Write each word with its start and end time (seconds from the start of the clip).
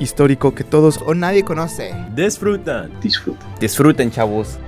Histórico 0.00 0.54
que 0.54 0.64
todos 0.64 1.00
O 1.06 1.14
nadie 1.14 1.44
conoce. 1.44 1.94
disfrutan. 2.16 2.90
Disfruta. 3.00 3.46
Disfruten, 3.60 4.10
chavos. 4.10 4.58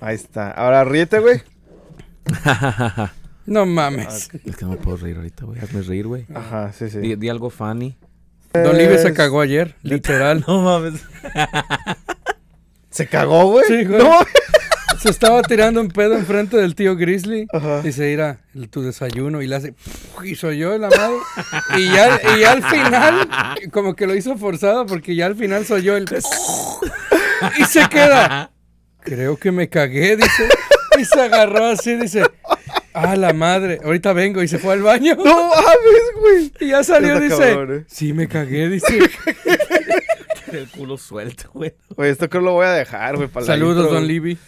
Ahí 0.00 0.16
está. 0.16 0.50
Ahora 0.50 0.84
ríete, 0.84 1.18
güey. 1.20 1.42
No 3.44 3.66
mames. 3.66 4.30
Es 4.44 4.56
que 4.56 4.64
no 4.64 4.70
me 4.70 4.76
puedo 4.76 4.98
reír 4.98 5.16
ahorita, 5.16 5.44
güey. 5.46 5.58
Hazme 5.58 5.82
reír, 5.82 6.06
güey. 6.06 6.26
Ajá, 6.32 6.72
sí, 6.72 6.88
sí. 6.88 6.98
Di, 7.00 7.16
di 7.16 7.28
algo 7.28 7.50
funny. 7.50 7.96
Don 8.52 8.78
Live 8.78 8.98
se 8.98 9.08
Es- 9.08 9.14
cagó 9.16 9.40
ayer, 9.40 9.74
literal. 9.82 10.44
No 10.46 10.60
mames. 10.62 11.02
¿Se 12.88 13.08
cagó, 13.08 13.46
güey? 13.50 13.64
Sí, 13.66 13.84
güey. 13.84 13.98
No. 13.98 14.20
Se 15.00 15.10
estaba 15.10 15.42
tirando 15.42 15.80
un 15.80 15.88
pedo 15.88 16.14
enfrente 16.14 16.56
del 16.56 16.74
tío 16.74 16.96
Grizzly. 16.96 17.46
Ajá. 17.52 17.82
Dice, 17.82 18.10
mira, 18.10 18.38
el- 18.54 18.68
tu 18.68 18.82
desayuno. 18.82 19.42
Y 19.42 19.46
le 19.48 19.56
hace, 19.56 19.74
y 20.24 20.34
soy 20.34 20.58
yo 20.58 20.76
la 20.78 20.88
madre. 20.90 21.16
Y 21.78 21.86
ya, 21.92 22.20
y 22.36 22.40
ya 22.40 22.52
al 22.52 22.62
final, 22.64 23.28
como 23.72 23.94
que 23.96 24.06
lo 24.06 24.14
hizo 24.14 24.36
forzado 24.36 24.86
porque 24.86 25.14
ya 25.16 25.26
al 25.26 25.36
final 25.36 25.64
soy 25.66 25.82
yo 25.82 25.96
el... 25.96 26.06
Y 27.58 27.64
se 27.64 27.88
queda. 27.88 28.52
Creo 29.00 29.36
que 29.36 29.50
me 29.50 29.68
cagué, 29.68 30.16
dice. 30.16 30.48
Y 30.96 31.04
se 31.04 31.20
agarró 31.20 31.64
así, 31.66 31.96
dice, 31.96 32.22
ah, 32.94 33.16
la 33.16 33.32
madre, 33.32 33.80
ahorita 33.82 34.12
vengo. 34.12 34.42
Y 34.44 34.48
se 34.48 34.58
fue 34.60 34.74
al 34.74 34.82
baño. 34.82 35.16
No 35.16 35.48
mames, 35.48 36.20
güey. 36.20 36.52
Y 36.60 36.68
ya 36.68 36.84
salió, 36.84 37.18
dice, 37.18 37.36
cabrón, 37.36 37.78
eh. 37.80 37.84
sí, 37.88 38.12
me 38.12 38.28
cagué, 38.28 38.68
dice. 38.68 38.86
El 40.58 40.68
culo 40.70 40.96
suelto, 40.98 41.50
güey. 41.54 41.74
Güey, 41.96 42.10
esto 42.10 42.28
creo 42.28 42.42
lo 42.42 42.52
voy 42.52 42.66
a 42.66 42.72
dejar, 42.72 43.16
güey, 43.16 43.28
para 43.28 43.46
la 43.46 43.52
Saludos, 43.52 43.90
don 43.90 44.06
Libby. 44.06 44.38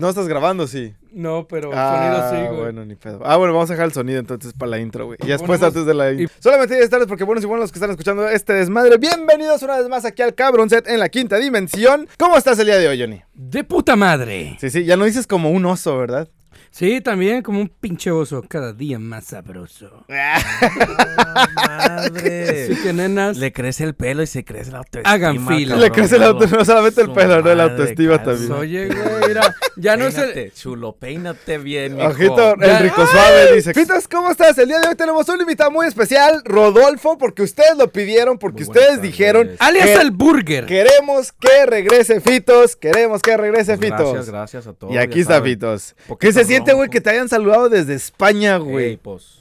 No 0.00 0.08
estás 0.08 0.26
grabando, 0.28 0.66
sí. 0.66 0.94
No, 1.12 1.46
pero 1.46 1.70
el 1.72 1.78
Ah, 1.78 2.28
sonido 2.30 2.30
sí, 2.30 2.48
güey. 2.48 2.60
bueno, 2.64 2.84
ni 2.84 2.94
pedo. 2.96 3.20
Ah, 3.24 3.36
bueno, 3.36 3.52
vamos 3.52 3.70
a 3.70 3.74
dejar 3.74 3.86
el 3.86 3.92
sonido 3.92 4.18
entonces 4.18 4.52
para 4.54 4.70
la 4.70 4.78
intro, 4.78 5.06
güey. 5.06 5.18
Y 5.22 5.26
después 5.26 5.62
antes 5.62 5.84
de 5.86 5.94
la 5.94 6.10
y- 6.12 6.22
intro. 6.22 6.36
Solamente 6.40 6.78
ya 6.80 6.88
tardes 6.88 7.06
porque 7.06 7.24
buenos 7.24 7.44
y 7.44 7.46
buenos 7.46 7.64
los 7.64 7.72
que 7.72 7.78
están 7.78 7.90
escuchando 7.90 8.28
este 8.28 8.54
desmadre. 8.54 8.96
Bienvenidos 8.98 9.62
una 9.62 9.76
vez 9.78 9.88
más 9.88 10.04
aquí 10.04 10.22
al 10.22 10.34
Cabron 10.34 10.70
Set 10.70 10.88
en 10.88 10.98
la 10.98 11.08
quinta 11.08 11.36
dimensión. 11.38 12.08
¿Cómo 12.18 12.36
estás 12.36 12.58
el 12.58 12.66
día 12.66 12.78
de 12.78 12.88
hoy, 12.88 12.98
Johnny? 13.00 13.20
De 13.34 13.62
puta 13.64 13.94
madre. 13.96 14.56
Sí, 14.60 14.70
sí, 14.70 14.84
ya 14.84 14.96
no 14.96 15.04
dices 15.04 15.26
como 15.26 15.50
un 15.50 15.66
oso, 15.66 15.96
¿verdad? 15.98 16.28
Sí, 16.76 17.00
también 17.00 17.40
como 17.42 17.60
un 17.60 17.68
pinche 17.68 18.10
oso, 18.10 18.42
cada 18.48 18.72
día 18.72 18.98
más 18.98 19.26
sabroso. 19.26 20.04
Madre. 21.54 22.64
Así 22.64 22.82
que 22.82 22.92
nenas, 22.92 23.36
Le 23.36 23.52
crece 23.52 23.84
el 23.84 23.94
pelo 23.94 24.24
y 24.24 24.26
se 24.26 24.44
crece 24.44 24.72
la 24.72 24.78
autoestima. 24.78 25.12
Hagan 25.12 25.46
fila. 25.46 25.74
cabrón. 25.76 25.80
Le 25.80 25.90
crece 25.92 26.18
la 26.18 26.26
auto- 26.26 26.48
no 26.48 26.64
solamente 26.64 27.00
el 27.00 27.12
pelo, 27.12 27.42
no, 27.42 27.54
la 27.54 27.62
autoestima 27.64 28.20
también. 28.22 28.50
oye, 28.50 28.86
güey, 28.88 29.28
mira, 29.28 29.54
ya 29.76 29.96
no 29.96 30.06
es 30.06 30.18
el... 30.18 30.32
Peínate, 30.32 30.50
chulo, 30.50 30.96
peínate 30.96 31.58
bien, 31.58 31.94
mijo. 31.96 32.08
Ojito, 32.08 32.56
Ya- 32.60 32.78
el 32.78 32.82
rico 32.82 33.06
suave 33.06 33.54
dice. 33.54 33.72
Fitos, 33.72 34.08
¿cómo 34.08 34.30
estás? 34.32 34.58
El 34.58 34.66
día 34.66 34.80
de 34.80 34.88
hoy 34.88 34.94
tenemos 34.96 35.28
un 35.28 35.40
invitado 35.40 35.70
muy 35.70 35.86
especial, 35.86 36.42
Rodolfo, 36.44 37.18
porque 37.18 37.42
ustedes 37.42 37.76
lo 37.78 37.92
pidieron, 37.92 38.36
porque 38.38 38.64
Muy 38.64 38.72
ustedes 38.76 39.00
dijeron. 39.00 39.50
Alias 39.60 40.00
el 40.00 40.10
burger. 40.10 40.66
Queremos 40.66 41.32
que 41.32 41.66
regrese 41.66 42.20
Fitos, 42.20 42.74
queremos 42.76 43.22
que 43.22 43.36
regrese 43.36 43.76
Pues 43.76 43.90
Fitos. 43.90 44.12
Gracias, 44.12 44.30
gracias 44.30 44.66
a 44.66 44.72
todos. 44.72 44.92
y 44.92 44.98
aquí 44.98 45.20
está 45.20 45.34
saben. 45.34 45.52
Fitos. 45.52 45.94
¿Qué 46.18 46.32
se 46.32 46.44
siente, 46.44 46.63
güey, 46.72 46.86
ronco. 46.86 46.92
que 46.92 47.00
te 47.00 47.10
hayan 47.10 47.28
saludado 47.28 47.68
desde 47.68 47.94
España, 47.94 48.56
Ey, 48.56 48.62
güey? 48.62 48.96
pues, 48.96 49.40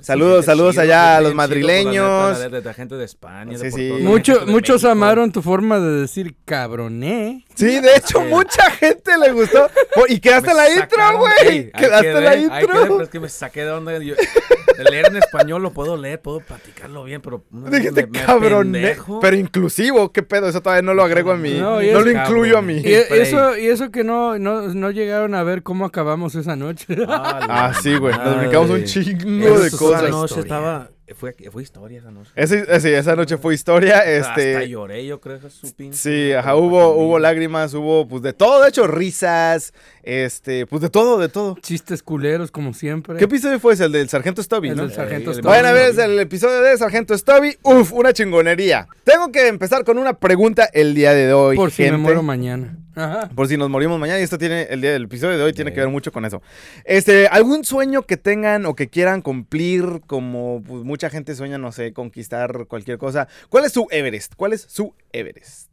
Saludos, 0.00 0.44
saludos 0.46 0.72
chido, 0.72 0.82
allá 0.84 1.16
a 1.16 1.20
los 1.20 1.34
madrileños. 1.34 1.94
la 2.38 2.44
neta, 2.44 2.48
de, 2.48 2.60
de 2.60 2.64
la 2.64 2.74
gente 2.74 2.94
de 2.94 3.04
España. 3.04 3.56
Sí, 3.58 3.64
de 3.64 3.70
por 3.70 3.80
sí. 3.80 3.88
todo, 3.88 3.98
la 3.98 4.04
Mucho- 4.04 4.32
gente 4.34 4.46
de 4.46 4.52
muchos 4.52 4.74
México. 4.82 4.92
amaron 4.92 5.32
tu 5.32 5.42
forma 5.42 5.80
de 5.80 6.00
decir 6.02 6.34
cabroné. 6.44 7.44
Sí, 7.56 7.80
de 7.80 7.96
hecho, 7.96 8.20
mucha 8.20 8.70
gente 8.70 9.12
le 9.18 9.32
gustó. 9.32 9.68
Y 10.08 10.20
quedaste 10.20 10.50
en 10.50 10.56
la 10.56 10.70
intro, 10.70 11.18
güey. 11.18 11.72
Quedaste 11.72 12.10
en 12.12 12.24
la 12.24 12.30
ahí 12.30 12.48
quedé, 12.48 12.66
pero 12.66 12.80
intro. 12.82 13.02
es 13.02 13.08
que 13.08 13.20
me 13.20 13.28
saqué 13.28 13.64
de 13.64 13.70
onda. 13.70 13.98
Yo, 13.98 14.14
de 14.14 14.84
leer 14.84 15.06
en 15.06 15.16
español 15.16 15.62
lo 15.62 15.72
puedo 15.72 15.96
leer, 15.96 16.20
puedo 16.20 16.40
platicarlo 16.40 17.04
bien, 17.04 17.22
pero. 17.22 17.44
no, 17.50 17.70
Dijiste 17.70 18.08
cabrón, 18.10 18.76
pero 19.22 19.36
inclusivo, 19.36 20.12
qué 20.12 20.22
pedo, 20.22 20.48
eso 20.48 20.60
todavía 20.60 20.82
no 20.82 20.92
lo 20.94 21.02
agrego 21.02 21.32
a 21.32 21.36
mí. 21.36 21.54
No, 21.54 21.76
No, 21.76 21.82
y 21.82 21.88
es 21.88 21.94
lo 21.94 22.10
incluyo 22.10 22.58
a 22.58 22.62
mí. 22.62 22.82
Y 22.84 22.92
eso, 22.92 23.56
y 23.56 23.66
eso 23.68 23.90
que 23.90 24.04
no, 24.04 24.38
no, 24.38 24.62
no 24.74 24.90
llegaron 24.90 25.34
a 25.34 25.42
ver 25.42 25.62
cómo 25.62 25.86
acabamos 25.86 26.34
esa 26.34 26.56
noche. 26.56 26.86
Ah, 27.08 27.40
Ah, 27.48 27.72
sí, 27.82 27.96
güey, 27.96 28.14
nos 28.16 28.38
brincamos 28.40 28.70
un 28.70 28.84
chingo 28.84 29.46
Esa- 29.46 29.60
de 29.60 29.66
Esa 29.68 29.76
cosas. 29.78 30.10
noche 30.10 30.40
estaba. 30.40 30.90
Fue, 31.14 31.34
fue 31.52 31.62
historia 31.62 32.00
esa 32.00 32.10
noche. 32.10 32.30
Eh, 32.34 32.46
sí, 32.80 32.88
esa 32.88 33.14
noche 33.14 33.36
fue 33.36 33.54
historia, 33.54 33.98
Hasta 33.98 34.16
este... 34.16 34.68
lloré, 34.68 35.06
yo 35.06 35.20
creo 35.20 35.38
que 35.38 35.50
su 35.50 35.72
pinche. 35.72 35.96
Sí, 35.96 36.32
ajá, 36.32 36.56
hubo, 36.56 36.94
hubo 36.96 37.20
lágrimas, 37.20 37.72
hubo 37.74 38.08
pues 38.08 38.22
de 38.22 38.32
todo, 38.32 38.62
de 38.62 38.70
hecho 38.70 38.88
risas, 38.88 39.72
este, 40.06 40.66
pues 40.66 40.80
de 40.82 40.88
todo, 40.88 41.18
de 41.18 41.28
todo. 41.28 41.56
Chistes 41.60 42.00
culeros, 42.02 42.52
como 42.52 42.72
siempre. 42.72 43.16
¿Qué 43.16 43.24
episodio 43.24 43.58
fue 43.58 43.74
ese? 43.74 43.84
El 43.86 43.92
del 43.92 44.08
Sargento 44.08 44.40
Stubby, 44.40 44.68
El 44.68 44.76
¿no? 44.76 44.82
del 44.84 44.92
Sargento 44.92 45.32
Eh, 45.32 45.34
Stubby. 45.34 45.48
Vayan 45.48 45.66
a 45.66 45.72
ver 45.72 45.90
es 45.90 45.98
el 45.98 46.16
episodio 46.20 46.62
de 46.62 46.78
Sargento 46.78 47.18
Stubby, 47.18 47.58
uf, 47.62 47.92
una 47.92 48.12
chingonería. 48.12 48.86
Tengo 49.02 49.32
que 49.32 49.48
empezar 49.48 49.84
con 49.84 49.98
una 49.98 50.12
pregunta 50.14 50.70
el 50.72 50.94
día 50.94 51.12
de 51.12 51.32
hoy, 51.32 51.56
Por 51.56 51.72
si 51.72 51.82
me 51.82 51.96
muero 51.96 52.22
mañana. 52.22 52.78
Ajá. 52.94 53.28
Por 53.34 53.48
si 53.48 53.56
nos 53.56 53.68
morimos 53.68 53.98
mañana 53.98 54.20
y 54.20 54.22
esto 54.22 54.38
tiene, 54.38 54.62
el 54.70 54.80
día 54.80 54.92
del 54.92 55.02
episodio 55.04 55.36
de 55.36 55.42
hoy 55.42 55.52
tiene 55.52 55.72
que 55.74 55.80
ver 55.80 55.88
mucho 55.90 56.12
con 56.12 56.24
eso. 56.24 56.40
Este, 56.84 57.26
¿algún 57.26 57.64
sueño 57.64 58.02
que 58.02 58.16
tengan 58.16 58.64
o 58.64 58.74
que 58.76 58.88
quieran 58.88 59.22
cumplir? 59.22 60.02
Como 60.06 60.62
pues, 60.66 60.84
mucha 60.84 61.10
gente 61.10 61.34
sueña, 61.34 61.58
no 61.58 61.72
sé, 61.72 61.92
conquistar 61.92 62.66
cualquier 62.68 62.96
cosa. 62.98 63.26
¿Cuál 63.48 63.64
es 63.64 63.72
su 63.72 63.88
Everest? 63.90 64.34
¿Cuál 64.36 64.52
es 64.52 64.62
su 64.62 64.94
Everest 65.12 65.68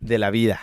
de 0.00 0.18
la 0.18 0.30
vida? 0.30 0.58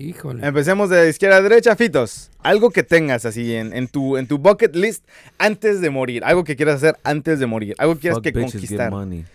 Híjole. 0.00 0.46
Empecemos 0.46 0.90
de 0.90 1.08
izquierda 1.08 1.38
a 1.38 1.42
derecha, 1.42 1.74
Fitos. 1.74 2.30
Algo 2.38 2.70
que 2.70 2.84
tengas 2.84 3.24
así 3.24 3.52
en, 3.56 3.72
en 3.72 3.88
tu, 3.88 4.16
en 4.16 4.28
tu 4.28 4.38
bucket 4.38 4.76
list 4.76 5.04
antes 5.38 5.80
de 5.80 5.90
morir. 5.90 6.22
Algo 6.24 6.44
que 6.44 6.54
quieras 6.54 6.76
hacer 6.76 6.96
antes 7.02 7.40
de 7.40 7.46
morir. 7.46 7.74
Algo 7.78 7.94
que 7.96 8.02
quieras 8.02 8.18
Fuck 8.18 8.24
que 8.24 8.32
conquistar. 8.32 8.92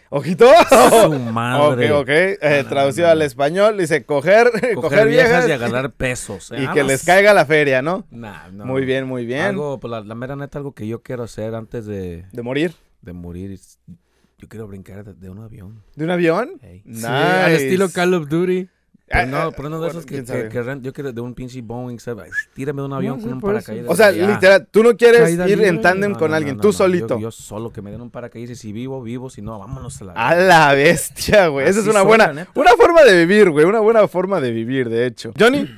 ¿Ojito? 0.09 0.49
Su 0.69 1.19
madre. 1.33 1.91
Ok, 1.91 2.01
ok. 2.03 2.09
Eh, 2.09 2.65
traducido 2.69 3.09
al 3.09 3.21
español, 3.21 3.77
dice 3.77 4.05
coger, 4.05 4.51
coger, 4.51 4.75
Coger 4.75 5.07
viejas, 5.09 5.45
viejas 5.45 5.49
y 5.49 5.51
agarrar 5.51 5.91
pesos. 5.91 6.49
y 6.51 6.55
eh, 6.55 6.59
que 6.59 6.65
vamos. 6.67 6.87
les 6.87 7.03
caiga 7.03 7.33
la 7.33 7.45
feria, 7.45 7.81
¿no? 7.81 8.05
Nah, 8.09 8.47
no. 8.49 8.65
Muy 8.65 8.85
bien, 8.85 9.05
muy 9.05 9.25
bien. 9.25 9.41
Algo, 9.41 9.81
pues 9.81 9.91
la, 9.91 9.99
la 9.99 10.15
mera 10.15 10.37
neta, 10.37 10.59
algo 10.59 10.71
que 10.73 10.87
yo 10.87 11.01
quiero 11.01 11.23
hacer 11.23 11.55
antes 11.55 11.85
de, 11.85 12.23
¿De 12.31 12.41
morir? 12.41 12.73
de 13.01 13.11
morir. 13.11 13.59
Yo 14.37 14.47
quiero 14.47 14.67
brincar 14.67 15.03
de, 15.03 15.13
de 15.13 15.29
un 15.29 15.39
avión. 15.39 15.83
¿De 15.95 16.05
un 16.05 16.11
avión? 16.11 16.51
Ey. 16.61 16.83
Sí, 16.89 17.05
al 17.05 17.51
estilo 17.51 17.89
Call 17.89 18.13
of 18.13 18.29
Duty. 18.29 18.69
Pero 19.05 19.21
Ah, 19.21 19.25
no, 19.25 19.37
ah, 19.37 19.51
pero 19.55 19.69
no 19.69 19.81
de 19.81 19.89
esos 19.89 20.05
que, 20.05 20.23
que, 20.23 20.47
que 20.49 20.77
yo 20.81 20.93
quiero 20.93 21.11
de 21.11 21.19
un 21.21 21.33
pinche 21.35 21.61
Boeing, 21.61 21.99
¿sabes? 21.99 22.31
Tírame 22.53 22.81
de 22.81 22.85
un 22.85 22.93
avión 22.93 23.17
sí, 23.19 23.25
con 23.25 23.33
un 23.33 23.41
paracaídas. 23.41 23.91
O 23.91 23.95
sea, 23.95 24.11
ya. 24.11 24.27
literal, 24.31 24.65
tú 24.71 24.81
no 24.81 24.95
quieres 24.95 25.21
Caída 25.21 25.47
ir 25.49 25.61
en 25.63 25.81
tándem 25.81 26.13
No, 26.13 26.17
con 26.17 26.31
no, 26.31 26.37
alguien, 26.37 26.55
no, 26.55 26.61
tú 26.61 26.69
no, 26.69 26.71
yo- 26.71 26.77
solito. 26.77 27.19
Yo, 27.19 27.29
solo 27.29 27.71
que 27.73 27.81
me 27.81 27.91
den 27.91 28.01
un 28.01 28.09
paracaídas 28.09 28.51
y 28.51 28.55
si 28.55 28.71
vivo, 28.71 29.01
vivo, 29.03 29.29
si 29.29 29.41
no, 29.41 29.59
vámonos 29.59 30.01
a 30.01 30.05
la... 30.05 30.13
A 30.13 30.35
la 30.35 30.73
bestia, 30.73 31.47
güey. 31.47 31.67
Esa 31.67 31.81
es 31.81 31.87
una 31.87 32.01
buena, 32.01 32.31
neta. 32.31 32.49
una 32.55 32.71
forma 32.77 33.03
de 33.03 33.25
vivir, 33.25 33.49
güey. 33.49 33.65
Una 33.65 33.81
buena 33.81 34.07
forma 34.07 34.39
de 34.39 34.51
vivir, 34.51 34.89
de 34.89 35.05
hecho. 35.05 35.33
Johnny, 35.37 35.69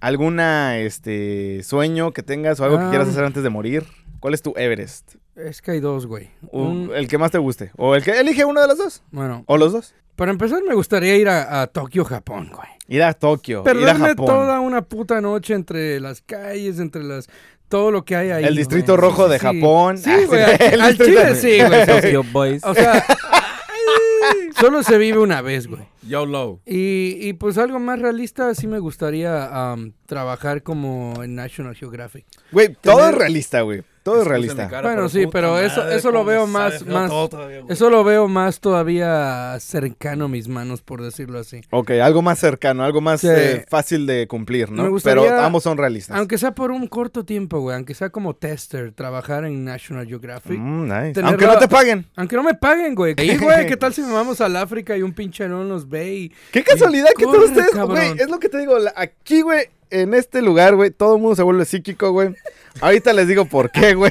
¿alguna 0.00 0.78
este 0.78 1.62
sueño 1.62 2.12
que 2.12 2.22
tengas 2.22 2.60
o 2.60 2.64
algo 2.64 2.78
que 2.78 2.84
Ah. 2.84 2.90
quieras 2.90 3.08
hacer 3.08 3.24
antes 3.24 3.42
de 3.42 3.50
morir? 3.50 3.84
¿Cuál 4.20 4.34
es 4.34 4.42
tu 4.42 4.54
Everest? 4.56 5.16
Es 5.46 5.62
que 5.62 5.72
hay 5.72 5.80
dos, 5.80 6.06
güey. 6.06 6.30
Un- 6.50 6.88
Un- 6.90 6.94
el 6.94 7.08
que 7.08 7.18
más 7.18 7.30
te 7.30 7.38
guste. 7.38 7.70
O 7.76 7.94
el 7.94 8.02
que 8.02 8.18
elige 8.18 8.44
uno 8.44 8.60
de 8.60 8.66
los 8.68 8.78
dos. 8.78 9.02
bueno, 9.10 9.44
O 9.46 9.56
los 9.56 9.72
dos. 9.72 9.94
para 10.16 10.30
empezar 10.32 10.62
me 10.66 10.74
gustaría 10.74 11.16
ir 11.16 11.28
a, 11.28 11.62
a 11.62 11.66
Tokio, 11.66 12.04
Japón, 12.04 12.50
güey. 12.54 12.68
Ir 12.88 13.02
a 13.02 13.14
Tokio. 13.14 13.58
ir 13.58 13.60
a 13.60 13.64
Perderme 13.72 14.08
Japón. 14.08 14.26
toda 14.26 14.60
una 14.60 14.82
puta 14.82 15.20
noche 15.20 15.54
entre 15.54 16.00
las 16.00 16.20
calles, 16.22 16.78
entre 16.78 17.02
las... 17.04 17.28
Todo 17.68 17.92
lo 17.92 18.04
que 18.04 18.16
hay 18.16 18.30
ahí. 18.30 18.44
El 18.44 18.56
distrito 18.56 18.96
güey. 18.96 19.00
rojo 19.08 19.28
de 19.28 19.38
Sí. 19.38 19.46
Japón. 19.46 19.96
Sí, 19.98 20.10
Ah, 20.12 20.20
güey. 20.26 20.42
el 20.72 20.80
Al 20.80 20.96
distrito- 20.98 21.20
chile 21.20 21.34
sí, 21.36 21.62
güey. 21.64 21.86
Tokyo 21.86 22.22
Boys. 22.32 22.64
O 22.64 22.74
sea, 22.74 23.04
solo 24.60 24.82
se 24.82 24.98
vive 24.98 25.18
una 25.18 25.40
vez, 25.40 25.66
güey. 25.66 25.82
YOLO. 26.02 26.60
Y, 26.66 27.16
y 27.20 27.32
pues 27.34 27.58
algo 27.58 27.78
más 27.78 28.00
realista, 28.00 28.52
sí 28.54 28.66
me 28.66 28.78
gustaría 28.80 29.76
trabajar 30.06 30.62
como 30.62 31.22
en 31.22 31.34
National 31.36 31.74
Geographic. 31.76 32.24
Güey, 32.52 32.74
todo 32.80 33.08
es 33.08 33.14
realista, 33.14 33.60
güey. 33.62 33.82
Todo 34.02 34.22
es 34.22 34.26
realista. 34.26 34.68
cara, 34.68 34.88
Bueno, 34.88 35.08
sí, 35.10 35.26
pero 35.30 35.58
eso- 35.58 35.86
eso 35.90 36.10
lo 36.10 36.24
veo 36.24 36.46
más- 36.46 36.86
más- 36.86 37.10
todo 37.10 37.28
todavía, 37.28 37.60
güey. 37.60 37.72
Eso 37.72 37.90
lo 37.90 38.02
veo 38.02 38.28
más 38.28 38.58
todavía 38.60 39.56
cercano 39.60 40.24
a 40.24 40.28
mis 40.28 40.48
manos, 40.48 40.80
por 40.80 41.02
decirlo 41.02 41.38
así. 41.38 41.60
Ok, 41.70 41.90
algo 42.02 42.22
más 42.22 42.38
cercano, 42.38 42.82
algo 42.82 43.00
más 43.00 43.20
Sí. 43.20 43.28
eh, 43.30 43.64
fácil 43.68 44.06
de 44.06 44.26
cumplir, 44.26 44.70
¿no? 44.70 44.84
Me 44.84 44.88
gustaría- 44.88 45.22
Pero 45.22 45.40
ambos 45.42 45.62
son 45.64 45.76
realistas. 45.76 46.16
Aunque 46.16 46.38
sea 46.38 46.52
por 46.54 46.70
un 46.70 46.86
corto 46.86 47.24
tiempo, 47.24 47.60
güey. 47.60 47.76
Aunque 47.76 47.94
sea 47.94 48.08
como 48.10 48.34
tester, 48.34 48.92
trabajar 48.92 49.44
en 49.44 49.64
National 49.64 50.06
Geographic. 50.06 50.58
Mm, 50.58 50.82
nice. 50.84 51.20
Aunque 51.22 51.46
la- 51.46 51.54
no 51.54 51.58
te 51.58 51.68
paguen. 51.68 52.06
Aunque 52.16 52.36
no 52.36 52.42
me 52.42 52.54
paguen, 52.54 52.94
güey. 52.94 53.14
Y, 53.18 53.36
güey, 53.36 53.66
¿qué 53.66 53.76
tal 53.76 53.92
si 53.92 54.00
me 54.02 54.12
vamos 54.14 54.40
al 54.40 54.56
África 54.56 54.96
y 54.96 55.02
un 55.02 55.12
pinche 55.12 55.46
no 55.46 55.62
nos 55.64 55.88
ve 55.88 56.14
y... 56.14 56.32
Qué 56.52 56.64
casualidad 56.64 57.10
que 57.16 57.24
corre, 57.24 57.36
todos 57.38 57.50
ustedes, 57.50 57.70
cabrón. 57.72 57.96
güey, 57.96 58.12
es 58.18 58.30
lo 58.30 58.38
que 58.38 58.48
te 58.48 58.58
digo, 58.58 58.76
aquí, 58.96 59.42
güey, 59.42 59.66
en 59.90 60.14
este 60.14 60.42
lugar, 60.42 60.74
güey, 60.76 60.90
todo 60.90 61.16
el 61.16 61.22
mundo 61.22 61.36
se 61.36 61.42
vuelve 61.42 61.64
psíquico, 61.64 62.10
güey. 62.12 62.34
Ahorita 62.80 63.12
les 63.12 63.26
digo 63.28 63.44
por 63.46 63.70
qué, 63.70 63.94
güey. 63.94 64.10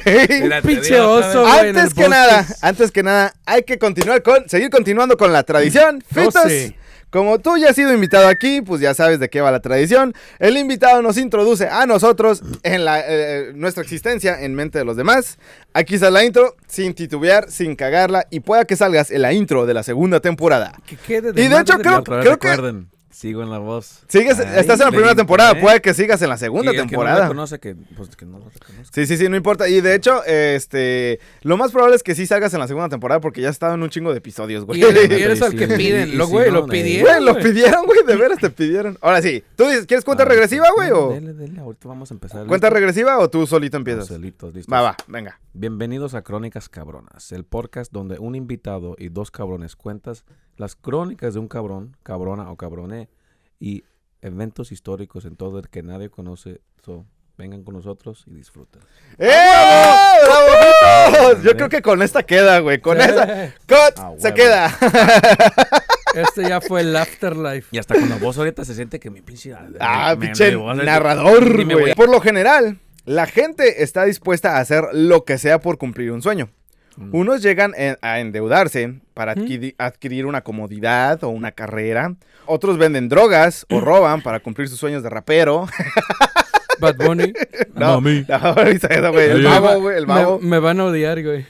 Pinche 0.62 1.00
oso, 1.00 1.42
güey, 1.42 1.68
Antes 1.70 1.94
que 1.94 2.08
nada, 2.08 2.46
antes 2.62 2.90
que 2.92 3.02
nada, 3.02 3.32
hay 3.46 3.62
que 3.62 3.78
continuar 3.78 4.22
con, 4.22 4.48
seguir 4.48 4.70
continuando 4.70 5.16
con 5.16 5.32
la 5.32 5.42
tradición. 5.42 6.02
Oh, 6.10 6.14
Fitos, 6.14 6.42
como 7.10 7.40
tú 7.40 7.56
ya 7.56 7.70
has 7.70 7.74
sido 7.76 7.92
invitado 7.92 8.28
aquí, 8.28 8.60
pues 8.62 8.80
ya 8.80 8.94
sabes 8.94 9.18
de 9.18 9.28
qué 9.28 9.40
va 9.40 9.50
la 9.50 9.58
tradición. 9.60 10.14
El 10.38 10.56
invitado 10.56 11.02
nos 11.02 11.16
introduce 11.18 11.66
a 11.66 11.84
nosotros 11.84 12.40
en 12.62 12.84
la, 12.84 13.02
eh, 13.04 13.50
nuestra 13.54 13.82
existencia 13.82 14.40
en 14.42 14.54
mente 14.54 14.78
de 14.78 14.84
los 14.84 14.96
demás. 14.96 15.36
Aquí 15.74 15.96
está 15.96 16.10
la 16.10 16.22
intro, 16.24 16.54
sin 16.68 16.94
titubear, 16.94 17.50
sin 17.50 17.74
cagarla, 17.74 18.26
y 18.30 18.38
pueda 18.40 18.64
que 18.64 18.76
salgas 18.76 19.10
en 19.10 19.22
la 19.22 19.32
intro 19.32 19.66
de 19.66 19.74
la 19.74 19.82
segunda 19.82 20.20
temporada. 20.20 20.72
Que 20.86 20.96
quede 20.96 21.30
Y 21.30 21.48
de 21.48 21.58
hecho, 21.58 21.78
de- 21.78 21.82
creo- 21.82 22.04
creo 22.04 22.38
que- 22.38 22.84
sigo 23.10 23.42
en 23.42 23.50
la 23.50 23.58
voz. 23.58 24.02
Sigues, 24.08 24.38
Ay, 24.38 24.60
estás 24.60 24.78
en 24.80 24.86
la 24.86 24.90
primera 24.92 25.14
temporada, 25.14 25.52
¿eh? 25.52 25.60
puede 25.60 25.80
que 25.80 25.92
sigas 25.94 26.22
en 26.22 26.28
la 26.28 26.36
segunda 26.38 26.72
Y 26.72 26.76
el 26.76 26.82
que 26.82 26.88
temporada. 26.88 27.16
no 27.18 27.22
reconoce 27.24 27.58
que, 27.58 27.74
pues, 27.96 28.14
que 28.16 28.24
no 28.24 28.38
lo 28.38 28.48
reconozca. 28.50 28.92
Sí, 28.94 29.06
sí, 29.06 29.16
sí, 29.16 29.28
no 29.28 29.36
importa. 29.36 29.68
Y 29.68 29.80
de 29.80 29.94
hecho, 29.94 30.24
este, 30.24 31.18
lo 31.42 31.56
más 31.56 31.72
probable 31.72 31.96
es 31.96 32.02
que 32.02 32.14
sí 32.14 32.26
salgas 32.26 32.54
en 32.54 32.60
la 32.60 32.68
segunda 32.68 32.88
temporada 32.88 33.20
porque 33.20 33.40
ya 33.40 33.48
has 33.48 33.56
estado 33.56 33.74
en 33.74 33.82
un 33.82 33.90
chingo 33.90 34.12
de 34.12 34.18
episodios, 34.18 34.64
güey. 34.64 34.80
Y 34.80 34.84
eres, 34.84 35.10
y 35.10 35.22
eres 35.22 35.42
al 35.42 35.50
Sí, 35.52 35.56
que 35.56 35.66
sí, 35.66 35.74
piden. 35.76 36.16
Lo, 36.16 36.28
güey, 36.28 36.50
no, 36.50 36.60
lo 36.60 36.66
pidieron. 36.66 37.10
Güey, 37.10 37.24
lo 37.24 37.36
pidieron, 37.42 37.84
güey, 37.86 38.04
de 38.06 38.16
veras 38.16 38.38
te 38.38 38.50
pidieron. 38.50 38.96
Ahora 39.00 39.20
sí, 39.22 39.42
¿tú 39.56 39.64
dices, 39.66 39.86
quieres 39.86 40.04
cuenta 40.04 40.22
Ah, 40.22 40.26
regresiva, 40.26 40.66
güey, 40.76 40.90
o 40.92 41.10
Dele, 41.10 41.32
dele, 41.32 41.60
ahorita 41.60 41.88
vamos 41.88 42.10
a 42.10 42.14
empezar. 42.14 42.46
cuenta 42.46 42.68
¿Listo? 42.68 42.74
regresiva 42.74 43.18
o 43.18 43.28
tú 43.28 43.46
solito 43.46 43.76
empiezas? 43.76 44.08
Marcelitos, 44.10 44.54
listos. 44.54 44.72
Va, 44.72 44.82
va, 44.82 44.96
venga. 45.08 45.40
Bienvenidos 45.52 46.14
a 46.14 46.22
Crónicas 46.22 46.68
Cabronas, 46.68 47.32
el 47.32 47.42
podcast 47.44 47.90
donde 47.92 48.18
un 48.20 48.36
invitado 48.36 48.94
y 48.98 49.08
dos 49.08 49.30
cabrones 49.32 49.74
cuentas 49.74 50.24
las 50.60 50.76
crónicas 50.76 51.32
de 51.34 51.40
un 51.40 51.48
cabrón, 51.48 51.96
cabrona 52.02 52.50
o 52.50 52.56
cabroné 52.56 53.08
y 53.58 53.84
eventos 54.20 54.72
históricos 54.72 55.24
en 55.24 55.34
todo 55.36 55.58
el 55.58 55.68
que 55.70 55.82
nadie 55.82 56.10
conoce. 56.10 56.60
So, 56.84 57.06
vengan 57.38 57.64
con 57.64 57.74
nosotros 57.74 58.24
y 58.26 58.34
disfruten. 58.34 58.82
¡Eh! 59.18 59.30
¡Bravo! 60.26 61.42
Yo 61.42 61.52
creo 61.56 61.68
que 61.70 61.80
con 61.80 62.02
esta 62.02 62.22
queda, 62.22 62.58
güey. 62.60 62.80
Con 62.80 62.98
Sí. 62.98 63.04
esa. 63.08 63.54
¡Cut! 63.66 63.98
Ah, 63.98 64.12
se 64.18 64.34
queda. 64.34 64.70
Este 66.12 66.42
ya 66.42 66.60
fue 66.60 66.80
el 66.80 66.96
afterlife. 66.96 67.68
Y 67.70 67.78
hasta 67.78 67.94
con 67.94 68.08
la 68.08 68.16
voz 68.16 68.36
ahorita 68.36 68.64
se 68.64 68.74
siente 68.74 68.98
que 68.98 69.10
mi 69.10 69.20
pinche... 69.22 69.54
Ah, 69.78 70.16
me- 70.18 70.26
pinche 70.26 70.56
narrador, 70.56 71.64
güey. 71.72 71.94
Por 71.94 72.08
lo 72.10 72.20
general, 72.20 72.80
la 73.04 73.26
gente 73.26 73.84
está 73.84 74.04
dispuesta 74.06 74.56
a 74.56 74.58
hacer 74.60 74.86
lo 74.92 75.24
que 75.24 75.38
sea 75.38 75.60
por 75.60 75.78
cumplir 75.78 76.10
un 76.10 76.20
sueño. 76.20 76.50
Mm. 76.96 77.14
Unos 77.14 77.42
llegan 77.42 77.72
a 78.02 78.20
endeudarse 78.20 79.00
para 79.14 79.34
adquirir 79.78 80.26
una 80.26 80.42
comodidad 80.42 81.22
o 81.24 81.28
una 81.28 81.52
carrera. 81.52 82.14
Otros 82.46 82.78
venden 82.78 83.08
drogas 83.08 83.66
o 83.70 83.80
roban 83.80 84.22
para 84.22 84.40
cumplir 84.40 84.68
sus 84.68 84.78
sueños 84.78 85.02
de 85.02 85.10
rapero. 85.10 85.66
Bad 86.80 86.96
Bunny. 86.96 87.32
No, 87.74 88.00
Mami. 88.00 88.26
no, 88.28 88.54
güey, 88.54 88.78
el 88.90 89.00
Me 89.02 89.10
güey, 89.78 89.96
el 89.96 90.06
me, 90.06 90.14
mago. 90.14 90.38
me 90.40 90.58
van 90.58 90.80
a 90.80 90.84
odiar, 90.86 91.22
güey. 91.22 91.46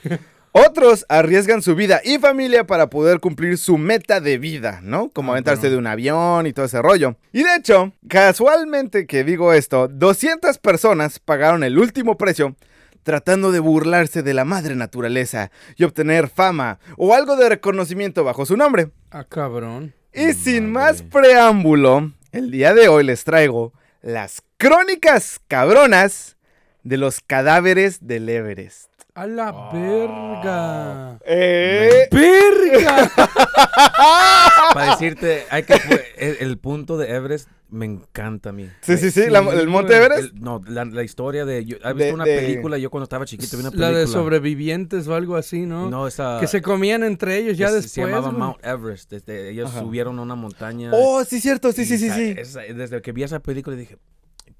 Otros 0.53 1.05
arriesgan 1.09 1.61
su 1.61 1.75
vida 1.75 2.01
y 2.03 2.19
familia 2.19 2.65
para 2.65 2.89
poder 2.89 3.19
cumplir 3.19 3.57
su 3.57 3.77
meta 3.77 4.19
de 4.21 4.37
vida, 4.37 4.79
¿no? 4.83 5.09
Como 5.09 5.31
Ah, 5.31 5.35
aventarse 5.35 5.69
de 5.69 5.77
un 5.77 5.87
avión 5.87 6.45
y 6.47 6.53
todo 6.53 6.65
ese 6.65 6.81
rollo. 6.81 7.15
Y 7.33 7.43
de 7.43 7.55
hecho, 7.55 7.93
casualmente 8.07 9.07
que 9.07 9.23
digo 9.23 9.51
esto, 9.53 9.87
200 9.89 10.57
personas 10.59 11.19
pagaron 11.19 11.63
el 11.63 11.77
último 11.79 12.17
precio 12.17 12.55
tratando 13.03 13.51
de 13.51 13.59
burlarse 13.59 14.23
de 14.23 14.33
la 14.33 14.45
madre 14.45 14.75
naturaleza 14.75 15.51
y 15.75 15.83
obtener 15.83 16.29
fama 16.29 16.79
o 16.97 17.13
algo 17.13 17.35
de 17.35 17.49
reconocimiento 17.49 18.23
bajo 18.23 18.45
su 18.45 18.57
nombre. 18.57 18.91
Ah, 19.09 19.23
cabrón. 19.23 19.93
Y 20.13 20.33
sin 20.33 20.71
Madre. 20.71 20.91
más 20.93 21.03
preámbulo, 21.03 22.11
el 22.31 22.51
día 22.51 22.73
de 22.73 22.87
hoy 22.87 23.03
les 23.03 23.23
traigo 23.23 23.73
las 24.01 24.43
crónicas 24.57 25.39
cabronas 25.47 26.37
de 26.83 26.97
los 26.97 27.21
cadáveres 27.21 28.05
del 28.05 28.27
Everest. 28.27 28.90
A 29.21 29.27
la 29.27 29.51
verga. 29.71 31.19
Eh, 31.23 32.07
¡Verga! 32.11 33.11
Para 34.73 34.91
decirte, 34.93 35.43
hay 35.51 35.61
que... 35.61 35.75
El, 36.17 36.37
el 36.39 36.57
punto 36.57 36.97
de 36.97 37.11
Everest 37.11 37.47
me 37.69 37.85
encanta 37.85 38.49
a 38.49 38.51
mí. 38.51 38.67
Sí, 38.81 38.97
sí, 38.97 39.11
sí, 39.11 39.29
la- 39.29 39.41
el 39.41 39.67
Monte. 39.67 39.95
Everest. 39.95 40.33
El- 40.33 40.41
no, 40.41 40.59
la, 40.65 40.85
la 40.85 41.03
historia 41.03 41.45
de... 41.45 41.63
Yo, 41.65 41.77
¿Has 41.83 41.95
De- 41.95 42.03
visto 42.05 42.15
una 42.15 42.23
de- 42.25 42.35
película? 42.35 42.79
Yo 42.79 42.89
cuando 42.89 43.03
estaba 43.03 43.25
chiquito 43.25 43.57
vi 43.57 43.61
una 43.61 43.69
La 43.69 43.75
película. 43.75 43.99
de 43.99 44.07
sobrevivientes 44.07 45.07
o 45.07 45.13
algo 45.13 45.35
así, 45.35 45.67
¿no? 45.67 45.87
No, 45.91 46.07
esa... 46.07 46.39
que 46.39 46.47
se 46.47 46.63
comían 46.63 47.03
entre 47.03 47.37
ellos 47.37 47.55
ya 47.59 47.67
después. 47.71 47.91
Se 47.91 48.01
llamaba. 48.01 48.31
Mount 48.31 48.65
Everest. 48.65 49.11
Desde, 49.11 49.51
ellos 49.51 49.69
Ajá. 49.69 49.81
subieron 49.81 50.17
a 50.17 50.23
una 50.23 50.33
montaña. 50.33 50.89
Oh, 50.95 51.23
sí, 51.25 51.39
cierto, 51.39 51.71
sí, 51.73 51.83
y 51.83 51.85
sí, 51.85 51.97
sí, 51.99 52.07
esa- 52.07 52.15
sí. 52.15 52.35
esa- 52.37 52.61
desde 52.73 52.99
que 53.03 53.11
vi 53.11 53.21
esa 53.21 53.39
película 53.39 53.75
dije, 53.75 53.99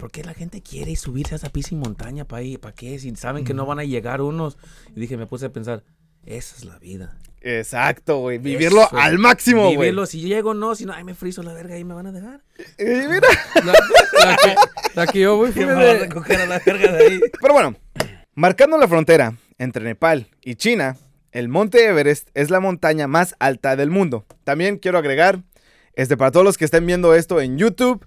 ¿por 0.02 0.10
qué 0.10 0.24
la 0.24 0.34
gente 0.34 0.60
quiere 0.60 0.96
subirse 0.96 1.34
a 1.34 1.36
esa 1.36 1.50
pisa 1.50 1.68
y 1.70 1.76
montaña 1.76 2.24
para 2.24 2.42
ir? 2.42 2.58
¿Para 2.58 2.74
qué? 2.74 2.98
Si 2.98 3.14
saben 3.14 3.44
que 3.44 3.54
no 3.54 3.66
van 3.66 3.78
a 3.78 3.84
llegar 3.84 4.20
unos. 4.20 4.58
Y 4.96 4.98
dije, 4.98 5.16
me 5.16 5.28
puse 5.28 5.46
a 5.46 5.52
pensar, 5.52 5.84
esa 6.26 6.56
es 6.56 6.64
la 6.64 6.76
vida. 6.80 7.16
Exacto, 7.40 8.18
güey. 8.18 8.38
Vivirlo 8.38 8.82
Eso. 8.82 8.96
al 8.96 9.20
máximo, 9.20 9.62
güey. 9.62 9.76
Vivirlo, 9.76 10.04
si 10.06 10.22
llego 10.22 10.54
no, 10.54 10.74
si 10.74 10.86
no, 10.86 10.92
ay, 10.92 11.04
me 11.04 11.14
friso 11.14 11.44
la 11.44 11.52
verga 11.52 11.78
y 11.78 11.84
me 11.84 11.94
van 11.94 12.08
a 12.08 12.12
dejar. 12.12 12.42
Y 12.80 12.84
mira. 12.84 13.28
La, 13.64 13.72
la 14.24 14.36
que, 14.36 14.54
la 14.96 15.06
que 15.06 15.20
yo 15.20 15.36
voy 15.36 15.52
fue 15.52 15.66
me 15.66 15.72
de... 15.72 15.98
recoger 16.00 16.40
a 16.40 16.46
la 16.46 16.58
verga 16.66 16.90
de 16.94 17.04
ahí. 17.06 17.20
Pero 17.40 17.54
bueno, 17.54 17.76
marcando 18.34 18.78
la 18.78 18.88
frontera 18.88 19.36
entre 19.58 19.84
Nepal 19.84 20.26
y 20.42 20.56
China, 20.56 20.96
el 21.30 21.48
Monte 21.48 21.86
Everest 21.86 22.28
es 22.34 22.50
la 22.50 22.58
montaña 22.58 23.06
más 23.06 23.36
alta 23.38 23.76
del 23.76 23.90
mundo. 23.90 24.26
También 24.42 24.78
quiero 24.78 24.98
agregar, 24.98 25.44
este, 25.94 26.16
para 26.16 26.32
todos 26.32 26.44
los 26.44 26.58
que 26.58 26.64
estén 26.64 26.86
viendo 26.86 27.14
esto 27.14 27.40
en 27.40 27.56
YouTube, 27.56 28.04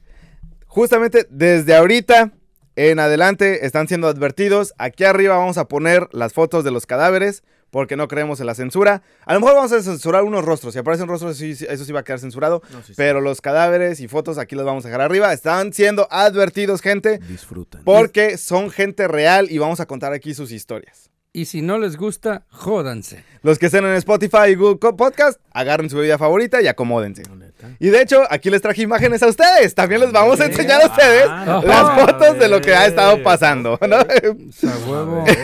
justamente 0.75 1.25
desde 1.29 1.73
ahorita 1.73 2.33
en 2.75 2.99
adelante 2.99 3.65
están 3.65 3.87
siendo 3.87 4.09
advertidos. 4.09 4.73
Aquí 4.77 5.05
arriba 5.05 5.37
vamos 5.37 5.57
a 5.57 5.69
poner 5.69 6.09
las 6.11 6.33
fotos 6.33 6.65
de 6.65 6.71
los 6.71 6.85
cadáveres. 6.85 7.43
Porque 7.71 7.97
no 7.97 8.07
creemos 8.07 8.39
en 8.39 8.45
la 8.45 8.55
censura. 8.55 9.01
A 9.25 9.33
lo 9.33 9.41
mejor 9.41 9.55
vamos 9.55 9.73
a 9.73 9.81
censurar 9.81 10.23
unos 10.23 10.45
rostros. 10.45 10.71
Si 10.71 10.79
aparecen 10.79 11.09
rostros, 11.09 11.41
eso 11.41 11.85
sí 11.85 11.91
va 11.91 12.01
a 12.01 12.03
quedar 12.05 12.19
censurado. 12.19 12.61
No, 12.71 12.77
sí, 12.77 12.87
sí. 12.89 12.93
Pero 12.95 13.19
los 13.19 13.41
cadáveres 13.41 13.99
y 13.99 14.07
fotos 14.07 14.37
aquí 14.37 14.55
los 14.55 14.63
vamos 14.63 14.85
a 14.85 14.87
dejar 14.87 15.01
arriba. 15.01 15.33
Están 15.33 15.73
siendo 15.73 16.07
advertidos, 16.09 16.79
gente. 16.79 17.17
Disfrutan. 17.27 17.83
Porque 17.83 18.37
son 18.37 18.69
gente 18.69 19.09
real 19.09 19.47
y 19.51 19.57
vamos 19.57 19.81
a 19.81 19.87
contar 19.87 20.13
aquí 20.13 20.33
sus 20.33 20.53
historias. 20.53 21.09
Y 21.33 21.45
si 21.45 21.61
no 21.61 21.77
les 21.77 21.97
gusta, 21.97 22.45
jódanse. 22.49 23.25
Los 23.41 23.59
que 23.59 23.65
estén 23.65 23.83
en 23.83 23.95
Spotify 23.95 24.51
y 24.51 24.55
Google 24.55 24.93
Podcast, 24.93 25.41
agarren 25.51 25.89
su 25.89 25.97
bebida 25.97 26.17
favorita 26.17 26.61
y 26.61 26.67
acomódense. 26.67 27.23
Y 27.79 27.89
de 27.89 28.01
hecho, 28.01 28.23
aquí 28.29 28.49
les 28.49 28.61
traje 28.61 28.81
imágenes 28.81 29.21
a 29.23 29.27
ustedes. 29.27 29.75
También 29.75 30.01
les 30.01 30.11
vamos 30.11 30.39
a 30.39 30.45
enseñar 30.45 30.81
a 30.81 30.87
ustedes 30.87 31.25
Ah, 31.27 31.61
las 31.65 31.99
fotos 31.99 32.39
de 32.39 32.47
lo 32.47 32.61
que 32.61 32.73
ha 32.73 32.85
estado 32.85 33.21
pasando. 33.23 33.79
¿no? 33.87 33.97
Huevo. 34.87 35.25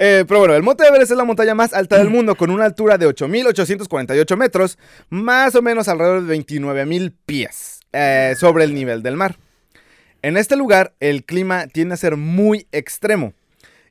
Eh, 0.00 0.24
pero 0.28 0.40
bueno, 0.40 0.54
el 0.54 0.62
Monte 0.62 0.86
Everest 0.86 1.10
es 1.10 1.16
la 1.16 1.24
montaña 1.24 1.54
más 1.54 1.72
alta 1.72 1.98
del 1.98 2.08
mundo 2.08 2.36
con 2.36 2.50
una 2.50 2.64
altura 2.64 2.98
de 2.98 3.08
8.848 3.08 4.36
metros, 4.36 4.78
más 5.08 5.54
o 5.54 5.62
menos 5.62 5.88
alrededor 5.88 6.24
de 6.24 6.36
29.000 6.38 7.12
pies 7.26 7.80
eh, 7.92 8.34
sobre 8.38 8.64
el 8.64 8.74
nivel 8.74 9.02
del 9.02 9.16
mar. 9.16 9.36
En 10.22 10.36
este 10.36 10.56
lugar 10.56 10.94
el 11.00 11.24
clima 11.24 11.66
tiende 11.66 11.94
a 11.94 11.96
ser 11.96 12.16
muy 12.16 12.66
extremo 12.70 13.32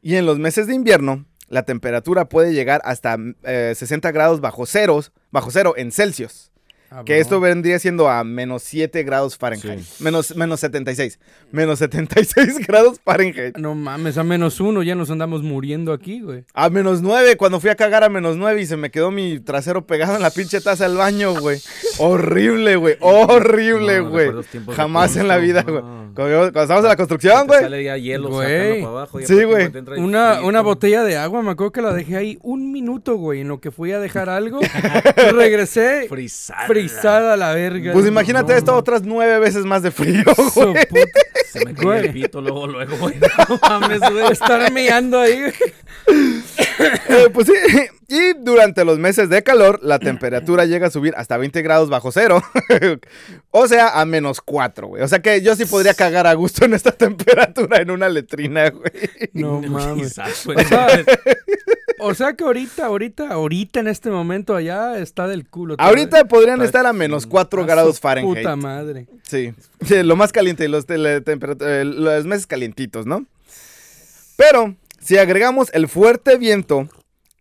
y 0.02 0.16
en 0.16 0.26
los 0.26 0.40
meses 0.40 0.68
de 0.68 0.76
invierno 0.76 1.26
la 1.50 1.64
temperatura 1.64 2.30
puede 2.30 2.54
llegar 2.54 2.82
hasta 2.84 3.18
eh, 3.44 3.74
60 3.76 4.12
grados 4.12 4.42
bajo, 4.42 4.66
ceros, 4.66 5.12
bajo 5.32 5.52
cero 5.52 5.74
en 5.78 5.92
Celsius. 5.92 6.52
Que 7.06 7.20
esto 7.20 7.40
vendría 7.40 7.80
siendo 7.80 8.10
a 8.10 8.24
menos 8.24 8.64
7 8.64 9.04
grados 9.04 9.38
Fahrenheit. 9.38 9.84
Menos, 10.00 10.36
menos 10.36 10.60
76. 10.62 11.20
Menos 11.52 11.80
76 11.80 12.60
grados 12.68 13.00
Fahrenheit. 13.04 13.58
No 13.58 13.76
mames, 13.76 14.18
a 14.18 14.24
menos 14.24 14.60
uno 14.60 14.84
ya 14.84 14.96
nos 14.96 15.12
andamos 15.12 15.44
muriendo 15.44 15.92
aquí, 15.94 16.22
güey. 16.22 16.46
A 16.54 16.70
menos 16.70 17.02
9, 17.02 17.36
cuando 17.38 17.60
fui 17.60 17.70
a 17.70 17.76
cagar 17.76 18.04
a 18.04 18.10
menos 18.10 18.38
9 18.38 18.62
y 18.62 18.66
se 18.66 18.78
me 18.78 18.90
quedó 18.90 19.12
mi 19.12 19.40
trasero 19.40 19.86
pegado 19.86 20.16
en 20.16 20.22
la 20.22 20.30
pinche 20.32 20.62
taza 20.62 20.88
del 20.88 20.98
baño, 20.98 21.40
güey. 21.40 21.60
Horrible, 21.98 22.76
güey. 22.78 22.96
Horrible, 23.02 24.02
No, 24.02 24.10
güey. 24.10 24.30
Jamás 24.76 25.16
en 25.18 25.28
la 25.28 25.38
vida, 25.38 25.64
no. 25.64 25.72
güey. 25.74 25.84
Cuando, 26.16 26.38
cuando 26.38 26.62
estábamos 26.62 26.84
en 26.86 26.90
la 26.90 26.96
construcción, 26.96 27.48
güey. 27.48 27.60
Sale 27.62 27.84
ya 27.84 27.98
hielo 27.98 28.30
Güey. 28.30 28.48
sacando 28.48 28.76
para 28.76 28.90
abajo. 28.90 29.20
Sí, 29.24 29.44
güey. 29.44 29.66
Una, 30.00 30.34
frito. 30.34 30.48
una 30.48 30.62
botella 30.62 31.04
de 31.04 31.18
agua, 31.18 31.42
me 31.44 31.52
acuerdo 31.52 31.72
que 31.72 31.82
la 31.82 31.94
dejé 31.94 32.16
ahí 32.18 32.40
un 32.42 32.72
minuto, 32.72 33.16
güey, 33.18 33.42
en 33.42 33.50
lo 33.50 33.60
que 33.60 33.72
fui 33.72 33.92
a 33.92 34.00
dejar 34.00 34.30
algo. 34.30 34.60
regresé 35.34 36.08
Frisada. 36.10 36.66
Frisada 36.80 37.38
la 37.38 37.54
verga. 37.54 37.94
Pues 37.94 38.06
imagínate 38.06 38.54
No, 38.54 38.58
esto 38.58 38.76
otras 38.76 39.04
nueve 39.04 39.40
veces 39.40 39.66
más 39.66 39.82
de 39.82 39.92
frío, 39.92 40.24
güey. 40.56 40.76
Se 41.60 41.66
me 41.66 41.74
cae 41.74 42.00
el 42.08 42.14
pito 42.14 42.42
luego, 42.42 42.68
luego, 42.68 42.98
güey. 43.00 43.16
No 43.50 43.60
mames, 43.62 44.00
güey. 44.00 44.32
Estar 44.32 44.72
meando 44.72 45.20
ahí. 45.20 45.40
güey. 45.42 45.54
Eh, 47.10 47.30
pues 47.34 47.48
sí, 47.48 47.54
y 48.08 48.34
durante 48.40 48.86
los 48.86 49.00
meses 49.00 49.30
de 49.30 49.44
calor, 49.44 49.80
la 49.82 50.00
temperatura 50.00 50.66
llega 50.66 50.88
a 50.88 50.92
subir 50.92 51.14
hasta 51.18 51.38
20 51.38 51.62
grados 51.62 51.90
bajo 51.90 52.12
cero. 52.12 52.42
o 53.52 53.68
sea, 53.68 54.00
a 54.00 54.06
menos 54.06 54.42
4, 54.42 54.88
güey. 54.88 55.04
O 55.04 55.08
sea 55.08 55.20
que 55.20 55.42
yo 55.42 55.56
sí 55.56 55.66
podría 55.66 55.94
cagar 55.94 56.28
a 56.28 56.34
gusto 56.34 56.66
en 56.66 56.74
esta 56.74 56.92
temperatura 56.92 57.78
en 57.82 57.92
una 57.92 58.10
letrina, 58.10 58.70
güey. 58.70 58.92
No 59.34 59.62
mames. 59.62 60.10
Quizás, 60.14 60.46
güey. 60.46 60.58
O 60.58 60.64
sea, 60.64 60.88
o 62.00 62.14
sea 62.14 62.34
que 62.34 62.44
ahorita, 62.44 62.86
ahorita, 62.86 63.30
ahorita 63.30 63.80
en 63.80 63.88
este 63.88 64.10
momento 64.12 64.56
allá 64.56 65.00
está 65.00 65.28
del 65.28 65.48
culo. 65.48 65.76
Ahorita 65.80 66.26
podrían 66.26 66.62
Está 66.62 66.66
estar 66.66 66.86
a 66.86 66.94
menos 66.94 67.24
chingón. 67.24 67.32
4 67.32 67.62
A 67.62 67.64
su 67.64 67.68
grados 67.68 68.00
Fahrenheit. 68.00 68.38
Puta 68.38 68.56
madre. 68.56 69.08
Sí. 69.24 69.54
Sí, 69.84 70.04
lo 70.04 70.16
más 70.16 70.32
caliente, 70.32 70.68
los, 70.68 70.86
tele- 70.86 71.22
eh, 71.60 71.84
los 71.86 72.26
meses 72.26 72.48
calientitos, 72.48 73.06
¿no? 73.06 73.26
Pero, 74.36 74.76
si 75.00 75.18
agregamos 75.18 75.70
el 75.74 75.88
fuerte 75.88 76.38
viento, 76.38 76.90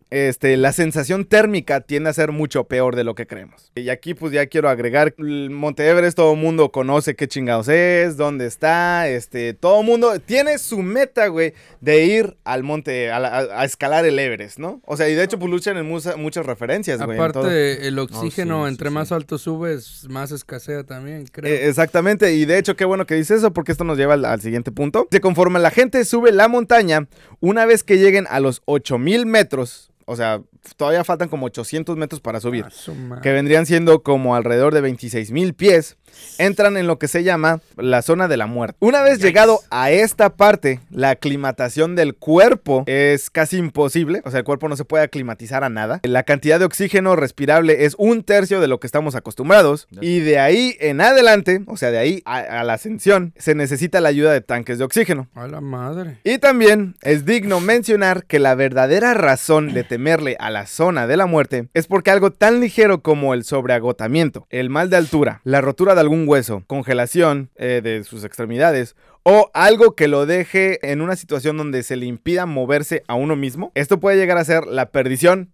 este, 0.09 0.55
la 0.57 0.71
sensación 0.71 1.25
térmica 1.25 1.81
tiende 1.81 2.09
a 2.09 2.13
ser 2.13 2.31
mucho 2.31 2.63
peor 2.63 2.95
de 2.95 3.03
lo 3.03 3.13
que 3.13 3.27
creemos. 3.27 3.71
Y 3.75 3.89
aquí 3.89 4.13
pues 4.13 4.31
ya 4.31 4.45
quiero 4.47 4.69
agregar, 4.69 5.13
el 5.17 5.49
Monte 5.49 5.87
Everest 5.87 6.15
todo 6.15 6.33
el 6.33 6.39
mundo 6.39 6.71
conoce 6.71 7.15
qué 7.15 7.27
chingados 7.27 7.67
es, 7.67 8.15
dónde 8.15 8.45
está, 8.45 9.09
este, 9.09 9.53
todo 9.53 9.81
el 9.81 9.85
mundo 9.85 10.17
tiene 10.19 10.57
su 10.59 10.81
meta, 10.81 11.27
güey, 11.27 11.53
de 11.81 12.05
ir 12.05 12.37
al 12.45 12.63
monte, 12.63 13.11
a, 13.11 13.19
la- 13.19 13.27
a- 13.37 13.61
a 13.61 13.65
escalar 13.65 14.05
el 14.05 14.17
Everest, 14.17 14.59
¿no? 14.59 14.81
O 14.85 14.95
sea, 14.95 15.09
y 15.09 15.13
de 15.15 15.23
hecho 15.23 15.37
pues 15.39 15.51
luchan 15.51 15.75
en 15.77 15.85
musa- 15.85 16.15
muchas 16.15 16.45
referencias, 16.45 17.01
güey. 17.01 17.17
todo. 17.17 17.25
Aparte, 17.41 17.87
el 17.87 17.99
oxígeno, 17.99 18.63
sí, 18.65 18.69
entre 18.69 18.89
sí, 18.89 18.93
más 18.95 19.09
sí. 19.09 19.13
alto 19.13 19.37
subes, 19.37 20.05
más 20.09 20.31
escasea 20.31 20.83
también, 20.85 21.25
creo. 21.25 21.51
Eh, 21.53 21.67
exactamente, 21.67 22.33
y 22.33 22.45
de 22.45 22.57
hecho 22.57 22.75
qué 22.77 22.85
bueno 22.85 23.05
que 23.05 23.15
dice 23.15 23.35
eso 23.35 23.51
porque 23.51 23.73
esto 23.73 23.83
nos 23.83 23.97
lleva 23.97 24.13
al, 24.13 24.23
al 24.25 24.41
siguiente 24.41 24.71
punto. 24.71 25.07
Se 25.11 25.19
conforme 25.19 25.59
la 25.59 25.71
gente 25.71 26.03
sube 26.05 26.31
la 26.31 26.47
montaña, 26.47 27.07
una 27.41 27.65
vez 27.65 27.83
que 27.83 27.97
lleguen 27.97 28.25
a 28.29 28.39
los 28.39 28.61
8000 28.65 29.25
metros, 29.25 29.91
o 30.07 30.15
sea, 30.15 30.41
todavía 30.75 31.03
faltan 31.03 31.29
como 31.29 31.45
800 31.47 31.97
metros 31.97 32.21
para 32.21 32.39
subir, 32.39 32.65
A 32.65 32.69
su 32.69 32.93
madre. 32.95 33.21
que 33.21 33.31
vendrían 33.31 33.65
siendo 33.65 34.03
como 34.03 34.35
alrededor 34.35 34.73
de 34.73 34.81
26 34.81 35.31
mil 35.31 35.53
pies, 35.53 35.97
entran 36.37 36.77
en 36.77 36.87
lo 36.87 36.97
que 36.99 37.07
se 37.07 37.23
llama 37.23 37.61
la 37.75 38.01
zona 38.01 38.27
de 38.27 38.37
la 38.37 38.47
muerte. 38.47 38.77
Una 38.79 39.01
vez 39.01 39.19
llegado 39.19 39.59
a 39.69 39.91
esta 39.91 40.35
parte, 40.35 40.79
la 40.89 41.09
aclimatación 41.11 41.95
del 41.95 42.15
cuerpo 42.15 42.83
es 42.87 43.29
casi 43.29 43.57
imposible, 43.57 44.21
o 44.25 44.31
sea, 44.31 44.39
el 44.39 44.43
cuerpo 44.45 44.67
no 44.69 44.75
se 44.75 44.85
puede 44.85 45.03
aclimatizar 45.03 45.63
a 45.63 45.69
nada. 45.69 45.99
La 46.03 46.23
cantidad 46.23 46.59
de 46.59 46.65
oxígeno 46.65 47.15
respirable 47.15 47.85
es 47.85 47.95
un 47.97 48.23
tercio 48.23 48.59
de 48.59 48.67
lo 48.67 48.79
que 48.79 48.87
estamos 48.87 49.15
acostumbrados 49.15 49.87
y 50.01 50.19
de 50.19 50.39
ahí 50.39 50.75
en 50.79 51.01
adelante, 51.01 51.61
o 51.67 51.77
sea, 51.77 51.91
de 51.91 51.97
ahí 51.99 52.21
a, 52.25 52.37
a 52.37 52.63
la 52.63 52.73
ascensión, 52.73 53.33
se 53.37 53.55
necesita 53.55 54.01
la 54.01 54.09
ayuda 54.09 54.31
de 54.33 54.41
tanques 54.41 54.77
de 54.77 54.83
oxígeno. 54.85 55.27
A 55.35 55.47
la 55.47 55.61
madre. 55.61 56.17
Y 56.23 56.37
también 56.39 56.95
es 57.01 57.25
digno 57.25 57.59
mencionar 57.59 58.25
que 58.25 58.39
la 58.39 58.55
verdadera 58.55 59.13
razón 59.13 59.73
de 59.73 59.83
temerle 59.83 60.35
a 60.47 60.49
la 60.49 60.65
zona 60.65 61.07
de 61.07 61.17
la 61.17 61.25
muerte 61.25 61.67
es 61.73 61.87
porque 61.87 62.09
algo 62.09 62.31
tan 62.31 62.61
ligero 62.61 63.01
como 63.01 63.33
el 63.33 63.43
sobreagotamiento, 63.43 64.47
el 64.49 64.69
mal 64.69 64.89
de 64.89 64.95
altura, 64.95 65.41
la 65.43 65.59
rotura 65.59 65.93
de 65.93 65.99
algún 65.99 66.25
hueso, 66.25 66.63
congelación 66.67 67.49
eh, 67.55 67.81
de 67.83 68.05
sus 68.05 68.23
extremidades 68.23 68.95
o 69.23 69.51
algo 69.53 69.93
que 69.93 70.07
lo 70.07 70.25
deje 70.25 70.79
en 70.89 71.01
una 71.01 71.17
situación 71.17 71.57
donde 71.57 71.83
se 71.83 71.97
le 71.97 72.05
impida 72.05 72.45
moverse 72.45 73.03
a 73.09 73.15
uno 73.15 73.35
mismo, 73.35 73.73
esto 73.75 73.99
puede 73.99 74.15
llegar 74.15 74.37
a 74.37 74.45
ser 74.45 74.65
la 74.67 74.89
perdición 74.89 75.51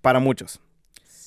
para 0.00 0.18
muchos. 0.18 0.60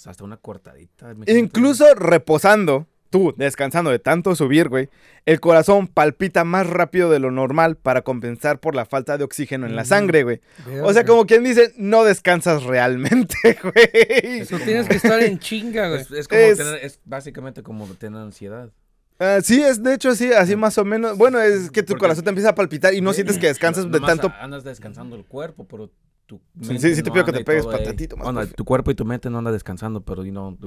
Hasta 0.06 0.26
una 0.26 0.36
cortadita. 0.36 1.16
Incluso 1.28 1.96
reposando, 1.96 2.88
tú 3.16 3.34
descansando 3.38 3.92
de 3.92 4.00
tanto 4.00 4.36
subir, 4.36 4.68
güey, 4.68 4.90
el 5.26 5.40
corazón 5.40 5.88
palpita 5.88 6.44
más 6.44 6.68
rápido 6.68 7.10
de 7.10 7.20
lo 7.20 7.32
normal 7.32 7.78
para 7.78 8.02
compensar 8.02 8.60
por 8.60 8.76
la 8.76 8.86
falta 8.86 9.18
de 9.18 9.24
oxígeno 9.24 9.66
en 9.68 9.78
la 9.78 9.84
Mm. 9.84 9.86
sangre, 9.86 10.24
güey. 10.24 10.42
O 10.84 10.92
sea, 10.92 11.06
como 11.06 11.26
quien 11.26 11.42
dice, 11.46 11.72
no 11.78 12.04
descansas 12.04 12.64
realmente, 12.64 13.36
güey. 13.64 14.42
Eso 14.42 14.60
tienes 14.60 14.90
que 14.90 14.98
estar 14.98 15.22
en 15.24 15.40
chinga, 15.40 15.88
güey. 15.88 16.02
Es, 16.02 16.12
es 16.12 16.28
como 16.28 16.42
Es- 16.42 16.58
tener, 16.58 16.76
es 16.84 17.00
básicamente 17.06 17.64
como 17.64 17.86
tener 17.96 18.20
ansiedad. 18.20 18.70
Ah, 19.18 19.40
sí, 19.42 19.64
es 19.64 19.82
de 19.82 19.94
hecho 19.94 20.10
así, 20.10 20.34
así 20.34 20.58
más 20.58 20.78
o 20.78 20.84
menos. 20.84 21.18
Bueno, 21.18 21.40
es 21.40 21.72
que 21.72 21.84
tu 21.84 21.94
Porque- 21.94 22.02
corazón 22.02 22.26
te 22.26 22.32
empieza 22.32 22.50
a 22.50 22.56
palpitar 22.56 22.94
y 22.94 23.00
no 23.00 23.14
sientes 23.14 23.38
que 23.38 23.48
descansas 23.48 23.90
de 23.90 24.02
tanto. 24.02 24.30
Andas 24.42 24.66
descansando 24.66 25.16
el 25.16 25.24
cuerpo, 25.24 25.66
pero 25.66 25.90
tu 26.26 26.38
Sí, 26.62 26.68
mente 26.70 26.80
sí, 26.90 26.96
sí 26.96 27.04
te 27.04 27.10
no 27.10 27.14
pido 27.14 27.26
que 27.26 27.32
te 27.34 27.44
pegues 27.44 27.66
patatito 27.66 28.18
más, 28.18 28.24
Bueno, 28.26 28.40
por 28.40 28.46
favor. 28.48 28.56
tu 28.56 28.66
cuerpo 28.66 28.92
y 28.92 28.96
tu 28.96 29.06
mente 29.06 29.30
no 29.30 29.38
anda 29.38 29.52
descansando, 29.52 30.02
pero 30.02 30.24
you 30.26 30.32
know, 30.32 30.58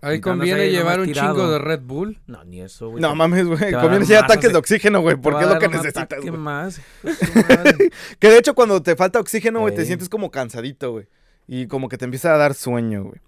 Ahí 0.00 0.20
conviene 0.20 0.60
ahí 0.62 0.70
llevar 0.70 1.00
un 1.00 1.06
tirado. 1.06 1.34
chingo 1.34 1.50
de 1.50 1.58
Red 1.58 1.80
Bull. 1.82 2.20
No, 2.26 2.44
ni 2.44 2.60
eso, 2.60 2.90
güey. 2.90 3.02
No 3.02 3.14
mames, 3.14 3.46
güey. 3.46 3.72
Conviene 3.72 3.98
más 4.00 4.08
tanques 4.26 4.44
así- 4.46 4.52
de 4.52 4.58
oxígeno, 4.58 5.00
güey, 5.00 5.16
porque 5.16 5.44
es 5.44 5.50
lo 5.50 5.58
que 5.58 5.68
necesitas, 5.68 6.20
güey. 6.20 6.30
más. 6.32 6.80
Pues. 7.02 7.18
Que 8.18 8.28
de 8.30 8.38
hecho, 8.38 8.54
cuando 8.54 8.82
te 8.82 8.94
falta 8.96 9.18
oxígeno, 9.20 9.60
güey, 9.60 9.74
te 9.74 9.84
sientes 9.84 10.08
como 10.08 10.30
cansadito, 10.30 10.92
güey. 10.92 11.06
Y 11.46 11.66
como 11.66 11.88
que 11.88 11.96
te 11.98 12.04
empieza 12.04 12.34
a 12.34 12.38
dar 12.38 12.54
sueño, 12.54 13.04
güey. 13.04 13.20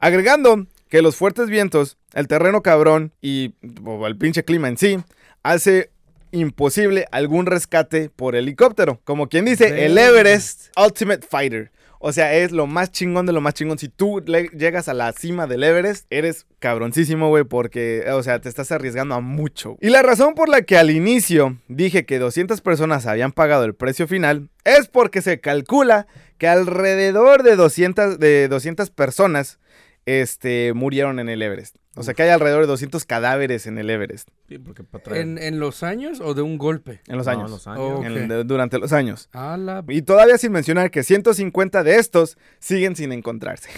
Agregando 0.00 0.66
que 0.88 1.02
los 1.02 1.16
fuertes 1.16 1.48
vientos, 1.48 1.98
el 2.14 2.28
terreno 2.28 2.62
cabrón 2.62 3.12
y 3.20 3.54
o 3.84 4.06
el 4.06 4.16
pinche 4.16 4.44
clima 4.44 4.68
en 4.68 4.76
sí, 4.76 4.98
hace 5.42 5.90
imposible 6.32 7.06
algún 7.10 7.46
rescate 7.46 8.10
por 8.14 8.36
helicóptero. 8.36 9.00
Como 9.04 9.28
quien 9.28 9.44
dice, 9.44 9.86
el. 9.86 9.96
Everest 9.98 10.68
Ultimate 10.76 11.26
Fighter. 11.28 11.70
O 11.98 12.12
sea, 12.12 12.34
es 12.34 12.52
lo 12.52 12.66
más 12.66 12.92
chingón 12.92 13.24
de 13.24 13.32
lo 13.32 13.40
más 13.40 13.54
chingón. 13.54 13.78
Si 13.78 13.88
tú 13.88 14.22
le- 14.26 14.50
llegas 14.50 14.86
a 14.88 14.94
la 14.94 15.12
cima 15.12 15.46
del 15.46 15.64
Everest, 15.64 16.06
eres 16.10 16.46
cabroncísimo, 16.58 17.28
güey, 17.30 17.44
porque, 17.44 18.04
o 18.12 18.22
sea, 18.22 18.38
te 18.38 18.50
estás 18.50 18.70
arriesgando 18.70 19.14
a 19.14 19.20
mucho. 19.20 19.76
Y 19.80 19.88
la 19.88 20.02
razón 20.02 20.34
por 20.34 20.48
la 20.50 20.60
que 20.62 20.76
al 20.76 20.90
inicio 20.90 21.56
dije 21.68 22.04
que 22.04 22.18
200 22.18 22.60
personas 22.60 23.06
habían 23.06 23.32
pagado 23.32 23.64
el 23.64 23.74
precio 23.74 24.06
final 24.06 24.50
es 24.64 24.88
porque 24.88 25.22
se 25.22 25.40
calcula 25.40 26.06
que 26.36 26.46
alrededor 26.48 27.42
de 27.42 27.56
200, 27.56 28.18
de 28.18 28.48
200 28.48 28.90
personas 28.90 29.58
este, 30.06 30.72
murieron 30.74 31.18
en 31.18 31.28
el 31.28 31.42
Everest. 31.42 31.76
O 31.98 32.02
sea, 32.02 32.12
que 32.14 32.22
hay 32.22 32.28
alrededor 32.28 32.60
de 32.62 32.66
200 32.66 33.04
cadáveres 33.06 33.66
en 33.66 33.78
el 33.78 33.88
Everest 33.88 34.28
Sí, 34.48 34.58
porque 34.58 34.84
para 34.84 35.02
traer- 35.02 35.22
¿En, 35.22 35.38
en 35.38 35.58
los 35.58 35.82
años 35.82 36.20
o 36.20 36.34
de 36.34 36.42
un 36.42 36.58
golpe? 36.58 37.00
en 37.06 37.16
los 37.16 37.24
No, 37.26 37.32
años. 37.32 37.50
los 37.50 37.66
años. 37.66 37.80
Oh. 37.80 38.04
En- 38.04 38.12
Ok. 38.24 38.28
de- 38.28 38.44
durante 38.44 38.78
los 38.78 38.92
años. 38.92 39.28
A 39.32 39.56
la... 39.56 39.82
Y 39.88 40.02
todavía 40.02 40.36
sin 40.38 40.52
mencionar 40.52 40.90
que 40.90 41.02
150 41.02 41.82
de 41.82 41.96
estos 41.96 42.36
siguen 42.58 42.96
sin 42.96 43.12
encontrarse. 43.12 43.70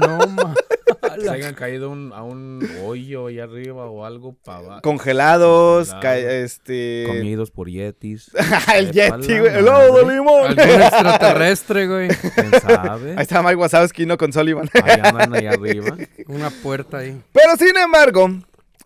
No, 0.00 0.18
ma... 0.28 0.54
Se 1.20 1.26
la- 1.26 1.32
hayan 1.32 1.54
caído 1.54 1.90
un- 1.90 2.12
a 2.14 2.22
un 2.22 2.68
hoyo 2.84 3.26
ahí 3.26 3.38
arriba 3.40 3.86
o 3.86 4.04
algo 4.04 4.32
para 4.34 4.58
abajo. 4.58 4.82
Congelados, 4.82 5.90
Congelados. 5.90 6.02
ca- 6.02 6.18
este... 6.18 7.04
Comidos 7.06 7.50
por 7.50 7.68
yetis. 7.68 8.30
el 8.74 8.92
Yeti, 8.92 9.38
güey. 9.38 9.54
El 9.56 9.64
lobo 9.64 9.98
de 9.98 10.14
limón. 10.14 10.46
Algún 10.58 10.82
extraterrestre, 10.82 11.86
güey. 11.86 12.08
¿Quién 12.34 12.50
sabe? 12.60 13.12
Ahí 13.16 13.22
está 13.22 13.42
Mike 13.42 13.56
Wazowski, 13.56 14.06
¿no? 14.06 14.16
Con 14.18 14.32
Sullivan. 14.32 14.68
Ahí 14.82 15.00
andan 15.02 15.34
allá 15.34 15.50
arriba. 15.52 15.96
Una 16.28 16.50
puerta 16.50 16.98
ahí. 16.98 17.20
Pero 17.32 17.56
sin 17.56 17.76
embargo, 17.76 18.30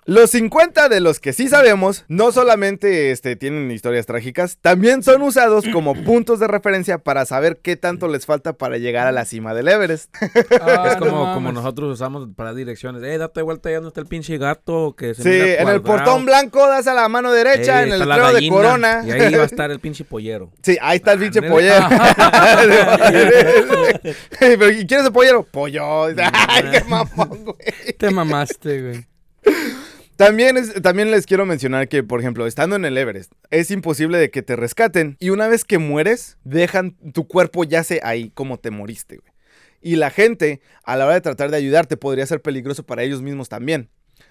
los 0.04 0.30
50 0.30 0.88
de 0.88 0.98
los 1.00 1.20
que 1.20 1.32
sí 1.32 1.48
sabemos, 1.48 2.04
no 2.08 2.32
solamente 2.32 3.12
este, 3.12 3.36
tienen 3.36 3.70
historias 3.70 4.04
trágicas, 4.06 4.58
también 4.60 5.02
son 5.04 5.22
usados 5.22 5.64
como 5.72 5.94
puntos 6.04 6.40
de 6.40 6.48
referencia 6.48 6.98
para 6.98 7.24
saber 7.24 7.60
qué 7.62 7.76
tanto 7.76 8.08
les 8.08 8.26
falta 8.26 8.54
para 8.54 8.78
llegar 8.78 9.06
a 9.06 9.12
la 9.12 9.24
cima 9.24 9.54
del 9.54 9.68
Everest. 9.68 10.12
Ah, 10.60 10.88
es 10.92 10.96
como, 10.96 11.26
no 11.26 11.34
como 11.34 11.52
nosotros 11.52 11.92
usamos 11.94 12.28
para 12.36 12.54
direcciones. 12.54 13.02
Eh, 13.02 13.18
date 13.18 13.42
vuelta 13.42 13.68
allá 13.68 13.78
donde 13.78 13.88
está 13.88 14.00
el 14.00 14.06
pinche 14.06 14.38
gato 14.38 14.94
que 14.96 15.14
se 15.14 15.22
Sí, 15.22 15.30
en 15.58 15.68
el 15.68 15.82
portón 15.82 16.24
blanco 16.24 16.66
das 16.68 16.86
a 16.86 16.94
la 16.94 17.08
mano 17.08 17.32
derecha, 17.32 17.82
Eh, 17.82 17.86
en 17.86 17.92
el 17.92 17.98
letrero 18.00 18.32
de 18.32 18.48
Corona. 18.48 19.02
Y 19.04 19.10
ahí 19.10 19.34
va 19.34 19.42
a 19.42 19.46
estar 19.46 19.70
el 19.70 19.80
pinche 19.80 20.04
pollero. 20.04 20.50
Sí, 20.62 20.76
ahí 20.80 20.96
está 20.98 21.12
el 21.12 21.18
pinche 21.20 21.40
Ándale. 21.40 21.54
pollero. 21.54 21.88
Pero, 24.38 24.70
¿Y 24.70 24.86
quién 24.86 25.00
es 25.00 25.06
el 25.06 25.12
pollero? 25.12 25.42
Pollo. 25.44 26.04
Ay, 26.04 26.14
qué 26.72 26.84
mamón, 26.86 27.44
güey. 27.44 27.56
Te 27.98 28.10
mamaste, 28.10 28.82
güey. 28.82 29.06
También, 30.16 30.56
es, 30.56 30.74
también 30.82 31.10
les 31.10 31.26
quiero 31.26 31.46
mencionar 31.46 31.88
que, 31.88 32.02
por 32.02 32.20
ejemplo, 32.20 32.46
estando 32.46 32.76
en 32.76 32.84
el 32.84 32.96
Everest, 32.96 33.32
es 33.50 33.70
imposible 33.70 34.18
de 34.18 34.30
que 34.30 34.42
te 34.42 34.56
rescaten 34.56 35.16
y 35.18 35.30
una 35.30 35.48
vez 35.48 35.64
que 35.64 35.78
mueres, 35.78 36.38
dejan 36.44 36.96
tu 37.12 37.26
cuerpo 37.26 37.64
yace 37.64 38.00
ahí 38.02 38.30
como 38.30 38.58
te 38.58 38.70
moriste, 38.70 39.16
güey. 39.16 39.32
Y 39.80 39.96
la 39.96 40.10
gente, 40.10 40.60
a 40.84 40.96
la 40.96 41.06
hora 41.06 41.14
de 41.14 41.20
tratar 41.22 41.50
de 41.50 41.56
ayudarte, 41.56 41.96
podría 41.96 42.24
ser 42.24 42.40
peligroso 42.40 42.84
para 42.84 43.02
ellos 43.02 43.20
mismos 43.20 43.48
también. 43.48 43.88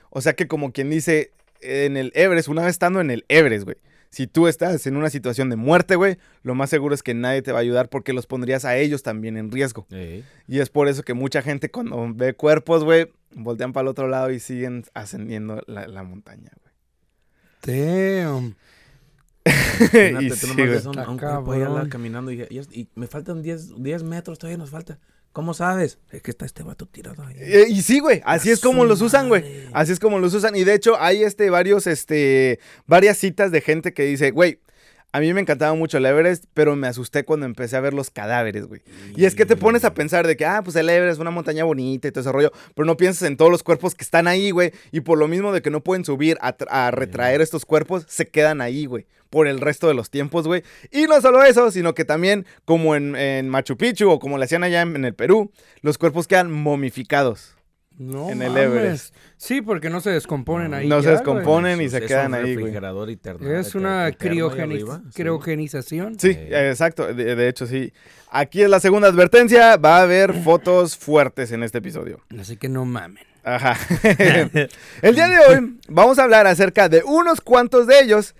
O 0.09 0.21
sea 0.21 0.33
que 0.33 0.47
como 0.47 0.71
quien 0.71 0.89
dice, 0.89 1.33
en 1.59 1.97
el 1.97 2.11
Everest, 2.15 2.47
una 2.47 2.61
vez 2.61 2.71
estando 2.71 3.01
en 3.01 3.11
el 3.11 3.25
Everest, 3.27 3.65
güey, 3.65 3.77
si 4.09 4.27
tú 4.27 4.47
estás 4.47 4.85
en 4.87 4.97
una 4.97 5.09
situación 5.09 5.49
de 5.49 5.55
muerte, 5.55 5.95
güey, 5.95 6.17
lo 6.43 6.53
más 6.53 6.69
seguro 6.69 6.93
es 6.93 7.01
que 7.01 7.13
nadie 7.13 7.41
te 7.41 7.51
va 7.51 7.59
a 7.59 7.61
ayudar 7.61 7.89
porque 7.89 8.11
los 8.11 8.27
pondrías 8.27 8.65
a 8.65 8.77
ellos 8.77 9.03
también 9.03 9.37
en 9.37 9.51
riesgo. 9.51 9.87
Y 10.47 10.59
es 10.59 10.69
por 10.69 10.89
eso 10.89 11.03
que 11.03 11.13
mucha 11.13 11.41
gente 11.41 11.71
cuando 11.71 12.13
ve 12.13 12.33
cuerpos, 12.33 12.83
güey, 12.83 13.09
voltean 13.33 13.73
para 13.73 13.83
el 13.83 13.87
otro 13.89 14.07
lado 14.07 14.31
y 14.31 14.39
siguen 14.39 14.83
ascendiendo 14.93 15.61
la, 15.67 15.87
la 15.87 16.03
montaña, 16.03 16.51
Damn. 17.65 18.55
güey. 19.91 20.09
imagínate, 20.09 20.25
y 20.25 20.29
tú 20.29 20.35
sí, 20.35 20.47
nomás 20.55 20.85
un, 20.85 20.97
un 21.13 21.53
allá 21.53 21.89
caminando 21.89 22.31
y, 22.31 22.41
y- 22.43 22.79
y 22.81 22.89
me 22.95 23.07
faltan 23.07 23.41
10, 23.41 23.81
10 23.81 24.03
metros, 24.03 24.37
todavía 24.39 24.57
nos 24.57 24.69
falta. 24.69 24.99
¿Cómo 25.33 25.53
sabes? 25.53 25.97
Es 26.11 26.21
que 26.21 26.31
está 26.31 26.45
este 26.45 26.61
vato 26.61 26.85
tirado 26.87 27.23
ahí. 27.23 27.35
Eh, 27.37 27.65
y 27.69 27.81
sí, 27.83 27.99
güey, 27.99 28.21
así 28.25 28.51
es 28.51 28.59
como 28.59 28.83
los 28.83 29.01
usan, 29.01 29.29
güey. 29.29 29.65
Así 29.71 29.93
es 29.93 29.99
como 29.99 30.19
los 30.19 30.33
usan. 30.33 30.57
Y 30.57 30.65
de 30.65 30.73
hecho, 30.73 30.99
hay 30.99 31.23
este 31.23 31.49
varios, 31.49 31.87
este, 31.87 32.59
varias 32.85 33.17
citas 33.17 33.49
de 33.51 33.61
gente 33.61 33.93
que 33.93 34.03
dice, 34.03 34.31
güey, 34.31 34.59
a 35.13 35.19
mí 35.19 35.33
me 35.33 35.41
encantaba 35.41 35.73
mucho 35.75 35.97
el 35.97 36.05
Everest, 36.05 36.45
pero 36.53 36.75
me 36.75 36.87
asusté 36.87 37.25
cuando 37.25 37.45
empecé 37.45 37.75
a 37.75 37.81
ver 37.81 37.93
los 37.93 38.09
cadáveres, 38.09 38.65
güey. 38.65 38.81
Y 39.15 39.25
es 39.25 39.35
que 39.35 39.45
te 39.45 39.55
pones 39.55 39.83
a 39.83 39.93
pensar 39.93 40.25
de 40.25 40.37
que, 40.37 40.45
ah, 40.45 40.61
pues 40.63 40.75
el 40.75 40.89
Everest 40.89 41.17
es 41.17 41.19
una 41.19 41.31
montaña 41.31 41.63
bonita 41.63 42.07
y 42.07 42.11
todo 42.11 42.21
ese 42.21 42.31
rollo, 42.31 42.51
pero 42.75 42.85
no 42.85 42.95
piensas 42.97 43.27
en 43.27 43.37
todos 43.37 43.51
los 43.51 43.63
cuerpos 43.63 43.93
que 43.93 44.03
están 44.03 44.27
ahí, 44.27 44.51
güey. 44.51 44.71
Y 44.91 45.01
por 45.01 45.17
lo 45.17 45.27
mismo 45.27 45.51
de 45.51 45.61
que 45.61 45.69
no 45.69 45.81
pueden 45.81 46.05
subir 46.05 46.37
a, 46.41 46.57
tra- 46.57 46.67
a 46.69 46.91
retraer 46.91 47.41
estos 47.41 47.65
cuerpos, 47.65 48.05
se 48.07 48.27
quedan 48.27 48.61
ahí, 48.61 48.85
güey. 48.85 49.05
Por 49.29 49.47
el 49.47 49.61
resto 49.61 49.87
de 49.87 49.93
los 49.93 50.09
tiempos, 50.09 50.45
güey. 50.45 50.63
Y 50.91 51.03
no 51.03 51.21
solo 51.21 51.41
eso, 51.43 51.71
sino 51.71 51.93
que 51.95 52.03
también, 52.03 52.45
como 52.65 52.95
en, 52.97 53.15
en 53.15 53.47
Machu 53.47 53.77
Picchu 53.77 54.09
o 54.09 54.19
como 54.19 54.37
le 54.37 54.43
hacían 54.43 54.63
allá 54.63 54.81
en, 54.81 54.95
en 54.95 55.05
el 55.05 55.13
Perú, 55.13 55.51
los 55.81 55.97
cuerpos 55.97 56.27
quedan 56.27 56.51
momificados. 56.51 57.55
No 58.01 58.29
En 58.31 58.41
el 58.41 58.49
mames. 58.49 58.63
Everest. 58.65 59.15
Sí, 59.37 59.61
porque 59.61 59.89
no 59.89 60.01
se 60.01 60.09
descomponen 60.09 60.73
ahí. 60.73 60.87
No 60.87 61.01
se 61.03 61.11
descomponen. 61.11 61.75
güey. 61.75 61.85
y 61.87 61.89
se 61.89 61.97
Es 61.97 62.01
un 62.03 62.07
quedan 62.07 62.33
ahí, 62.33 62.41
güey. 62.43 62.55
refrigerador 62.55 63.09
eterno- 63.09 63.47
Es 63.51 63.75
una 63.75 64.09
sí. 64.09 64.15
criogenización. 65.13 66.19
Sí, 66.19 66.29
Eh. 66.31 66.69
exacto. 66.71 67.13
De, 67.13 67.35
de 67.35 67.47
hecho, 67.49 67.67
sí. 67.67 67.93
Aquí 68.31 68.61
es 68.63 68.69
la 68.69 68.79
segunda 68.79 69.07
advertencia. 69.07 69.77
Va 69.77 69.97
a 69.97 70.01
haber 70.03 70.33
fotos 70.41 70.97
fuertes 70.97 71.51
en 71.51 71.63
este 71.63 71.77
episodio. 71.79 72.21
Así 72.39 72.57
que 72.57 72.69
no 72.69 72.85
mamen. 72.85 73.23
Ajá. 73.43 73.75
El 75.01 75.15
día 75.15 75.27
de 75.27 75.37
hoy 75.39 75.77
vamos 75.89 76.19
a 76.19 76.23
hablar 76.23 76.47
acerca 76.47 76.89
de 76.89 77.03
unos 77.03 77.41
cuantos 77.41 77.87
de 77.87 77.99
ellos. 78.01 78.35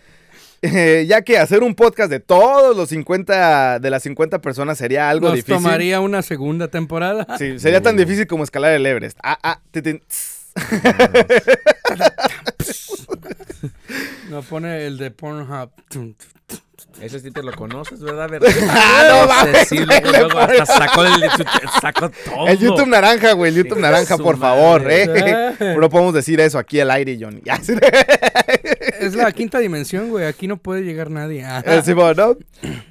Eh, 0.62 1.06
ya 1.10 1.22
que 1.22 1.38
hacer 1.38 1.64
un 1.64 1.76
podcast 1.76 2.10
de 2.10 2.20
todos 2.20 2.76
los 2.76 2.90
50, 2.90 3.80
de 3.80 3.90
las 3.90 4.04
50 4.04 4.42
personas 4.42 4.78
sería 4.78 5.10
algo 5.10 5.28
Nos 5.28 5.36
difícil. 5.36 5.56
tomaría 5.56 6.00
una 6.00 6.22
segunda 6.22 6.68
temporada. 6.68 7.26
Sí, 7.38 7.60
sería 7.60 7.82
tan 7.82 7.98
difícil 7.98 8.28
como 8.28 8.44
escalar 8.44 8.74
el 8.74 8.86
Everest. 8.86 9.18
Ah, 9.24 9.38
ah, 9.44 9.60
ti, 9.72 9.82
ti, 9.82 10.00
tss. 10.00 10.42
Nos 14.30 14.46
pone 14.46 14.86
el 14.86 14.98
de 14.98 15.12
Pornhub. 15.12 15.72
Ese 17.02 17.20
sí 17.20 17.32
te 17.32 17.42
lo 17.42 17.52
conoces, 17.54 18.02
¿verdad? 18.02 18.30
Ah, 18.70 19.04
no 19.10 19.28
mames, 19.28 19.56
Ese 19.64 19.66
sí, 19.66 19.86
luego, 19.86 20.12
luego 20.12 20.40
hasta 20.40 20.66
sacó, 20.66 21.06
el, 21.06 21.14
sacó 21.82 22.10
todo. 22.10 22.48
El 22.48 22.58
YouTube 22.60 22.88
naranja, 22.88 23.34
güey. 23.34 23.50
El 23.52 23.58
YouTube 23.64 23.80
naranja, 23.80 24.18
por 24.18 24.38
favor. 24.38 24.86
Eh. 24.90 25.76
No 25.80 25.90
podemos 25.90 26.14
decir 26.14 26.40
eso 26.40 26.60
aquí 26.60 26.80
al 26.80 26.92
aire, 26.92 27.18
Johnny. 27.20 27.42
Sí. 29.12 29.18
Es 29.20 29.24
la 29.24 29.32
quinta 29.32 29.60
dimensión, 29.60 30.10
güey. 30.10 30.26
Aquí 30.26 30.48
no 30.48 30.58
puede 30.58 30.82
llegar 30.84 31.10
nadie. 31.10 31.46
Eh, 31.66 31.82
Simón, 31.84 32.16
¿no? 32.18 32.38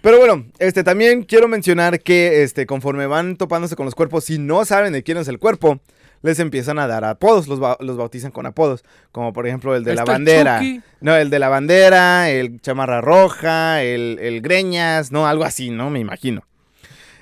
Pero 0.03 0.19
bueno, 0.19 0.47
este 0.59 0.85
también 0.85 1.23
quiero 1.25 1.49
mencionar 1.49 2.01
que 2.01 2.43
este 2.43 2.67
conforme 2.67 3.07
van 3.07 3.37
topándose 3.37 3.77
con 3.77 3.85
los 3.87 3.95
cuerpos, 3.95 4.25
si 4.25 4.39
no 4.39 4.65
saben 4.65 4.93
de 4.93 5.03
quién 5.03 5.19
es 5.19 5.29
el 5.29 5.39
cuerpo, 5.39 5.81
les 6.23 6.39
empiezan 6.39 6.79
a 6.79 6.87
dar 6.87 7.05
apodos, 7.05 7.49
los, 7.49 7.61
ba- 7.61 7.79
los 7.81 7.97
bautizan 7.97 8.31
con 8.31 8.45
apodos, 8.47 8.85
como 9.11 9.33
por 9.33 9.47
ejemplo 9.47 9.75
el 9.75 9.85
de 9.85 9.95
la 9.95 10.05
bandera. 10.05 10.59
Chucky. 10.59 10.83
No, 11.01 11.17
el 11.17 11.31
de 11.31 11.39
la 11.39 11.49
bandera, 11.49 12.29
el 12.31 12.61
chamarra 12.61 13.01
roja, 13.01 13.83
el, 13.83 14.19
el 14.21 14.43
greñas, 14.43 15.11
no, 15.13 15.27
algo 15.27 15.45
así, 15.45 15.71
¿no? 15.71 15.89
Me 15.91 15.99
imagino. 16.01 16.43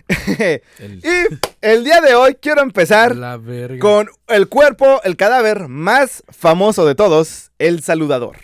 El- 0.78 1.02
y 1.04 1.38
el 1.60 1.84
día 1.84 2.00
de 2.00 2.14
hoy 2.14 2.34
quiero 2.40 2.62
empezar 2.62 3.14
La 3.14 3.36
verga. 3.36 3.78
con 3.78 4.08
el 4.28 4.48
cuerpo, 4.48 5.00
el 5.04 5.16
cadáver 5.16 5.68
más 5.68 6.24
famoso 6.30 6.86
de 6.86 6.94
todos, 6.94 7.50
el 7.58 7.82
saludador. 7.82 8.36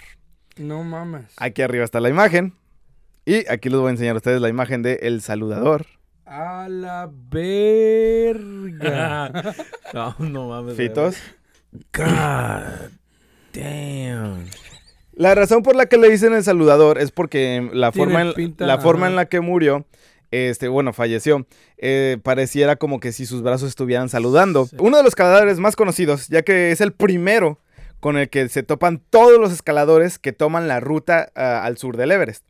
No 0.56 0.84
mames. 0.84 1.26
Aquí 1.36 1.62
arriba 1.62 1.84
está 1.84 2.00
la 2.00 2.08
imagen. 2.08 2.54
Y 3.26 3.48
aquí 3.50 3.70
les 3.70 3.78
voy 3.80 3.88
a 3.88 3.92
enseñar 3.92 4.14
a 4.14 4.18
ustedes 4.18 4.40
la 4.40 4.48
imagen 4.48 4.82
de 4.82 5.00
El 5.02 5.20
Saludador. 5.22 5.86
A 6.26 6.68
la 6.68 7.10
verga. 7.30 7.94
no, 9.94 10.14
no 10.18 10.48
mames. 10.48 10.76
Fitos. 10.76 11.16
God 11.92 12.90
damn. 13.52 14.46
La 15.12 15.34
razón 15.34 15.62
por 15.62 15.74
la 15.76 15.86
que 15.86 15.96
le 15.96 16.10
dicen 16.10 16.34
El 16.34 16.44
Saludador 16.44 16.98
es 16.98 17.10
porque 17.10 17.68
la 17.72 17.92
Tiene 17.92 18.12
forma, 18.12 18.22
en, 18.22 18.34
pinta, 18.34 18.66
la 18.66 18.78
forma 18.78 19.06
en 19.06 19.16
la 19.16 19.26
que 19.26 19.40
murió, 19.40 19.86
este, 20.30 20.68
bueno, 20.68 20.92
falleció, 20.92 21.46
eh, 21.78 22.18
pareciera 22.22 22.76
como 22.76 23.00
que 23.00 23.12
si 23.12 23.24
sus 23.26 23.42
brazos 23.42 23.68
estuvieran 23.68 24.08
saludando. 24.08 24.66
Sí. 24.66 24.76
Uno 24.80 24.96
de 24.96 25.02
los 25.02 25.14
cadáveres 25.14 25.58
más 25.58 25.76
conocidos, 25.76 26.28
ya 26.28 26.42
que 26.42 26.72
es 26.72 26.80
el 26.80 26.92
primero 26.92 27.58
con 28.04 28.18
el 28.18 28.28
que 28.28 28.50
se 28.50 28.62
topan 28.62 29.00
todos 29.08 29.40
los 29.40 29.50
escaladores 29.50 30.18
que 30.18 30.34
toman 30.34 30.68
la 30.68 30.78
ruta 30.78 31.32
ah, 31.34 31.64
al 31.64 31.78
sur 31.78 31.96
del 31.96 32.12
Everest. 32.12 32.44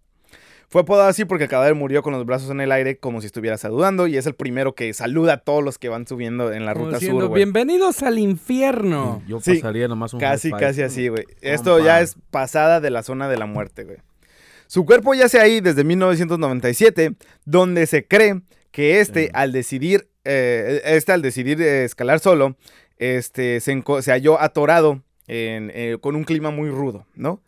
Fue 0.68 0.80
apodado 0.80 1.08
así 1.08 1.24
porque 1.24 1.44
el 1.44 1.50
cadáver 1.50 1.76
murió 1.76 2.02
con 2.02 2.12
los 2.12 2.26
brazos 2.26 2.50
en 2.50 2.60
el 2.60 2.72
aire 2.72 2.98
como 2.98 3.20
si 3.20 3.28
estuviera 3.28 3.56
saludando 3.56 4.08
y 4.08 4.16
es 4.16 4.26
el 4.26 4.34
primero 4.34 4.74
que 4.74 4.92
saluda 4.94 5.34
a 5.34 5.36
todos 5.36 5.62
los 5.62 5.78
que 5.78 5.88
van 5.88 6.08
subiendo 6.08 6.52
en 6.52 6.66
la 6.66 6.72
Como 6.72 6.86
ruta 6.86 6.98
diciendo, 6.98 7.20
sur, 7.20 7.28
güey. 7.28 7.44
Bienvenidos 7.44 8.02
al 8.02 8.18
infierno. 8.18 9.22
Yo 9.28 9.38
Sí, 9.38 9.54
pasaría 9.54 9.86
nomás 9.86 10.12
un 10.12 10.18
Casi, 10.18 10.50
casi 10.50 10.82
así, 10.82 11.06
güey. 11.06 11.24
Esto 11.40 11.78
ya 11.78 12.00
es 12.00 12.16
pasada 12.32 12.80
de 12.80 12.90
la 12.90 13.04
zona 13.04 13.28
de 13.28 13.36
la 13.36 13.46
muerte, 13.46 13.84
güey. 13.84 13.98
Su 14.66 14.84
cuerpo 14.84 15.14
yace 15.14 15.38
ahí 15.38 15.60
desde 15.60 15.84
1997, 15.84 17.14
donde 17.44 17.86
se 17.86 18.08
cree 18.08 18.40
que 18.72 18.98
este, 18.98 19.30
al 19.34 19.52
decidir, 19.52 20.08
eh, 20.24 20.82
este, 20.84 21.12
al 21.12 21.22
decidir 21.22 21.62
eh, 21.62 21.84
escalar 21.84 22.18
solo, 22.18 22.56
este, 22.98 23.60
se, 23.60 23.80
se 24.00 24.10
halló 24.10 24.40
atorado 24.40 25.03
en, 25.26 25.70
eh, 25.74 25.96
con 26.00 26.16
un 26.16 26.24
clima 26.24 26.50
muy 26.50 26.70
rudo, 26.70 27.06
¿no? 27.14 27.40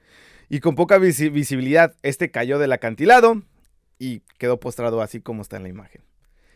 Y 0.49 0.61
con 0.61 0.75
poca 0.77 0.99
visi- 0.99 1.31
visibilidad, 1.33 1.95
este 2.03 2.31
cayó 2.31 2.59
del 2.59 2.73
acantilado 2.73 3.43
y 3.99 4.21
quedó 4.39 4.61
postrado 4.61 5.03
así 5.03 5.21
como 5.21 5.43
está 5.43 5.57
en 5.57 5.65
la 5.65 5.69
imagen. 5.69 6.03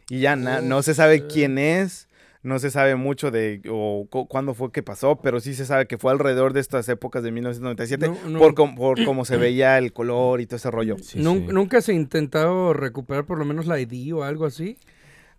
Y 0.09 0.20
ya 0.20 0.37
na- 0.37 0.61
no 0.61 0.83
se 0.83 0.94
sabe 0.94 1.26
quién 1.26 1.59
es, 1.59 2.09
no 2.42 2.59
se 2.59 2.70
sabe 2.70 2.94
mucho 2.96 3.30
de 3.30 3.61
o 3.68 4.06
cu- 4.09 4.26
cuándo 4.26 4.54
fue 4.54 4.72
que 4.72 4.83
pasó, 4.83 5.20
pero 5.20 5.40
sí 5.40 5.54
se 5.54 5.66
sabe 5.66 5.87
que 5.87 5.98
fue 5.98 6.11
alrededor 6.12 6.52
de 6.52 6.61
estas 6.61 6.88
épocas 6.88 7.22
de 7.22 7.30
1997 7.33 8.09
No, 8.09 8.16
no. 8.30 8.38
por, 8.38 8.54
com- 8.54 8.74
por 8.74 9.04
cómo 9.04 9.24
se 9.24 9.37
veía 9.37 9.76
el 9.76 9.92
color 9.92 10.40
y 10.40 10.46
todo 10.46 10.56
ese 10.56 10.70
rollo. 10.70 10.96
Sí, 11.02 11.18
Nun- 11.18 11.46
sí. 11.48 11.52
Nunca 11.52 11.80
se 11.83 11.92
ha 11.92 11.94
intentado 11.94 12.72
recuperar 12.72 13.24
por 13.26 13.38
lo 13.38 13.44
menos 13.44 13.66
la 13.66 13.78
ID 13.78 14.14
o 14.14 14.22
algo 14.24 14.46
así. 14.46 14.78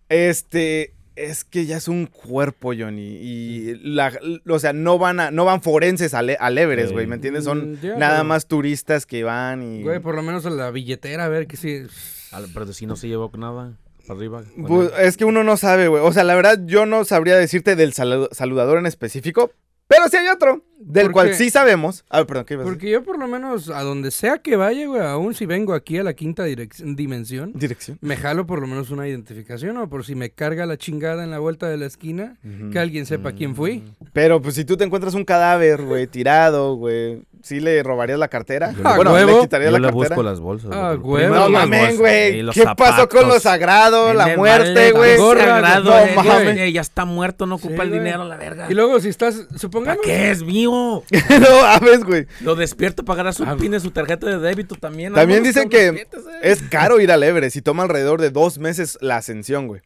Este, 0.08 0.92
es 1.16 1.44
que 1.44 1.66
ya 1.66 1.76
es 1.76 1.88
un 1.88 2.06
cuerpo, 2.06 2.72
Johnny, 2.78 3.16
y 3.20 3.74
la, 3.82 4.12
o 4.48 4.58
sea, 4.58 4.72
no 4.72 4.98
van 4.98 5.20
a, 5.20 5.30
no 5.30 5.44
van 5.44 5.60
forenses 5.62 6.14
al, 6.14 6.36
al 6.40 6.58
Everest, 6.58 6.92
güey, 6.92 7.06
¿me 7.06 7.16
entiendes? 7.16 7.44
Son 7.44 7.72
Mm, 7.72 7.98
nada 7.98 8.24
más 8.24 8.46
turistas 8.46 9.04
que 9.06 9.22
van 9.24 9.62
y... 9.62 9.82
Güey, 9.82 10.00
por 10.00 10.14
lo 10.14 10.22
menos 10.22 10.44
la 10.44 10.70
billetera, 10.70 11.26
a 11.26 11.28
ver 11.28 11.46
que 11.46 11.56
sí. 11.56 11.82
Al- 12.30 12.48
Pero 12.52 12.72
si 12.72 12.86
no 12.86 12.96
se 12.96 13.08
llevó 13.08 13.30
nada 13.36 13.76
para 14.06 14.18
arriba. 14.18 14.42
Pues, 14.66 14.90
es 14.98 15.16
que 15.16 15.24
uno 15.24 15.44
no 15.44 15.56
sabe, 15.56 15.88
güey. 15.88 16.02
O 16.02 16.12
sea, 16.12 16.24
la 16.24 16.34
verdad, 16.34 16.58
yo 16.64 16.86
no 16.86 17.04
sabría 17.04 17.36
decirte 17.36 17.76
del 17.76 17.92
salu- 17.92 18.28
saludador 18.32 18.78
en 18.78 18.86
específico. 18.86 19.52
Pero 19.94 20.08
sí 20.08 20.16
hay 20.16 20.28
otro, 20.28 20.64
del 20.78 21.04
¿Por 21.06 21.12
cual 21.12 21.34
sí 21.34 21.50
sabemos. 21.50 22.04
Ah, 22.10 22.24
perdón, 22.24 22.44
¿qué 22.46 22.54
ibas 22.54 22.64
a 22.66 22.68
decir? 22.70 22.78
Porque 22.78 22.90
yo 22.90 23.02
por 23.04 23.18
lo 23.18 23.28
menos 23.28 23.68
a 23.70 23.82
donde 23.82 24.10
sea 24.10 24.38
que 24.38 24.56
vaya, 24.56 24.86
güey, 24.86 25.02
aún 25.02 25.34
si 25.34 25.46
vengo 25.46 25.74
aquí 25.74 25.98
a 25.98 26.02
la 26.02 26.14
quinta 26.14 26.46
direc- 26.48 26.94
dimensión, 26.96 27.52
Dirección. 27.54 27.98
me 28.00 28.16
jalo 28.16 28.46
por 28.46 28.60
lo 28.60 28.66
menos 28.66 28.90
una 28.90 29.06
identificación 29.06 29.76
o 29.76 29.88
por 29.88 30.04
si 30.04 30.14
me 30.14 30.30
carga 30.30 30.66
la 30.66 30.76
chingada 30.78 31.22
en 31.24 31.30
la 31.30 31.38
vuelta 31.38 31.68
de 31.68 31.76
la 31.76 31.86
esquina, 31.86 32.38
que 32.72 32.78
alguien 32.78 33.06
sepa 33.06 33.32
quién 33.32 33.54
fui. 33.54 33.84
Pero 34.12 34.40
pues 34.42 34.54
si 34.54 34.64
tú 34.64 34.76
te 34.76 34.84
encuentras 34.84 35.14
un 35.14 35.24
cadáver, 35.24 35.82
güey, 35.82 36.06
tirado, 36.06 36.74
güey, 36.76 37.22
¿sí 37.42 37.60
le 37.60 37.82
robarías 37.82 38.18
la 38.18 38.28
cartera? 38.28 38.72
Yo 38.72 38.82
le- 38.88 38.96
bueno, 38.96 39.12
huevo. 39.12 39.36
le 39.36 39.40
quitarías 39.42 39.70
Yo 39.70 39.78
la 39.78 39.88
le 39.88 39.92
cartera. 39.92 40.08
busco 40.16 40.22
las 40.22 40.40
bolsas. 40.40 40.70
Ah, 40.72 40.94
güey. 40.98 41.24
huevo. 41.24 41.34
No 41.34 41.48
mames, 41.50 41.98
güey. 41.98 42.44
¿Qué 42.52 42.64
pasó 42.76 43.08
con 43.08 43.28
lo 43.28 43.38
sagrado? 43.40 44.10
En 44.10 44.16
La 44.16 44.36
muerte, 44.36 44.92
güey. 44.92 45.16
sagrado, 45.18 45.90
no 45.90 45.98
eh, 45.98 46.12
mames. 46.16 46.56
eh, 46.58 46.72
ya 46.72 46.80
está 46.80 47.04
muerto, 47.04 47.46
no 47.46 47.56
ocupa 47.56 47.74
Sí, 47.76 47.80
el 47.82 47.88
güey. 47.90 48.00
dinero, 48.00 48.24
la 48.24 48.36
verga. 48.36 48.66
Y 48.70 48.74
luego 48.74 48.98
si 49.00 49.08
estás, 49.08 49.34
¿Para 49.36 49.58
supongamos... 49.58 50.02
qué 50.04 50.30
es 50.30 50.42
mío? 50.42 50.70
no 51.40 51.62
mames, 51.62 52.04
güey. 52.04 52.26
Lo 52.40 52.54
despierto 52.54 53.04
para 53.04 53.14
agarrar 53.16 53.34
su 53.34 53.44
Ah, 53.44 53.56
pin 53.58 53.72
de 53.72 53.80
su 53.80 53.90
tarjeta 53.90 54.26
de 54.26 54.38
débito 54.38 54.74
también. 54.76 55.12
También 55.12 55.42
dicen 55.42 55.68
que 55.68 55.92
despiértese. 55.92 56.28
es 56.42 56.62
caro 56.70 57.00
ir 57.00 57.10
al 57.12 57.22
Everest 57.22 57.56
y 57.56 57.62
toma 57.62 57.82
alrededor 57.82 58.20
de 58.20 58.30
dos 58.30 58.58
meses 58.58 58.98
la 59.00 59.16
ascensión, 59.16 59.66
güey. 59.66 59.82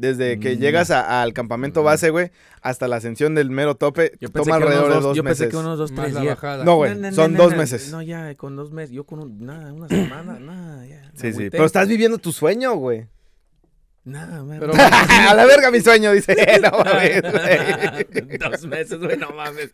Desde 0.00 0.40
que 0.40 0.56
Mm. 0.56 0.58
llegas 0.60 0.90
a- 0.90 1.20
al 1.20 1.34
campamento 1.34 1.82
base, 1.82 2.08
güey, 2.08 2.30
hasta 2.62 2.88
la 2.88 2.96
ascensión 2.96 3.34
del 3.34 3.50
mero 3.50 3.74
tope, 3.74 4.12
Yo 4.18 4.30
toma 4.30 4.54
alrededor 4.56 4.88
de 4.88 4.94
dos, 4.94 5.02
dos 5.04 5.16
yo 5.18 5.22
pensé 5.22 5.42
meses. 5.44 5.52
que 5.54 5.56
unos 5.60 5.76
dos, 5.78 5.92
tres 5.94 6.14
la 6.14 6.20
días. 6.22 6.36
bajada. 6.36 6.64
No, 6.64 6.76
güey, 6.76 6.94
No, 6.94 7.10
no, 7.10 7.12
son 7.14 7.34
no, 7.34 7.42
dos 7.42 7.52
no, 7.52 7.58
meses. 7.58 7.90
No, 7.92 8.00
ya, 8.00 8.34
con 8.34 8.56
dos 8.56 8.72
meses. 8.72 8.92
Yo 8.94 9.04
con 9.04 9.18
un, 9.20 9.44
nada, 9.44 9.74
una 9.74 9.88
semana, 9.88 10.38
nada, 10.40 10.86
ya. 10.86 11.02
Sí, 11.16 11.34
sí. 11.34 11.50
Pero 11.50 11.66
estás 11.66 11.86
viviendo 11.86 12.16
tu 12.16 12.32
sueño, 12.32 12.74
güey. 12.76 13.08
Nada, 14.02 14.42
man. 14.42 14.58
Pero- 14.58 14.72
a 15.30 15.34
la 15.34 15.44
verga 15.44 15.70
mi 15.70 15.80
sueño, 15.82 16.12
dice. 16.12 16.34
No 16.62 16.70
mames, 16.82 17.20
güey. 17.20 18.38
dos 18.38 18.64
meses, 18.64 18.98
güey, 18.98 19.18
no 19.18 19.30
mames. 19.32 19.70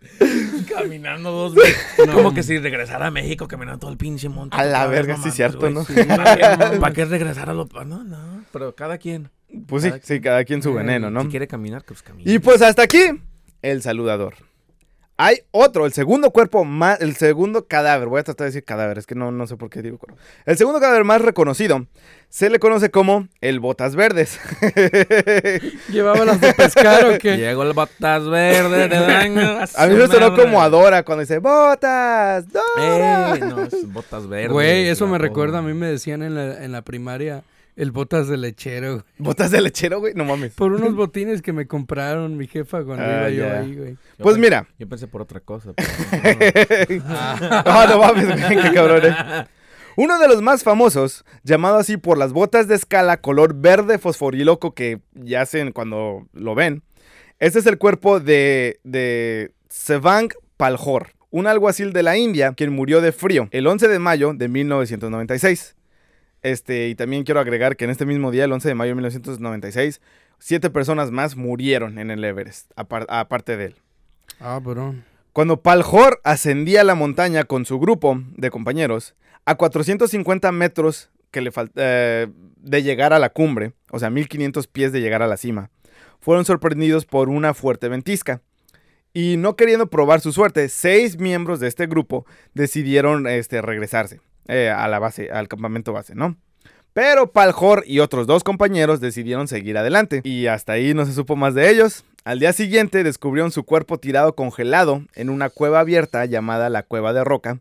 Caminando 0.69 1.31
dos 1.31 1.55
meses. 1.55 1.77
Como 2.13 2.35
que 2.35 2.43
si 2.43 2.59
regresara 2.59 3.07
a 3.07 3.11
México 3.13 3.47
caminando 3.47 3.79
todo 3.79 3.93
el 3.93 3.97
pinche 3.97 4.29
monte. 4.29 4.57
A 4.57 4.65
la 4.65 4.89
verga, 4.89 5.17
sí, 5.23 5.31
cierto. 5.31 5.71
¿no? 5.71 5.85
¿Para 5.85 6.93
qué, 6.93 7.05
regresar 7.05 7.49
a 7.49 7.55
lo.? 7.55 7.69
No, 7.87 8.03
no. 8.03 8.45
Pero 8.53 8.75
cada 8.75 8.99
quien. 8.99 9.31
Pues 9.67 9.83
sí, 9.85 9.91
Cada 9.91 10.03
sí, 10.03 10.21
cada 10.21 10.45
quien 10.45 10.63
su 10.63 10.75
veneno, 10.75 11.11
¿no? 11.11 11.23
Si 11.23 11.29
quiere 11.29 11.47
caminar, 11.47 11.85
pues 11.85 12.03
camina. 12.03 12.31
Y 12.31 12.39
pues 12.39 12.63
hasta 12.63 12.83
aquí, 12.83 13.21
el 13.63 13.83
saludador. 13.83 14.35
Hay 15.19 15.39
otro, 15.51 15.87
el 15.87 15.95
segundo 15.95 16.31
cuerpo 16.31 16.67
más, 16.67 17.01
el 17.01 17.17
segundo 17.17 17.67
cadáver, 17.67 18.07
voy 18.07 18.21
a 18.21 18.23
tratar 18.23 18.45
de 18.45 18.49
decir 18.51 18.65
cadáver, 18.65 18.99
es 18.99 19.07
que 19.07 19.15
no, 19.15 19.33
no 19.33 19.47
sé 19.47 19.57
por 19.57 19.71
qué 19.71 19.81
digo 19.81 19.97
cuerpo. 19.97 20.21
El 20.45 20.59
segundo 20.59 20.79
cadáver 20.79 21.05
más 21.05 21.23
reconocido 21.23 21.87
se 22.29 22.51
le 22.51 22.59
conoce 22.59 22.91
como 22.91 23.27
el 23.41 23.59
Botas 23.59 23.97
Verdes. 23.97 24.39
¿Llevaba 25.91 26.23
las 26.27 26.39
de 26.39 26.53
pescar 26.53 27.07
o 27.07 27.19
qué? 27.19 27.39
Llegó 27.39 27.63
el 27.63 27.73
botas 27.73 28.29
verde 28.29 28.89
de 28.89 28.97
daño. 28.99 29.61
A 29.75 29.87
mí 29.87 29.95
me 29.95 30.07
sonó 30.07 30.37
como 30.37 30.61
a 30.61 30.69
Dora 30.69 31.03
cuando 31.03 31.21
dice 31.21 31.39
¡Botas! 31.39 32.45
¡Dora! 32.53 33.37
Ey, 33.37 33.41
no, 33.41 33.63
es 33.63 33.91
botas 33.91 34.27
verdes. 34.27 34.53
Güey, 34.53 34.89
eso 34.89 35.07
me 35.07 35.17
recuerda, 35.17 35.59
a 35.59 35.63
mí 35.63 35.73
me 35.73 35.87
decían 35.87 36.23
en 36.23 36.35
la, 36.35 36.63
en 36.63 36.73
la 36.73 36.83
primaria 36.83 37.43
el 37.77 37.93
botas 37.93 38.27
de 38.29 38.37
lechero, 38.39 38.93
güey. 38.95 39.05
¿Botas 39.19 39.51
de 39.51 39.61
lechero, 39.61 40.01
güey? 40.01 40.15
No 40.15 40.25
mames. 40.25 40.53
Por 40.55 40.73
unos 40.73 40.95
botines 40.97 41.43
que 41.43 41.53
me 41.53 41.67
compraron 41.67 42.37
mi 42.37 42.47
jefa 42.47 42.83
cuando 42.85 43.05
Ah, 43.05 43.29
iba 43.29 43.31
yo 43.31 43.45
ya. 43.45 43.61
ahí, 43.61 43.75
güey. 43.77 43.93
Yo 43.93 44.23
Pues 44.23 44.39
mira. 44.39 44.67
Yo 44.79 44.89
pensé 44.89 45.07
por 45.07 45.21
otra 45.23 45.41
cosa. 45.41 45.73
pero 45.75 46.97
no. 46.99 47.05
Ah, 47.09 47.87
no 47.89 47.99
mames, 47.99 48.27
güey, 48.49 48.63
qué 48.63 48.73
cabrón, 48.73 49.03
eh. 49.05 49.47
Uno 49.99 50.19
de 50.19 50.29
los 50.29 50.43
más 50.43 50.63
famosos, 50.63 51.25
llamado 51.43 51.77
así 51.77 51.97
por 51.97 52.19
las 52.19 52.33
botas 52.35 52.69
de 52.69 52.75
escala 52.75 53.19
color 53.21 53.55
verde 53.55 53.99
fosforiloco 53.99 54.75
que 54.75 55.01
ya 55.15 55.41
hacen 55.43 55.73
cuando 55.73 56.27
lo 56.35 56.55
ven. 56.55 56.83
Este 57.39 57.59
es 57.59 57.67
el 57.67 57.79
cuerpo 57.79 58.21
de, 58.21 58.79
de 58.85 59.53
Sevang 59.71 60.29
Palhor, 60.59 61.09
un 61.31 61.47
alguacil 61.47 61.93
de 61.95 62.03
la 62.03 62.17
India 62.19 62.53
quien 62.55 62.73
murió 62.75 63.01
de 63.01 63.13
frío 63.13 63.49
el 63.53 63.67
11 63.67 63.89
de 63.89 63.99
mayo 63.99 64.33
de 64.35 64.49
1996. 64.49 65.76
Este, 66.47 66.87
y 66.89 66.95
también 66.95 67.25
quiero 67.25 67.41
agregar 67.41 67.77
que 67.77 67.85
en 67.85 67.91
este 67.91 68.07
mismo 68.07 68.31
día, 68.31 68.45
el 68.45 68.53
11 68.53 68.69
de 68.69 68.75
mayo 68.77 68.91
de 68.91 68.95
1996, 68.97 70.01
siete 70.39 70.71
personas 70.71 71.11
más 71.11 71.35
murieron 71.35 71.99
en 71.99 72.11
el 72.13 72.23
Everest, 72.23 72.71
apar- 72.77 73.07
aparte 73.09 73.57
de 73.57 73.65
él. 73.67 73.75
Ah, 74.39 74.61
bro. 74.63 74.95
Cuando 75.33 75.61
Paljor 75.61 76.21
ascendía 76.23 76.85
la 76.85 76.95
montaña 76.95 77.45
con 77.45 77.65
su 77.65 77.81
grupo 77.81 78.23
de 78.37 78.51
compañeros, 78.51 79.17
a 79.45 79.57
450 79.57 80.53
metros 80.53 81.11
que 81.33 81.41
le 81.41 81.51
eh, 81.75 82.29
de 82.59 82.83
llegar 82.85 83.13
a 83.13 83.19
la 83.19 83.31
cumbre, 83.31 83.73
o 83.91 83.99
sea, 83.99 84.11
1500 84.11 84.69
pies 84.69 84.93
de 84.93 85.01
llegar 85.01 85.23
a 85.23 85.27
la 85.27 85.37
cima, 85.37 85.71
fueron 86.21 86.45
sorprendidos 86.45 87.07
por 87.07 87.29
una 87.29 87.55
fuerte 87.55 87.89
ventisca. 87.89 88.41
Y 89.13 89.37
no 89.37 89.57
queriendo 89.57 89.89
probar 89.89 90.21
su 90.21 90.33
suerte, 90.33 90.69
seis 90.69 91.19
miembros 91.19 91.59
de 91.59 91.67
este 91.69 91.87
grupo 91.87 92.25
decidieron 92.55 93.27
este, 93.27 93.61
regresarse 93.63 94.21
eh, 94.49 94.71
a 94.71 94.87
la 94.89 94.99
base, 94.99 95.31
al 95.31 95.49
campamento 95.49 95.93
base, 95.93 96.15
¿no? 96.15 96.37
Pero 96.93 97.31
Paljor 97.31 97.85
y 97.87 98.01
otros 98.01 98.27
dos 98.27 98.43
compañeros 98.43 99.01
decidieron 99.01 99.49
seguir 99.49 99.77
adelante. 99.77 100.23
Y 100.25 100.47
hasta 100.47 100.73
ahí 100.73 100.95
no 100.95 101.05
se 101.05 101.13
supo 101.13 101.37
más 101.37 101.55
de 101.55 101.69
ellos. 101.69 102.05
Al 102.25 102.41
día 102.41 102.55
siguiente 102.55 103.05
descubrieron 103.05 103.53
su 103.53 103.65
cuerpo 103.65 103.99
tirado 103.99 104.35
congelado 104.35 105.03
en 105.15 105.29
una 105.29 105.51
cueva 105.51 105.81
abierta 105.81 106.25
llamada 106.25 106.71
la 106.71 106.83
Cueva 106.83 107.13
de 107.13 107.23
Roca. 107.23 107.61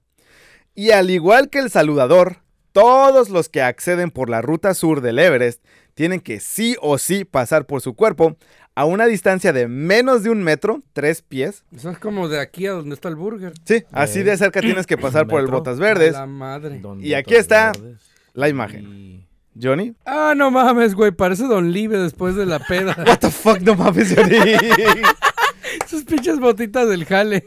Y 0.74 0.92
al 0.92 1.10
igual 1.10 1.50
que 1.50 1.60
el 1.60 1.70
saludador, 1.70 2.38
todos 2.76 3.30
los 3.30 3.48
que 3.48 3.62
acceden 3.62 4.12
por 4.12 4.30
la 4.30 4.42
ruta 4.42 4.74
sur 4.74 5.00
del 5.00 5.18
Everest 5.18 5.64
tienen 5.94 6.20
que 6.20 6.42
sí 6.42 6.76
o 6.82 6.98
sí 6.98 7.24
pasar 7.24 7.66
por 7.66 7.80
su 7.80 7.94
cuerpo 7.94 8.36
a 8.76 8.84
una 8.84 9.06
distancia 9.06 9.54
de 9.54 9.70
menos 9.70 10.24
de 10.24 10.30
un 10.30 10.44
metro, 10.44 10.84
tres 10.92 11.22
pies. 11.22 11.64
Eso 11.74 11.90
es 11.90 11.98
como 12.00 12.28
de 12.28 12.42
aquí 12.42 12.68
a 12.68 12.74
donde 12.74 12.94
está 12.94 13.08
el 13.08 13.16
burger. 13.16 13.54
Sí, 13.64 13.86
así 13.94 14.24
de 14.24 14.36
cerca 14.36 14.60
tienes 14.60 14.86
que 14.86 14.98
pasar 14.98 15.26
por 15.26 15.40
el. 15.40 15.48
Botas 15.48 15.80
Verdes. 15.80 16.12
La 16.12 16.26
madre. 16.26 16.82
Y 17.00 17.14
aquí 17.14 17.36
está 17.36 17.72
verdes. 17.72 18.02
la 18.34 18.50
imagen. 18.50 18.86
Y- 18.94 19.26
Johnny. 19.58 19.96
Ah, 20.06 20.34
no 20.36 20.52
mames, 20.52 20.96
güey. 20.96 21.12
Parece 21.12 21.46
Don 21.46 21.72
Live 21.72 21.98
después 21.98 22.36
de 22.36 22.46
la 22.46 22.60
peda. 22.60 22.94
What 23.08 23.20
the 23.20 23.32
fuck, 23.32 23.62
no 23.62 23.76
mames, 23.76 24.14
Johnny. 24.14 24.36
Sus 25.88 26.04
pinches 26.04 26.42
botitas 26.42 26.90
del 26.90 27.06
jale. 27.06 27.46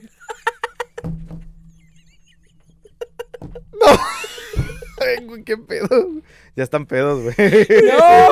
Ay, 5.00 5.24
güey, 5.24 5.44
qué 5.44 5.56
pedo. 5.56 5.88
Ya 6.56 6.64
están 6.64 6.86
pedos, 6.86 7.22
güey. 7.22 7.34
No, 7.86 8.28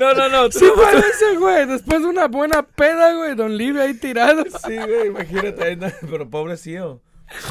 no, 0.00 0.14
no, 0.14 0.28
no. 0.28 0.50
Sí 0.52 0.66
parece, 0.76 1.36
güey. 1.38 1.66
Después 1.66 2.00
de 2.02 2.08
una 2.08 2.28
buena 2.28 2.62
peda, 2.62 3.14
güey. 3.14 3.34
Don 3.34 3.56
Live 3.56 3.80
ahí 3.82 3.94
tirado. 3.94 4.44
Sí, 4.66 4.76
güey, 4.76 5.06
imagínate. 5.08 5.76
no, 5.76 5.88
Pero 6.10 6.28
pobrecillo. 6.28 7.00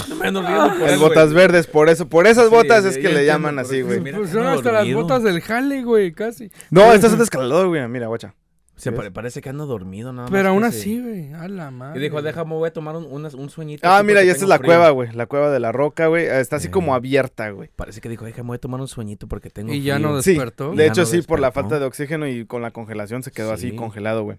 No 0.10 0.16
me 0.16 0.28
ando 0.28 0.42
riendo 0.42 0.74
por 0.78 0.82
El 0.90 0.94
él, 0.96 1.00
botas 1.00 1.26
güey. 1.32 1.36
verdes, 1.38 1.66
por 1.66 1.88
eso, 1.88 2.10
por 2.10 2.28
esas 2.28 2.46
Sí, 2.46 2.50
botas 2.50 2.84
es 2.84 2.96
que 2.98 3.04
le 3.04 3.10
entiendo, 3.22 3.28
llaman 3.32 3.60
así, 3.60 3.76
sí, 3.78 3.82
güey. 3.82 4.02
mira, 4.02 4.18
Pues 4.18 4.32
son 4.32 4.46
hasta 4.46 4.72
las 4.74 4.94
botas 4.94 5.24
del 5.24 5.40
jale, 5.42 5.84
güey, 5.84 6.12
casi. 6.12 6.52
No, 6.70 6.92
estas 6.92 7.12
son 7.12 7.20
de 7.20 7.24
escalador, 7.24 7.68
güey. 7.68 7.88
Mira, 7.88 8.08
guacha. 8.08 8.36
Se 8.80 8.92
pare- 8.92 9.12
parece 9.12 9.42
que 9.42 9.50
ando 9.50 9.66
dormido 9.66 10.12
nada 10.14 10.24
más. 10.24 10.32
Pero 10.32 10.50
aún 10.50 10.64
así, 10.64 10.82
sí. 10.82 11.02
güey. 11.02 11.34
A 11.34 11.48
la 11.48 11.70
madre. 11.70 12.00
Y 12.00 12.04
dijo, 12.04 12.22
déjame, 12.22 12.54
voy 12.56 12.68
a 12.70 12.74
tomar 12.74 12.96
un, 12.96 13.06
un 13.26 13.50
sueñito. 13.50 13.88
Ah, 13.88 14.02
mira, 14.04 14.24
y 14.24 14.30
esta 14.30 14.44
es 14.46 14.50
la 14.50 14.58
frío". 14.58 14.68
cueva, 14.70 14.90
güey. 14.92 15.12
La 15.14 15.26
cueva 15.26 15.50
de 15.52 15.60
la 15.60 15.72
roca, 15.72 16.08
güey. 16.08 16.26
Está 16.26 16.56
así 16.56 16.68
Eh. 16.68 16.72
como 16.72 16.96
abierta, 16.96 17.50
güey. 17.52 17.70
Parece 17.76 18.02
que 18.02 18.10
dijo, 18.10 18.26
déjame, 18.26 18.48
voy 18.48 18.56
a 18.56 18.60
tomar 18.60 18.80
un 18.82 18.88
sueñito 18.88 19.28
porque 19.28 19.50
tengo 19.50 19.74
Y 19.74 19.82
ya 19.84 20.00
no 20.00 20.10
frío". 20.10 20.22
Sí, 20.24 20.32
despertó. 20.32 20.74
de 20.74 20.88
hecho 20.88 21.02
no 21.02 21.08
sí, 21.08 21.22
por 21.22 21.40
la 21.40 21.52
falta 21.52 21.78
de 21.80 21.86
oxígeno 21.86 22.28
y 22.28 22.46
con 22.46 22.62
la 22.62 22.72
congelación 22.72 23.22
se 23.24 23.32
quedó 23.32 23.52
así 23.54 23.72
Sí. 23.72 23.76
congelado, 23.76 24.24
güey. 24.24 24.38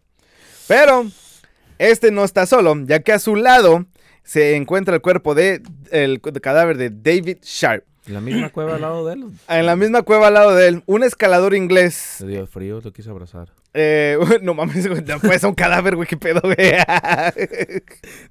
Pero 0.68 1.07
este 1.79 2.11
no 2.11 2.24
está 2.24 2.46
solo, 2.46 2.74
ya 2.85 3.00
que 3.00 3.12
a 3.12 3.18
su 3.18 3.37
lado 3.37 3.87
se 4.22 4.57
encuentra 4.57 4.94
el 4.94 5.00
cuerpo 5.00 5.35
de 5.35 5.62
el 5.90 6.20
cadáver 6.20 6.76
de 6.76 6.90
David 6.90 7.38
Sharp. 7.42 7.85
La 8.07 8.20
misma 8.20 8.48
cueva 8.50 8.76
al 8.76 8.81
lado 8.81 9.07
de 9.07 9.14
él. 9.14 9.24
En 9.48 9.66
la 9.66 9.76
misma 9.76 10.03
cueva 10.03 10.29
al 10.29 10.35
lado 10.35 10.55
de 10.55 10.68
él, 10.68 10.83
un 10.87 11.05
escalador 11.05 11.55
inglés. 11.55 11.94
Se 11.94 12.26
dio 12.26 12.46
frío, 12.46 12.81
lo 12.83 12.92
quiso 12.92 13.11
abrazar. 13.11 13.53
Eh, 13.72 14.18
no 14.42 14.54
mames, 14.54 14.87
güey, 14.88 15.02
fue 15.38 15.48
un 15.48 15.54
cadáver, 15.54 15.94
güey, 15.94 16.09
qué 16.09 16.16
pedo, 16.16 16.40
güey. 16.42 16.56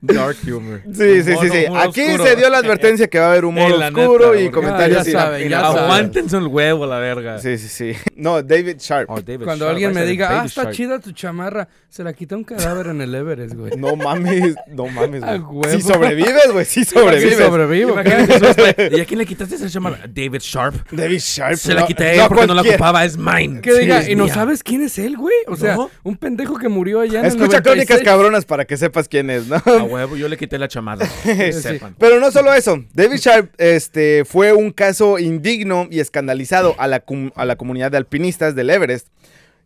Dark 0.01 0.37
humor. 0.45 0.81
Sí, 0.93 1.23
sí, 1.23 1.33
sí, 1.39 1.49
sí. 1.49 1.65
Aquí 1.75 2.01
se 2.17 2.35
dio 2.35 2.49
la 2.49 2.57
advertencia 2.57 3.07
que 3.07 3.19
va 3.19 3.27
a 3.27 3.31
haber 3.31 3.45
humor 3.49 3.71
la 3.77 3.87
oscuro 3.87 4.33
neta, 4.33 4.41
y 4.41 4.49
comentarios. 4.49 4.89
Ah, 4.89 4.93
ya 4.95 5.01
así. 5.01 5.11
saben, 5.11 5.49
ya. 5.49 5.65
Aguántense 5.67 6.37
el 6.37 6.47
huevo, 6.47 6.85
la 6.85 6.99
verga. 6.99 7.39
Sí, 7.39 7.57
sí, 7.57 7.67
sí. 7.69 7.93
No, 8.15 8.41
David 8.43 8.77
Sharp. 8.79 9.09
Oh, 9.09 9.21
David 9.21 9.45
Cuando 9.45 9.65
Sharp, 9.65 9.75
alguien 9.75 9.93
me 9.93 10.05
diga, 10.05 10.27
ah, 10.29 10.33
David 10.35 10.47
está 10.47 10.63
Sharp. 10.63 10.75
chida 10.75 10.99
tu 10.99 11.11
chamarra, 11.13 11.69
se 11.87 12.03
la 12.03 12.11
quita 12.13 12.35
un 12.35 12.43
cadáver 12.43 12.87
en 12.87 12.99
el 13.01 13.15
Everest, 13.15 13.55
güey. 13.55 13.71
No 13.77 13.95
mames, 13.95 14.55
no 14.67 14.87
mames, 14.87 15.23
güey. 15.43 15.71
Si 15.75 15.81
sobrevives, 15.81 16.51
güey, 16.51 16.65
sí 16.65 16.83
Sí 16.83 16.95
sobrevives. 16.95 17.37
sobrevivo. 17.37 17.91
Imagínate, 17.91 18.39
sos- 18.39 18.97
¿Y 18.97 19.01
a 19.01 19.05
quién 19.05 19.17
le 19.19 19.25
quitaste 19.25 19.55
esa 19.55 19.69
chamarra? 19.69 19.99
David 20.07 20.39
Sharp. 20.41 20.75
David 20.91 21.19
Sharp. 21.19 21.55
Se 21.55 21.73
la 21.73 21.85
quité 21.85 22.19
porque 22.27 22.47
no 22.47 22.53
la 22.53 22.61
ocupaba, 22.61 23.05
es 23.05 23.17
mine. 23.17 23.61
Que 23.61 23.73
diga, 23.73 24.09
y 24.09 24.15
no 24.15 24.27
sabes 24.27 24.63
quién 24.63 24.81
es 24.83 24.97
él, 24.99 25.15
güey. 25.15 25.28
O 25.47 25.55
sea, 25.55 25.75
No. 25.75 25.89
un 26.03 26.17
pendejo 26.17 26.57
que 26.57 26.69
murió 26.69 26.99
allá 27.01 27.19
en 27.19 27.25
el 27.25 27.31
Escucha 27.31 27.59
96. 27.59 27.63
crónicas 27.63 28.01
cabronas 28.01 28.45
para 28.45 28.65
que 28.65 28.77
sepas 28.77 29.07
quién 29.07 29.29
es, 29.29 29.47
¿no? 29.47 29.55
A 29.65 29.83
huevo, 29.83 30.15
yo 30.15 30.27
le 30.27 30.37
quité 30.37 30.57
la 30.57 30.67
chamarra. 30.67 31.07
Que 31.23 31.53
Sí. 31.53 31.61
sepan. 31.61 31.95
Pero 31.99 32.19
no 32.19 32.31
solo 32.31 32.53
eso, 32.53 32.83
David 32.93 33.17
Sharp 33.17 33.53
este, 33.57 34.25
fue 34.25 34.53
un 34.53 34.71
caso 34.71 35.19
indigno 35.19 35.87
y 35.89 35.99
escandalizado 35.99 36.75
a 36.77 36.87
la, 36.87 37.03
a 37.35 37.45
la 37.45 37.55
comunidad 37.55 37.91
de 37.91 37.97
alpinistas 37.97 38.55
del 38.55 38.69
Everest, 38.69 39.07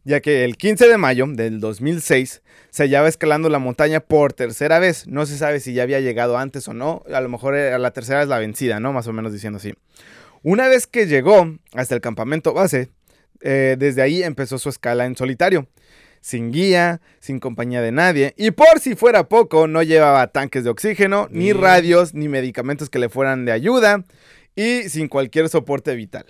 ya 0.04 0.20
que 0.20 0.44
el 0.44 0.58
15 0.58 0.88
de 0.88 0.98
mayo 0.98 1.26
del 1.30 1.60
2006 1.60 2.42
se 2.70 2.84
hallaba 2.84 3.08
escalando 3.08 3.50
la 3.50 3.60
montaña 3.60 4.00
por 4.00 4.34
tercera 4.34 4.80
vez. 4.80 5.08
No 5.08 5.26
se 5.26 5.38
sabe 5.38 5.60
si 5.60 5.74
ya 5.74 5.84
había 5.84 6.00
llegado 6.00 6.38
antes 6.38 6.68
o 6.68 6.74
no, 6.74 7.04
a 7.14 7.22
lo 7.22 7.30
mejor 7.30 7.56
era 7.56 7.78
la 7.78 7.92
tercera 7.92 8.22
es 8.22 8.28
la 8.28 8.40
vencida, 8.40 8.80
¿no? 8.80 8.92
Más 8.94 9.08
o 9.08 9.14
menos 9.14 9.32
diciendo 9.32 9.58
así. 9.58 9.74
Una 10.42 10.68
vez 10.68 10.88
que 10.88 11.06
llegó 11.08 11.56
hasta 11.74 11.96
el 11.96 12.02
campamento 12.02 12.54
base, 12.54 12.90
eh, 13.44 13.76
desde 13.78 14.02
ahí 14.02 14.24
empezó 14.24 14.58
su 14.58 14.70
escala 14.70 15.06
en 15.06 15.16
solitario. 15.16 15.68
Sin 16.22 16.54
guía, 16.54 17.02
sin 17.20 17.42
compañía 17.42 17.82
de 17.82 17.92
nadie. 17.92 18.34
Y 18.38 18.52
por 18.52 18.80
si 18.80 18.96
fuera 18.96 19.28
poco, 19.28 19.68
no 19.68 19.84
llevaba 19.84 20.28
tanques 20.28 20.64
de 20.64 20.70
oxígeno, 20.70 21.28
ni 21.30 21.52
radios, 21.52 22.14
ni 22.14 22.30
medicamentos 22.30 22.90
que 22.90 22.98
le 22.98 23.10
fueran 23.10 23.44
de 23.44 23.52
ayuda. 23.52 24.06
Y 24.56 24.84
sin 24.84 25.10
cualquier 25.10 25.50
soporte 25.50 25.94
vital. 25.96 26.26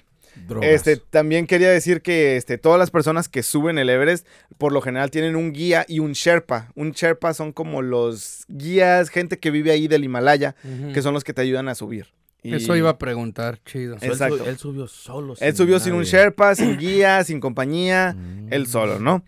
Drogas. 0.47 0.67
Este, 0.67 0.97
también 0.97 1.45
quería 1.45 1.69
decir 1.69 2.01
que 2.01 2.37
este, 2.37 2.57
todas 2.57 2.79
las 2.79 2.89
personas 2.89 3.29
que 3.29 3.43
suben 3.43 3.77
el 3.77 3.87
Everest, 3.87 4.25
por 4.57 4.71
lo 4.71 4.81
general 4.81 5.11
tienen 5.11 5.35
un 5.35 5.53
guía 5.53 5.85
y 5.87 5.99
un 5.99 6.13
Sherpa. 6.13 6.71
Un 6.73 6.93
Sherpa 6.93 7.35
son 7.35 7.51
como 7.51 7.83
los 7.83 8.45
guías, 8.47 9.09
gente 9.09 9.37
que 9.37 9.51
vive 9.51 9.69
ahí 9.69 9.87
del 9.87 10.03
Himalaya, 10.03 10.55
que 10.91 11.03
son 11.03 11.13
los 11.13 11.23
que 11.23 11.33
te 11.33 11.41
ayudan 11.41 11.67
a 11.69 11.75
subir. 11.75 12.07
Y 12.43 12.55
Eso 12.55 12.75
iba 12.75 12.89
a 12.89 12.97
preguntar, 12.97 13.59
chido. 13.63 13.95
Él 14.01 14.11
exacto. 14.11 14.45
Él, 14.45 14.57
subió 14.57 14.87
solo. 14.87 15.33
Él 15.39 15.55
subió 15.55 15.79
sin 15.79 15.93
un. 15.93 16.03
Sherpa, 16.03 16.53
sin 16.55 16.77
guía, 16.77 17.23
sin 17.23 17.39
compañía, 17.39 18.13
Mm. 18.17 18.47
él 18.51 18.67
solo, 18.67 18.99
¿no? 18.99 19.23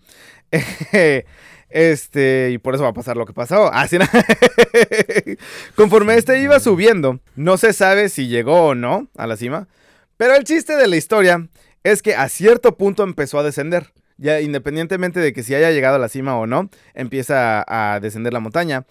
Este, 1.68 2.50
y 2.52 2.58
por 2.58 2.74
eso 2.74 2.84
va 2.84 2.90
a 2.90 2.94
pasar 2.94 3.16
lo 3.16 3.26
que 3.26 3.32
pasó. 3.32 3.72
Así 3.72 3.98
Conforme 5.74 6.14
este 6.16 6.40
iba 6.40 6.60
subiendo, 6.60 7.20
no 7.34 7.56
se 7.56 7.72
sabe 7.72 8.08
si 8.08 8.28
llegó 8.28 8.66
o 8.68 8.74
no 8.74 9.08
a 9.16 9.26
la 9.26 9.36
cima, 9.36 9.68
pero 10.16 10.36
el 10.36 10.44
chiste 10.44 10.76
de 10.76 10.86
la 10.86 10.96
historia 10.96 11.48
es 11.82 12.02
que 12.02 12.14
a 12.14 12.28
cierto 12.28 12.76
punto 12.76 13.02
empezó 13.02 13.38
a 13.38 13.42
descender. 13.42 13.92
Ya 14.18 14.40
independientemente 14.40 15.20
de 15.20 15.32
que 15.34 15.42
si 15.42 15.54
haya 15.54 15.70
llegado 15.72 15.96
a 15.96 15.98
la 15.98 16.08
cima 16.08 16.38
o 16.38 16.46
no, 16.46 16.70
empieza 16.94 17.60
a, 17.60 17.94
a 17.94 18.00
descender 18.00 18.32
la 18.32 18.40
montaña. 18.40 18.86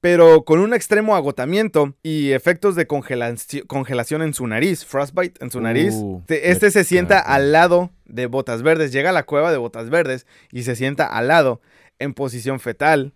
Pero 0.00 0.44
con 0.44 0.60
un 0.60 0.72
extremo 0.72 1.14
agotamiento 1.14 1.94
y 2.02 2.30
efectos 2.30 2.74
de 2.74 2.88
congelaci- 2.88 3.66
congelación 3.66 4.22
en 4.22 4.32
su 4.32 4.46
nariz, 4.46 4.84
frostbite 4.86 5.44
en 5.44 5.50
su 5.50 5.60
nariz, 5.60 5.92
Uh, 5.94 6.22
te- 6.26 6.50
este 6.50 6.70
se 6.70 6.84
sienta 6.84 7.18
al 7.18 7.52
lado 7.52 7.90
de 8.06 8.26
Botas 8.26 8.62
Verdes. 8.62 8.92
Llega 8.92 9.10
a 9.10 9.12
la 9.12 9.24
cueva 9.24 9.52
de 9.52 9.58
Botas 9.58 9.90
Verdes 9.90 10.26
y 10.52 10.62
se 10.62 10.74
sienta 10.74 11.06
al 11.06 11.28
lado, 11.28 11.60
en 11.98 12.14
posición 12.14 12.60
fetal. 12.60 13.12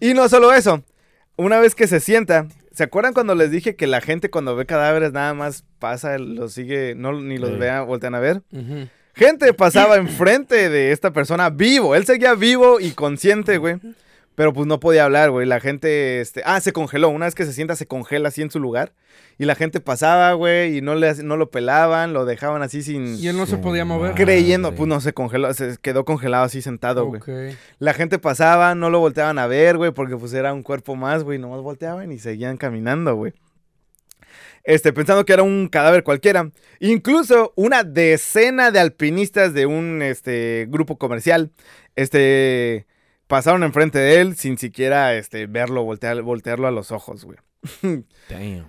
Y 0.00 0.14
no 0.14 0.28
solo 0.30 0.54
eso, 0.54 0.82
una 1.36 1.58
vez 1.58 1.74
que 1.74 1.86
se 1.86 2.00
sienta, 2.00 2.46
¿Se 2.74 2.84
acuerdan 2.84 3.12
cuando 3.12 3.34
les 3.34 3.50
dije 3.50 3.76
que 3.76 3.86
la 3.86 4.00
gente 4.00 4.30
cuando 4.30 4.56
ve 4.56 4.64
cadáveres 4.64 5.12
nada 5.12 5.34
más 5.34 5.62
pasa, 5.78 6.16
los 6.16 6.54
sigue, 6.54 6.94
no 6.96 7.12
ni 7.20 7.36
los 7.36 7.50
Sí. 7.50 7.56
vea, 7.56 7.82
voltean 7.82 8.14
a 8.14 8.18
ver? 8.18 8.40
Gente 9.14 9.52
pasaba 9.52 9.96
enfrente 9.96 10.70
de 10.70 10.90
esta 10.90 11.12
persona 11.12 11.50
vivo. 11.50 11.94
Él 11.94 12.06
seguía 12.06 12.32
vivo 12.34 12.80
y 12.80 12.92
consciente, 12.92 13.58
güey. 13.58 13.76
Pero 14.34 14.52
pues 14.52 14.66
no 14.66 14.80
podía 14.80 15.04
hablar, 15.04 15.30
güey. 15.30 15.46
La 15.46 15.60
gente, 15.60 16.20
este... 16.20 16.42
Ah, 16.44 16.60
se 16.60 16.72
congeló. 16.72 17.10
Una 17.10 17.26
vez 17.26 17.34
que 17.34 17.44
se 17.44 17.52
sienta, 17.52 17.76
se 17.76 17.86
congela 17.86 18.28
así 18.28 18.40
en 18.40 18.50
su 18.50 18.60
lugar. 18.60 18.94
Y 19.38 19.44
la 19.44 19.54
gente 19.54 19.80
pasaba, 19.80 20.32
güey, 20.32 20.78
y 20.78 20.80
no, 20.80 20.94
le, 20.94 21.14
no 21.22 21.36
lo 21.36 21.50
pelaban, 21.50 22.12
lo 22.12 22.24
dejaban 22.24 22.62
así 22.62 22.82
sin... 22.82 23.18
Y 23.18 23.28
él 23.28 23.36
no 23.36 23.46
se 23.46 23.58
podía 23.58 23.84
mover. 23.84 24.14
Creyendo, 24.14 24.68
Madre. 24.68 24.78
pues 24.78 24.88
no, 24.88 25.00
se 25.00 25.12
congeló, 25.12 25.52
se 25.52 25.76
quedó 25.80 26.04
congelado 26.04 26.44
así 26.44 26.62
sentado, 26.62 27.06
güey. 27.06 27.20
Ok. 27.20 27.56
La 27.78 27.94
gente 27.94 28.18
pasaba, 28.18 28.74
no 28.74 28.88
lo 28.88 29.00
volteaban 29.00 29.38
a 29.38 29.46
ver, 29.46 29.76
güey, 29.76 29.90
porque 29.90 30.16
pues 30.16 30.32
era 30.32 30.52
un 30.52 30.62
cuerpo 30.62 30.96
más, 30.96 31.24
güey, 31.24 31.38
nomás 31.38 31.60
volteaban 31.60 32.12
y 32.12 32.18
seguían 32.18 32.56
caminando, 32.56 33.14
güey. 33.16 33.32
Este, 34.64 34.92
pensando 34.92 35.24
que 35.24 35.32
era 35.32 35.42
un 35.42 35.68
cadáver 35.68 36.04
cualquiera. 36.04 36.50
Incluso 36.78 37.52
una 37.56 37.84
decena 37.84 38.70
de 38.70 38.80
alpinistas 38.80 39.54
de 39.54 39.66
un 39.66 40.02
este, 40.02 40.66
grupo 40.70 40.98
comercial, 40.98 41.50
este, 41.96 42.86
pasaron 43.32 43.62
enfrente 43.62 43.98
de 43.98 44.20
él 44.20 44.36
sin 44.36 44.58
siquiera 44.58 45.14
este, 45.14 45.46
verlo, 45.46 45.84
voltear, 45.84 46.20
voltearlo 46.20 46.66
a 46.66 46.70
los 46.70 46.92
ojos, 46.92 47.24
güey. 47.24 47.38
Damn. 48.28 48.66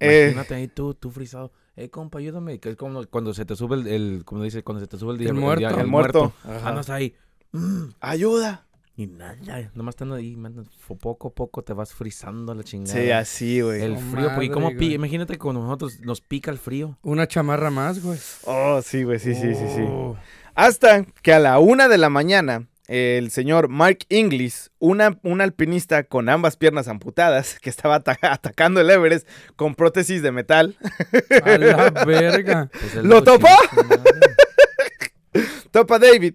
Eh, 0.00 0.30
Imagínate 0.32 0.54
ahí 0.56 0.66
tú, 0.66 0.92
tú 0.94 1.12
frisado. 1.12 1.52
Eh, 1.76 1.88
compa, 1.88 2.18
ayúdame. 2.18 2.58
Que 2.58 2.70
es 2.70 2.76
como 2.76 3.04
cuando 3.06 3.32
se 3.32 3.44
te 3.44 3.54
sube 3.54 3.76
el, 3.76 3.86
el 3.86 4.22
como 4.24 4.42
dice, 4.42 4.64
cuando 4.64 4.80
se 4.80 4.88
te 4.88 4.98
sube 4.98 5.12
el, 5.12 5.18
día, 5.18 5.28
El 5.28 5.34
muerto. 5.34 5.78
El 5.80 5.86
muerto. 5.86 6.32
Andas 6.64 6.90
ahí. 6.90 7.14
mm, 7.52 7.84
Ayuda. 8.00 8.66
y 8.96 9.06
nada, 9.06 9.70
nomás 9.74 9.92
estando 9.94 10.16
ahí, 10.16 10.34
man, 10.34 10.68
poco 11.00 11.28
a 11.28 11.30
poco 11.30 11.62
te 11.62 11.72
vas 11.72 11.94
frizando 11.94 12.54
la 12.56 12.64
chingada. 12.64 13.00
Sí, 13.00 13.10
así, 13.12 13.60
güey. 13.60 13.82
El 13.82 13.92
Oh, 13.92 13.98
frío, 13.98 14.24
porque 14.34 14.48
madre, 14.48 14.50
como 14.50 14.68
pi- 14.70 14.76
güey. 14.76 14.94
imagínate 14.94 15.38
cuando 15.38 15.62
nosotros 15.62 16.00
nos 16.00 16.20
pica 16.20 16.50
el 16.50 16.58
frío. 16.58 16.98
Una 17.02 17.28
chamarra 17.28 17.70
más, 17.70 18.02
güey. 18.02 18.18
Oh, 18.46 18.82
sí, 18.82 19.04
güey, 19.04 19.20
sí, 19.20 19.36
sí, 19.36 19.54
sí, 19.54 19.66
sí. 19.76 19.82
Oh. 19.86 20.16
Hasta 20.56 21.04
que 21.22 21.32
a 21.32 21.38
la 21.38 21.60
una 21.60 21.86
de 21.86 21.96
la 21.98 22.10
mañana, 22.10 22.66
el 22.88 23.30
señor 23.30 23.68
Mark 23.68 23.98
Inglis, 24.08 24.70
una, 24.78 25.18
un 25.22 25.40
alpinista 25.40 26.04
con 26.04 26.28
ambas 26.28 26.56
piernas 26.56 26.88
amputadas, 26.88 27.58
que 27.60 27.70
estaba 27.70 27.96
ata- 27.96 28.18
atacando 28.22 28.80
el 28.80 28.90
Everest 28.90 29.28
con 29.56 29.74
prótesis 29.74 30.22
de 30.22 30.32
metal, 30.32 30.76
A 31.44 31.58
la 31.58 31.90
verga. 32.06 32.70
Pues 32.72 33.04
¿Lo 33.04 33.22
topó? 33.22 33.48
Topa 35.70 35.98
David. 35.98 36.34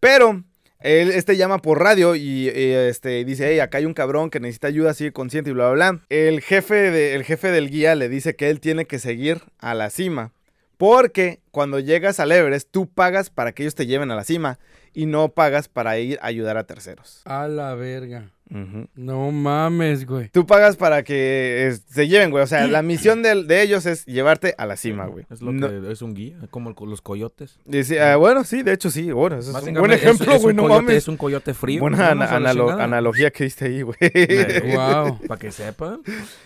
Pero 0.00 0.44
él 0.80 1.10
este 1.10 1.36
llama 1.36 1.58
por 1.62 1.80
radio 1.80 2.14
y 2.14 2.48
eh, 2.48 2.88
este 2.88 3.24
dice, 3.24 3.48
hey, 3.50 3.60
acá 3.60 3.78
hay 3.78 3.86
un 3.86 3.94
cabrón 3.94 4.30
que 4.30 4.40
necesita 4.40 4.68
ayuda, 4.68 4.94
sigue 4.94 5.12
consciente 5.12 5.50
y 5.50 5.52
bla, 5.54 5.70
bla, 5.70 5.92
bla. 5.92 6.00
El 6.10 6.40
jefe, 6.42 6.90
de, 6.90 7.14
el 7.14 7.24
jefe 7.24 7.50
del 7.50 7.70
guía 7.70 7.94
le 7.94 8.08
dice 8.08 8.36
que 8.36 8.50
él 8.50 8.60
tiene 8.60 8.84
que 8.84 8.98
seguir 8.98 9.40
a 9.58 9.74
la 9.74 9.90
cima. 9.90 10.32
Porque 10.76 11.40
cuando 11.50 11.78
llegas 11.78 12.20
al 12.20 12.32
Everest, 12.32 12.68
tú 12.70 12.86
pagas 12.86 13.30
para 13.30 13.52
que 13.52 13.62
ellos 13.62 13.74
te 13.74 13.86
lleven 13.86 14.10
a 14.10 14.16
la 14.16 14.24
cima 14.24 14.58
y 14.92 15.06
no 15.06 15.30
pagas 15.30 15.68
para 15.68 15.98
ir 15.98 16.18
a 16.20 16.26
ayudar 16.26 16.56
a 16.56 16.64
terceros. 16.64 17.22
A 17.24 17.48
la 17.48 17.74
verga. 17.74 18.30
No 18.48 19.32
mames, 19.32 20.06
güey. 20.06 20.28
Tú 20.28 20.46
pagas 20.46 20.76
para 20.76 21.02
que 21.02 21.66
eh, 21.68 21.76
se 21.88 22.06
lleven, 22.06 22.30
güey. 22.30 22.44
O 22.44 22.46
sea, 22.46 22.66
la 22.68 22.80
misión 22.82 23.22
de, 23.22 23.62
ellos 23.62 23.86
es 23.86 24.04
llevarte 24.06 24.54
a 24.56 24.66
la 24.66 24.76
cima, 24.76 25.06
güey. 25.06 25.26
Es 25.30 25.40
lo 25.42 25.50
No- 25.52 25.68
que 25.68 25.90
es 25.92 26.00
un 26.00 26.14
guía, 26.14 26.36
como 26.50 26.70
el- 26.70 26.76
los 26.88 27.00
coyotes. 27.02 27.58
ah, 28.00 28.16
bueno, 28.16 28.44
sí, 28.44 28.62
de 28.62 28.72
hecho 28.72 28.90
sí. 28.90 29.10
Bueno, 29.10 29.38
ese 29.38 29.50
es 29.50 29.56
un 29.62 29.74
buen 29.74 29.90
ejemplo, 29.90 30.32
es 30.32 30.42
güey, 30.42 30.54
no 30.54 30.62
coyote- 30.62 30.82
mames. 30.82 30.96
Es 30.96 31.08
un 31.08 31.16
coyote 31.16 31.54
frío. 31.54 31.80
Buena 31.80 32.10
ana- 32.12 32.30
analo- 32.30 32.70
analogía 32.80 33.30
que 33.30 33.44
diste 33.44 33.64
ahí, 33.66 33.82
güey. 33.82 33.96
Wow. 34.76 35.18
Para 35.26 35.38
que 35.38 35.50
sepan. 35.52 36.00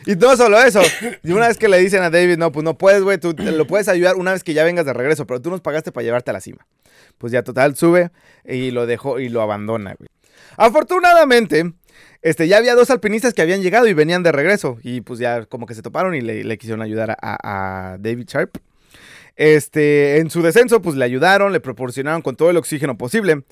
y 0.07 0.15
no 0.17 0.37
solo 0.37 0.59
eso. 0.61 0.81
Y 1.23 1.33
una 1.33 1.49
vez 1.49 1.59
que 1.59 1.69
le 1.69 1.79
dicen 1.79 2.03
a 2.03 2.11
David, 2.11 2.37
no, 2.39 2.51
pues 2.53 2.65
no 2.65 2.79
puedes, 2.79 3.03
güey, 3.03 3.19
tú 3.19 3.35
te 3.35 3.51
lo 3.53 3.67
puedes 3.67 3.89
ayudar 3.89 4.17
una 4.17 4.33
vez 4.33 4.43
que 4.45 4.55
ya 4.55 4.65
vengas 4.65 4.87
de 4.87 4.93
regreso, 4.93 5.27
pero 5.27 5.41
tú 5.43 5.51
nos 5.51 5.61
pagaste 5.61 5.93
para 5.93 6.05
llevarte 6.05 6.31
a 6.31 6.35
la 6.35 6.41
cima. 6.41 6.67
Pues 7.19 7.33
ya 7.33 7.43
total, 7.43 7.77
sube 7.77 8.11
y 8.47 8.71
lo 8.71 8.87
dejó 8.87 9.21
y 9.21 9.29
lo 9.29 9.43
abandona, 9.43 9.95
güey. 9.99 10.09
Afortunadamente, 10.57 11.73
este, 12.23 12.49
ya 12.49 12.59
había 12.59 12.75
dos 12.75 12.91
alpinistas 12.91 13.35
que 13.35 13.43
habían 13.43 13.63
llegado 13.63 13.87
y 13.87 13.95
venían 13.95 14.23
de 14.23 14.33
regreso. 14.33 14.79
Y 14.83 15.01
pues 15.01 15.19
ya 15.19 15.45
como 15.47 15.67
que 15.67 15.75
se 15.75 15.83
toparon 15.83 16.15
y 16.15 16.21
le, 16.21 16.59
quisieron 16.59 16.83
ayudar 16.83 17.11
a, 17.13 17.17
a- 17.21 17.93
a 17.93 17.99
David 17.99 18.27
Sharp. 18.29 18.57
Este, 19.37 20.19
en 20.19 20.31
su 20.31 20.43
descenso, 20.43 20.83
pues 20.83 20.97
le 20.97 21.05
ayudaron, 21.05 21.53
le 21.53 21.61
proporcionaron 21.61 22.23
con 22.23 22.37
todo 22.37 22.51
el 22.51 22.57
oxígeno 22.57 22.97
posible. 22.99 23.43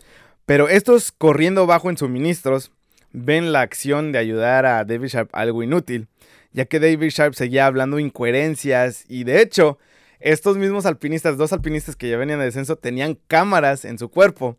Pero 0.47 0.69
estos 0.69 1.13
corriendo 1.13 1.67
bajo 1.67 1.91
en 1.91 1.97
suministros 1.97 2.73
ven 3.13 3.53
la 3.53 3.61
acción 3.63 4.13
de 4.13 4.19
ayudar 4.19 4.67
a 4.67 4.85
David 4.85 5.09
Sharp 5.09 5.31
algo 5.33 5.63
inútil, 5.63 6.09
ya 6.53 6.67
que 6.67 6.81
David 6.81 7.09
Sharp 7.11 7.35
seguía 7.35 7.67
hablando 7.67 7.99
incoherencias 7.99 9.05
y 9.09 9.25
de 9.25 9.41
hecho, 9.41 9.79
estos 10.21 10.57
mismos 10.59 10.85
alpinistas, 10.85 11.37
dos 11.37 11.53
alpinistas 11.53 11.97
que 11.97 12.11
ya 12.11 12.17
venían 12.17 12.39
de 12.39 12.47
descenso, 12.47 12.77
tenían 12.77 13.19
cámaras 13.29 13.85
en 13.85 13.99
su 13.99 14.09
cuerpo 14.11 14.59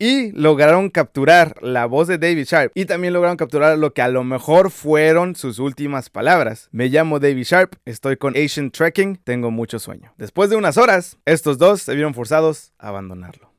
y 0.00 0.32
lograron 0.32 0.90
capturar 0.90 1.54
la 1.62 1.86
voz 1.86 2.08
de 2.08 2.18
David 2.18 2.46
Sharp 2.46 2.72
y 2.74 2.86
también 2.86 3.12
lograron 3.12 3.36
capturar 3.36 3.78
lo 3.78 3.92
que 3.94 4.02
a 4.02 4.08
lo 4.08 4.24
mejor 4.24 4.70
fueron 4.70 5.36
sus 5.36 5.58
últimas 5.60 6.10
palabras. 6.10 6.68
Me 6.72 6.88
llamo 6.88 7.20
David 7.20 7.44
Sharp, 7.44 7.74
estoy 7.84 8.16
con 8.16 8.34
Asian 8.36 8.70
Trekking, 8.70 9.16
tengo 9.22 9.50
mucho 9.50 9.78
sueño. 9.78 10.12
Después 10.16 10.50
de 10.50 10.56
unas 10.56 10.78
horas, 10.78 11.18
estos 11.26 11.58
dos 11.58 11.82
se 11.82 11.94
vieron 11.94 12.14
forzados 12.14 12.72
a 12.78 12.88
abandonarlo. 12.88 13.52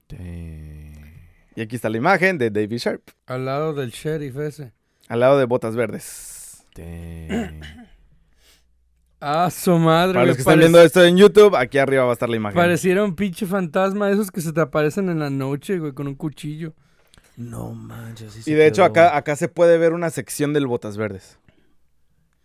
Y 1.55 1.61
aquí 1.61 1.75
está 1.75 1.89
la 1.89 1.97
imagen 1.97 2.37
de 2.37 2.49
David 2.49 2.77
Sharp, 2.77 3.01
Al 3.27 3.45
lado 3.45 3.73
del 3.73 3.91
sheriff 3.91 4.35
ese. 4.37 4.73
al 5.07 5.19
lado 5.19 5.37
de 5.37 5.45
botas 5.45 5.75
verdes. 5.75 6.65
Ah, 9.21 9.49
su 9.51 9.77
madre. 9.77 10.15
Para 10.15 10.25
los 10.25 10.35
que 10.35 10.41
están 10.41 10.57
viendo 10.59 10.81
esto 10.81 11.03
en 11.05 11.15
YouTube, 11.15 11.55
aquí 11.55 11.77
arriba 11.77 12.03
va 12.05 12.09
a 12.09 12.13
estar 12.13 12.27
la 12.27 12.35
imagen. 12.35 12.55
Pareciera 12.57 13.03
un 13.03 13.15
pinche 13.15 13.45
fantasma 13.45 14.09
esos 14.09 14.31
que 14.31 14.41
se 14.41 14.51
te 14.51 14.61
aparecen 14.61 15.09
en 15.09 15.19
la 15.19 15.29
noche, 15.29 15.77
güey, 15.79 15.93
con 15.93 16.07
un 16.07 16.15
cuchillo. 16.15 16.73
No 17.37 17.71
manches. 17.73 18.33
sí 18.33 18.51
Y 18.51 18.53
de 18.55 18.67
hecho 18.67 18.83
acá, 18.83 19.15
acá 19.15 19.35
se 19.35 19.47
puede 19.47 19.77
ver 19.77 19.93
una 19.93 20.09
sección 20.09 20.53
del 20.53 20.67
botas 20.67 20.97
verdes. 20.97 21.37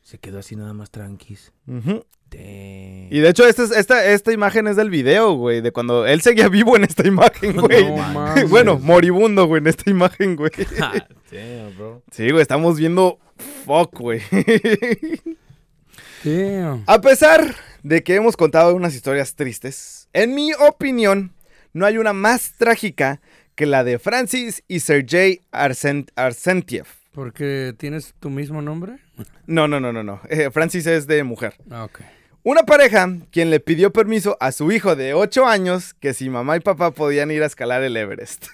Se 0.02 0.18
quedó 0.18 0.38
así 0.38 0.54
nada 0.54 0.72
más 0.74 0.90
tranquis. 0.90 1.52
Y 2.30 3.18
de 3.20 3.28
hecho 3.28 3.46
esta, 3.46 3.62
es- 3.64 3.70
esta, 3.72 4.04
esta 4.06 4.32
imagen 4.32 4.66
es 4.68 4.76
del 4.76 4.90
video, 4.90 5.32
güey, 5.34 5.60
de 5.62 5.72
cuando 5.72 6.06
él 6.06 6.20
seguía 6.20 6.48
vivo 6.48 6.76
en 6.76 6.84
esta 6.84 7.06
imagen, 7.08 7.56
güey. 7.60 7.84
No 7.88 7.96
mames. 7.96 8.48
bueno, 8.50 8.78
moribundo, 8.78 9.46
güey, 9.46 9.60
en 9.60 9.66
esta 9.68 9.90
imagen, 9.90 10.36
güey. 10.36 10.50
Damn, 11.32 11.76
bro. 11.76 12.02
Sí, 12.12 12.30
güey, 12.30 12.42
estamos 12.42 12.76
viendo 12.78 13.18
fuck, 13.64 13.98
güey. 13.98 14.20
Damn. 16.24 16.85
A 16.87 17.00
pesar 17.00 17.55
de 17.83 18.02
que 18.02 18.14
hemos 18.14 18.37
contado 18.37 18.74
unas 18.74 18.94
historias 18.94 19.35
tristes, 19.35 20.09
en 20.12 20.35
mi 20.35 20.52
opinión, 20.55 21.33
no 21.72 21.87
hay 21.87 21.98
una 21.98 22.12
más 22.12 22.52
trágica 22.59 23.20
que 23.55 23.66
la 23.66 23.85
de 23.85 23.98
Francis 23.98 24.62
y 24.68 24.81
Sergei 24.81 25.40
Arsen- 25.52 26.11
Arsentiev. 26.16 26.87
¿Porque 27.12 27.74
tienes 27.79 28.14
tu 28.20 28.31
mismo 28.31 28.61
nombre? 28.62 28.98
No, 29.46 29.68
no, 29.68 29.79
no, 29.79 29.92
no, 29.92 30.02
no. 30.02 30.20
Eh, 30.29 30.50
Francis 30.50 30.87
es 30.88 31.07
de 31.07 31.22
mujer. 31.22 31.55
Ah, 31.70 31.85
ok. 31.85 32.00
Una 32.42 32.64
pareja 32.64 33.09
quien 33.31 33.50
le 33.50 33.61
pidió 33.61 33.92
permiso 33.92 34.37
a 34.40 34.50
su 34.52 34.70
hijo 34.72 34.96
de 34.96 35.14
8 35.14 35.46
años 35.46 35.94
que 35.94 36.14
si 36.14 36.29
mamá 36.31 36.57
y 36.57 36.61
papá 36.61 36.90
podían 36.90 37.31
ir 37.31 37.42
a 37.42 37.46
escalar 37.46 37.83
el 37.85 37.96
Everest. 37.96 38.46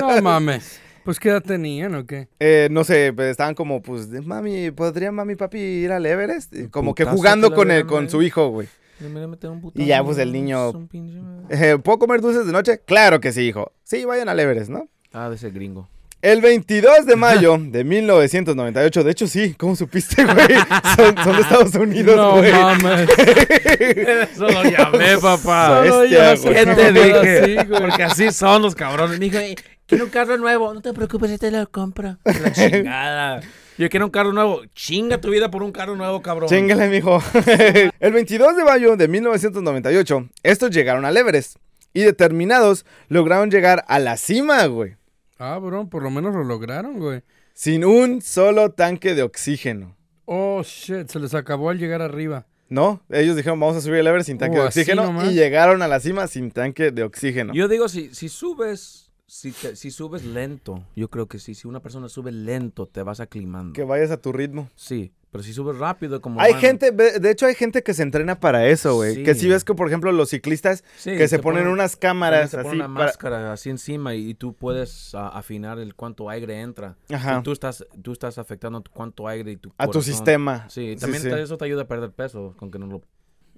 No 0.00 0.20
mames. 0.22 0.80
Pues 1.06 1.18
qué 1.18 1.30
edad 1.30 1.42
tenían 1.42 1.94
o 1.94 2.04
qué? 2.06 2.28
Eh, 2.38 2.68
no 2.70 2.84
sé, 2.84 3.12
pues, 3.14 3.30
estaban 3.30 3.54
como, 3.54 3.80
pues, 3.80 4.08
mami, 4.08 4.70
¿podría 4.72 5.10
mami 5.10 5.32
y 5.32 5.36
papi 5.36 5.58
ir 5.58 5.92
al 5.92 6.04
Everest? 6.04 6.54
Y 6.54 6.68
Como 6.68 6.94
que 6.94 7.04
jugando 7.06 7.48
que 7.50 7.56
con, 7.56 7.70
el, 7.70 7.86
con 7.86 7.98
madre. 8.04 8.10
su 8.10 8.22
hijo, 8.22 8.48
güey. 8.48 8.68
Un 9.00 9.70
Y 9.74 9.86
ya, 9.86 10.02
pues, 10.04 10.18
el 10.18 10.32
niño- 10.32 10.88
pinche. 10.88 11.18
Eh, 11.48 11.78
¿Puedo 11.82 11.98
comer 12.00 12.20
dulces 12.20 12.44
de 12.46 12.52
noche? 12.52 12.80
Claro 12.84 13.20
que 13.20 13.32
sí, 13.32 13.42
hijo. 13.42 13.72
Sí, 13.84 14.04
vayan 14.04 14.28
al 14.28 14.38
Everest, 14.40 14.68
¿no? 14.68 14.88
Ah, 15.12 15.28
de 15.30 15.36
ese 15.36 15.50
gringo. 15.50 15.88
El 16.22 16.40
22 16.40 17.06
de 17.06 17.14
mayo 17.14 17.56
de 17.60 17.84
1998, 17.84 19.04
de 19.04 19.10
hecho 19.12 19.26
sí, 19.28 19.54
¿cómo 19.56 19.76
supiste, 19.76 20.24
güey? 20.24 20.34
Son, 20.96 21.14
son 21.22 21.36
de 21.36 21.42
Estados 21.42 21.74
Unidos, 21.76 22.16
No 22.16 22.38
güey. 22.38 22.50
mames. 22.52 23.08
Eso 23.80 24.48
lo 24.48 24.64
llamé, 24.64 25.18
papá. 25.20 25.84
Solo 25.86 26.00
Bestia, 26.00 26.34
yo 26.34 26.36
sé 26.36 26.42
güey. 26.48 26.54
¿Qué 26.56 26.62
Una 26.64 26.74
te 26.74 26.92
dije? 26.92 27.38
así, 27.60 27.68
güey. 27.68 27.80
Porque 27.80 28.02
así 28.02 28.32
son 28.32 28.62
los 28.62 28.74
cabrones. 28.74 29.20
Dijo, 29.20 29.38
"Ey, 29.38 29.54
quiero 29.86 30.04
un 30.04 30.10
carro 30.10 30.36
nuevo. 30.36 30.72
No 30.74 30.80
te 30.80 30.92
preocupes, 30.92 31.30
este 31.30 31.50
lo 31.50 31.68
compro. 31.70 32.18
La 32.24 32.52
chingada. 32.52 33.40
Yo 33.78 33.88
quiero 33.90 34.06
un 34.06 34.10
carro 34.10 34.32
nuevo. 34.32 34.62
Chinga 34.74 35.20
tu 35.20 35.30
vida 35.30 35.50
por 35.50 35.62
un 35.62 35.72
carro 35.72 35.96
nuevo, 35.96 36.22
cabrón. 36.22 36.48
Chingale, 36.48 36.88
mijo. 36.88 37.22
el 38.00 38.12
22 38.12 38.56
de 38.56 38.64
mayo 38.64 38.96
de 38.96 39.08
1998, 39.08 40.28
estos 40.42 40.70
llegaron 40.70 41.04
al 41.04 41.16
Everest. 41.16 41.56
Y 41.92 42.02
determinados, 42.02 42.84
lograron 43.08 43.50
llegar 43.50 43.84
a 43.88 43.98
la 43.98 44.16
cima, 44.16 44.66
güey. 44.66 44.96
Ah, 45.38 45.58
bro, 45.58 45.88
por 45.88 46.02
lo 46.02 46.10
menos 46.10 46.34
lo 46.34 46.44
lograron, 46.44 46.98
güey. 46.98 47.22
Sin 47.54 47.84
un 47.84 48.20
solo 48.20 48.70
tanque 48.70 49.14
de 49.14 49.22
oxígeno. 49.22 49.96
Oh, 50.26 50.62
shit, 50.62 51.08
se 51.08 51.18
les 51.18 51.34
acabó 51.34 51.70
al 51.70 51.78
llegar 51.78 52.02
arriba. 52.02 52.46
¿No? 52.68 53.00
Ellos 53.10 53.36
dijeron, 53.36 53.60
vamos 53.60 53.76
a 53.76 53.80
subir 53.80 53.96
el 53.96 54.06
Everest 54.06 54.26
sin 54.26 54.38
tanque 54.38 54.58
Oh, 54.58 54.62
de 54.62 54.66
oxígeno. 54.68 55.24
Y 55.24 55.34
llegaron 55.34 55.82
a 55.82 55.88
la 55.88 56.00
cima 56.00 56.26
sin 56.26 56.50
tanque 56.50 56.90
de 56.90 57.02
oxígeno. 57.02 57.54
Yo 57.54 57.68
digo, 57.68 57.88
si, 57.88 58.12
si 58.14 58.28
subes, 58.28 59.05
si, 59.26 59.52
te- 59.52 59.74
si 59.76 59.90
subes 59.90 60.24
lento, 60.24 60.84
yo 60.94 61.08
creo 61.10 61.26
que 61.26 61.38
sí. 61.38 61.54
Si 61.54 61.66
una 61.66 61.80
persona 61.80 62.08
sube 62.08 62.30
lento, 62.32 62.86
te 62.86 63.02
vas 63.02 63.20
aclimando. 63.20 63.72
Que 63.72 63.84
vayas 63.84 64.10
a 64.10 64.16
tu 64.20 64.32
ritmo. 64.32 64.68
Sí, 64.76 65.12
Pero 65.32 65.42
si 65.42 65.52
subes 65.52 65.76
rápido, 65.76 66.22
como. 66.22 66.40
Hay 66.40 66.52
van- 66.52 66.60
gente, 66.62 66.92
de 66.92 67.30
hecho 67.30 67.44
hay 67.44 67.54
gente 67.54 67.82
que 67.82 67.92
se 67.92 68.02
entrena 68.02 68.40
para 68.40 68.68
eso, 68.68 68.94
güey. 68.94 69.22
Que 69.22 69.34
si 69.34 69.40
Sí. 69.42 69.48
ves 69.48 69.64
que, 69.64 69.74
por 69.74 69.86
ejemplo, 69.88 70.10
los 70.12 70.30
ciclistas 70.30 70.82
Sí, 70.96 71.10
que 71.10 71.28
se 71.28 71.36
te 71.36 71.42
ponen 71.42 71.66
unas 71.66 71.94
cámaras 71.96 72.52
ponen 72.52 72.66
así 72.66 72.76
una 72.76 72.84
para- 72.86 73.06
máscara 73.06 73.52
así 73.52 73.68
encima 73.68 74.14
y, 74.14 74.30
y 74.30 74.34
tú 74.34 74.54
puedes 74.54 75.14
ah, 75.14 75.28
afinar 75.28 75.78
el 75.78 75.94
cuánto 75.94 76.30
aire 76.30 76.60
entra. 76.62 76.96
Ajá. 77.12 77.38
Y 77.38 77.42
Tú 77.42 77.52
estás, 77.52 77.84
tú 78.02 78.12
estás 78.12 78.38
afectando 78.38 78.80
tu- 78.80 78.90
cuánto 78.92 79.28
aire 79.28 79.50
y 79.52 79.56
tu 79.58 79.70
a 79.76 79.84
tu 79.86 79.92
corazón. 79.92 80.02
sistema. 80.14 80.70
Sí, 80.70 80.92
Sí, 80.94 81.00
también 81.00 81.22
sí. 81.22 81.28
te- 81.28 81.42
eso 81.42 81.58
te 81.58 81.64
ayuda 81.66 81.82
a 81.82 81.88
perder 81.88 82.12
peso, 82.12 82.54
con 82.56 82.70
que 82.70 82.78
no 82.78 82.86
lo... 82.86 83.02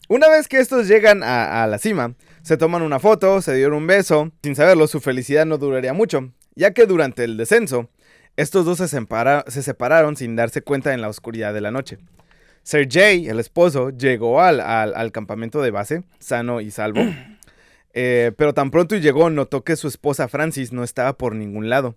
Una 0.09 0.29
vez 0.29 0.49
que 0.49 0.59
estos 0.59 0.89
llegan 0.89 1.23
a, 1.23 1.63
a 1.63 1.67
la 1.67 1.79
cima, 1.79 2.15
se 2.43 2.57
toman 2.57 2.83
una 2.83 2.99
foto, 2.99 3.43
se 3.43 3.55
dieron 3.55 3.75
un 3.75 3.87
beso. 3.87 4.33
Sin 4.43 4.55
saberlo, 4.57 4.87
su 4.87 5.01
felicidad 5.01 5.45
no 5.47 5.59
duraría 5.59 5.93
mucho, 5.93 6.33
ya 6.55 6.73
que 6.73 6.87
durante 6.87 7.25
el 7.25 7.37
descenso, 7.37 7.91
estos 8.37 8.65
dos 8.65 8.79
se, 8.79 8.85
separa- 8.89 9.45
se 9.49 9.63
separaron 9.63 10.17
sin 10.17 10.37
darse 10.37 10.63
cuenta 10.63 10.95
en 10.95 11.01
la 11.03 11.09
oscuridad 11.09 11.53
de 11.53 11.61
la 11.61 11.71
noche. 11.71 11.99
Sergey, 12.63 13.29
el 13.29 13.41
esposo, 13.41 13.91
llegó 13.91 14.41
al, 14.41 14.61
al- 14.61 14.95
al 14.95 15.13
campamento 15.13 15.61
de 15.63 15.71
base, 15.71 16.05
sano 16.19 16.61
y 16.61 16.71
salvo. 16.71 17.01
Eh, 17.95 18.33
pero 18.37 18.55
tan 18.55 18.71
pronto 18.71 18.95
llegó, 18.97 19.29
notó 19.31 19.65
que 19.65 19.75
su 19.75 19.89
esposa 19.89 20.29
Francis 20.29 20.73
no 20.73 20.85
estaba 20.85 21.15
por 21.19 21.35
ningún 21.35 21.69
lado. 21.69 21.97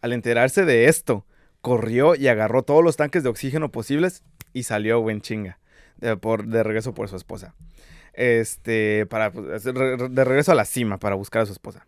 Al 0.00 0.12
enterarse 0.14 0.64
de 0.64 0.86
esto, 0.86 1.26
corrió 1.60 2.14
y 2.14 2.28
agarró 2.28 2.62
todos 2.62 2.82
los 2.82 2.96
tanques 2.96 3.22
de 3.22 3.28
oxígeno 3.28 3.70
posibles 3.70 4.22
y 4.54 4.62
salió 4.62 5.02
buen 5.02 5.20
chinga 5.20 5.58
de, 5.98 6.16
por, 6.16 6.46
de 6.46 6.62
regreso 6.62 6.94
por 6.94 7.08
su 7.08 7.16
esposa. 7.16 7.54
Este, 8.12 9.06
para, 9.06 9.30
pues, 9.30 9.64
de 9.64 9.72
re- 9.72 10.08
de 10.08 10.24
regreso 10.24 10.52
a 10.52 10.54
la 10.54 10.64
cima 10.64 10.98
para 10.98 11.14
buscar 11.16 11.42
a 11.42 11.46
su 11.46 11.52
esposa. 11.52 11.86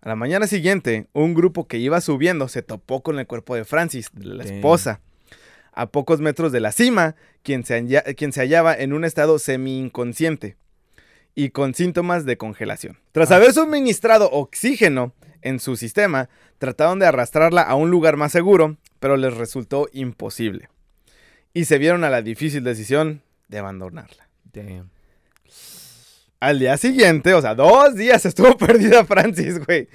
A 0.00 0.08
la 0.08 0.16
mañana 0.16 0.46
siguiente, 0.46 1.08
un 1.12 1.34
grupo 1.34 1.66
que 1.66 1.78
iba 1.78 2.00
subiendo 2.00 2.46
se 2.48 2.62
topó 2.62 3.02
con 3.02 3.18
el 3.18 3.26
cuerpo 3.26 3.56
de 3.56 3.64
Francis, 3.64 4.10
la 4.14 4.44
esposa. 4.44 5.00
A 5.72 5.86
pocos 5.90 6.20
metros 6.20 6.52
de 6.52 6.60
la 6.60 6.72
cima, 6.72 7.16
quien 7.42 7.64
se, 7.64 7.74
halla- 7.74 8.04
quien 8.14 8.32
se 8.32 8.40
hallaba 8.40 8.74
en 8.74 8.92
un 8.92 9.04
estado 9.04 9.38
semi-inconsciente 9.38 10.56
y 11.34 11.50
con 11.50 11.74
síntomas 11.74 12.24
de 12.24 12.38
congelación. 12.38 12.98
Tras 13.12 13.30
haber 13.30 13.52
suministrado 13.52 14.30
oxígeno 14.30 15.12
en 15.42 15.58
su 15.60 15.76
sistema, 15.76 16.30
trataron 16.58 16.98
de 16.98 17.06
arrastrarla 17.06 17.60
a 17.62 17.74
un 17.74 17.90
lugar 17.90 18.16
más 18.16 18.32
seguro, 18.32 18.76
pero 19.00 19.16
les 19.18 19.34
resultó 19.36 19.88
imposible. 19.92 20.70
Y 21.52 21.66
se 21.66 21.76
vieron 21.78 22.04
a 22.04 22.10
la 22.10 22.22
difícil 22.22 22.64
decisión 22.64 23.22
de 23.48 23.58
abandonarla. 23.58 24.28
Damn. 24.52 24.90
Al 26.40 26.58
día 26.58 26.76
siguiente, 26.76 27.34
o 27.34 27.40
sea, 27.40 27.54
dos 27.54 27.94
días 27.94 28.26
estuvo 28.26 28.56
perdida 28.58 29.04
Francis, 29.04 29.64
güey. 29.64 29.88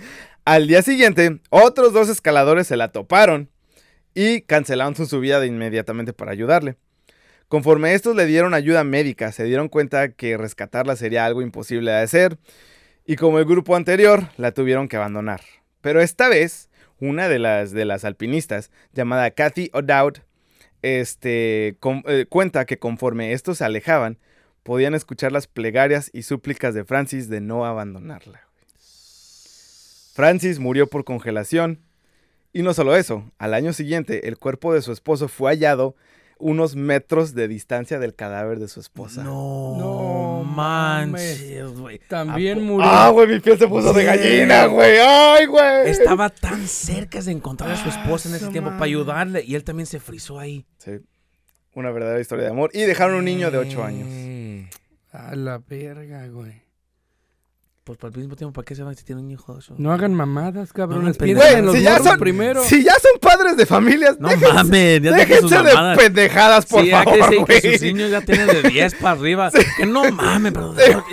Al 0.44 0.68
día 0.68 0.82
siguiente, 0.82 1.40
otros 1.50 1.94
dos 1.94 2.10
escaladores 2.10 2.68
se 2.68 2.78
la 2.78 2.92
toparon 2.92 3.50
y 4.14 4.42
cancelaron 4.42 4.96
su 4.96 5.06
subida 5.06 5.40
de 5.40 5.48
inmediatamente 5.48 6.14
para 6.14 6.32
ayudarle. 6.32 6.78
Conforme 7.48 7.94
estos 7.94 8.16
le 8.16 8.26
dieron 8.26 8.54
ayuda 8.54 8.84
médica, 8.84 9.32
se 9.32 9.44
dieron 9.44 9.70
cuenta 9.70 10.14
que 10.14 10.38
rescatarla 10.38 10.96
sería 10.96 11.26
algo 11.26 11.42
imposible 11.42 11.92
de 11.92 11.98
hacer 11.98 12.38
y 13.06 13.18
como 13.18 13.40
el 13.40 13.46
grupo 13.46 13.76
anterior, 13.76 14.30
la 14.38 14.52
tuvieron 14.52 14.88
que 14.88 14.96
abandonar. 14.96 15.42
Pero 15.82 16.02
esta 16.02 16.30
vez, 16.30 16.70
una 17.00 17.28
de 17.28 17.40
las, 17.40 17.72
de 17.72 17.86
las 17.86 18.06
alpinistas, 18.06 18.72
llamada 18.94 19.32
Kathy 19.32 19.70
O'Dowd, 19.74 20.20
este, 20.82 21.78
eh, 22.06 22.26
cuenta 22.30 22.66
que 22.66 22.80
conforme 22.80 23.34
estos 23.34 23.60
se 23.60 23.66
alejaban, 23.66 24.18
podían 24.64 24.94
escuchar 24.94 25.32
las 25.32 25.48
plegarias 25.48 26.10
y 26.14 26.24
súplicas 26.24 26.74
de 26.74 26.86
Francis 26.86 27.30
de 27.30 27.42
no 27.42 27.66
abandonarla. 27.66 28.42
Francis 30.14 30.60
murió 30.60 30.88
por 30.88 31.04
congelación. 31.04 31.80
Y 32.54 32.64
no 32.64 32.74
solo 32.74 32.98
eso, 32.98 33.32
al 33.38 33.54
año 33.54 33.72
siguiente 33.72 34.28
el 34.28 34.38
cuerpo 34.38 34.74
de 34.74 34.82
su 34.82 34.92
esposo 34.92 35.30
fue 35.30 35.52
hallado 35.52 35.96
unos 36.42 36.76
metros 36.76 37.34
de 37.34 37.48
distancia 37.48 38.00
del 38.00 38.14
cadáver 38.16 38.60
de 38.60 38.68
su 38.68 38.80
esposa. 38.80 39.24
No, 39.24 39.76
No 39.78 40.44
manches, 40.44 41.72
güey. 41.78 42.00
También 42.08 42.58
¿A 42.58 42.62
po- 42.62 42.66
murió. 42.68 42.90
Ah, 42.90 43.10
güey, 43.10 43.28
mi 43.28 43.40
piel 43.40 43.58
se 43.58 43.68
puso 43.68 43.94
de 43.94 44.04
gallina, 44.04 44.66
güey. 44.66 44.98
Ay, 45.00 45.46
güey. 45.46 45.90
Estaba 45.90 46.30
tan 46.30 46.68
cerca 46.68 47.22
de 47.22 47.32
encontrar 47.32 47.72
a 47.72 47.78
su 47.78 47.90
esposa 47.90 48.30
en 48.30 48.36
ese 48.36 48.48
tiempo 48.48 48.72
para 48.72 48.86
ayudarle 48.86 49.44
y 49.46 49.56
él 49.56 49.64
también 49.64 49.86
se 49.86 50.00
frizó 50.00 50.40
ahí. 50.40 50.66
Sí. 50.78 50.92
Una 51.74 51.92
verdadera 51.92 52.20
historia 52.20 52.46
de 52.46 52.52
amor. 52.52 52.70
Y 52.74 52.82
dejaron 52.82 53.16
un 53.16 53.26
niño 53.26 53.50
de 53.52 53.58
8 53.58 53.84
años. 53.84 54.08
A 55.14 55.36
la 55.36 55.60
verga, 55.60 56.28
güey. 56.28 56.62
Pues 57.92 58.00
para 58.00 58.14
el 58.14 58.20
mismo 58.22 58.38
tiempo, 58.38 58.54
¿para 58.54 58.64
qué 58.66 58.74
se 58.74 58.84
van 58.84 58.96
si 58.96 59.04
tienen 59.04 59.26
un 59.26 59.32
hijo? 59.32 59.58
Eso? 59.60 59.76
No 59.78 59.92
hagan 59.92 60.14
mamadas, 60.14 60.72
cabrones. 60.72 61.20
No, 61.20 61.26
Piensen 61.26 61.46
Güey, 61.46 61.60
en 61.60 61.66
los 61.66 61.76
si 61.76 61.82
ya 61.82 62.00
son- 62.00 62.18
primero. 62.20 62.64
Si 62.64 62.86
ya 62.86 62.94
son 62.94 63.20
padres 63.20 63.58
de 63.58 63.66
familias, 63.66 64.18
No 64.18 64.30
déjense, 64.30 64.54
mames, 64.54 65.02
ya 65.02 65.12
dejen 65.12 65.42
sus 65.42 65.50
déjense 65.52 65.68
de 65.70 65.76
mamadas. 65.76 65.98
pendejadas, 65.98 66.66
por 66.68 66.84
sí, 66.84 66.88
ya 66.88 67.04
favor, 67.04 67.20
que 67.20 67.28
dicen 67.28 67.46
que 67.62 67.72
sus 67.74 67.82
niños 67.82 68.12
ya 68.12 68.22
tienen 68.22 68.48
de 68.48 68.62
10 68.70 68.96
para 68.96 69.20
arriba. 69.20 69.52
Que 69.76 69.86
no 69.86 70.10
mames, 70.10 70.54
pero 70.54 71.04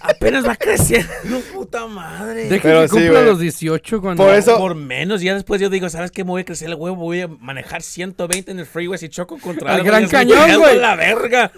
apenas 0.00 0.46
va 0.46 0.54
creciendo. 0.54 1.12
No, 1.24 1.40
puta 1.40 1.88
madre. 1.88 2.44
Dejen 2.44 2.60
Pero 2.62 2.82
que 2.82 2.88
sí, 2.88 2.94
cumpla 2.94 3.22
los 3.22 3.40
18 3.40 4.00
cuando... 4.00 4.24
Por 4.24 4.32
eso- 4.32 4.58
Por 4.58 4.76
menos, 4.76 5.20
ya 5.22 5.34
después 5.34 5.60
yo 5.60 5.70
digo, 5.70 5.88
¿sabes 5.90 6.12
qué? 6.12 6.22
Me 6.22 6.30
voy 6.30 6.42
a 6.42 6.44
crecer 6.44 6.68
el 6.68 6.76
huevo, 6.76 6.94
voy 6.94 7.22
a 7.22 7.26
manejar 7.26 7.82
120 7.82 8.52
en 8.52 8.60
el 8.60 8.66
freeway 8.66 8.96
si 8.96 9.08
choco 9.08 9.38
contra 9.38 9.70
Al 9.70 9.80
algo, 9.80 9.86
Gran 9.88 10.04
ya 10.04 10.08
Cañón, 10.10 10.60
güey. 10.60 10.76
a 10.76 10.80
la 10.80 10.94
verga. 10.94 11.50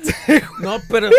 No, 0.61 0.79
pero... 0.89 1.11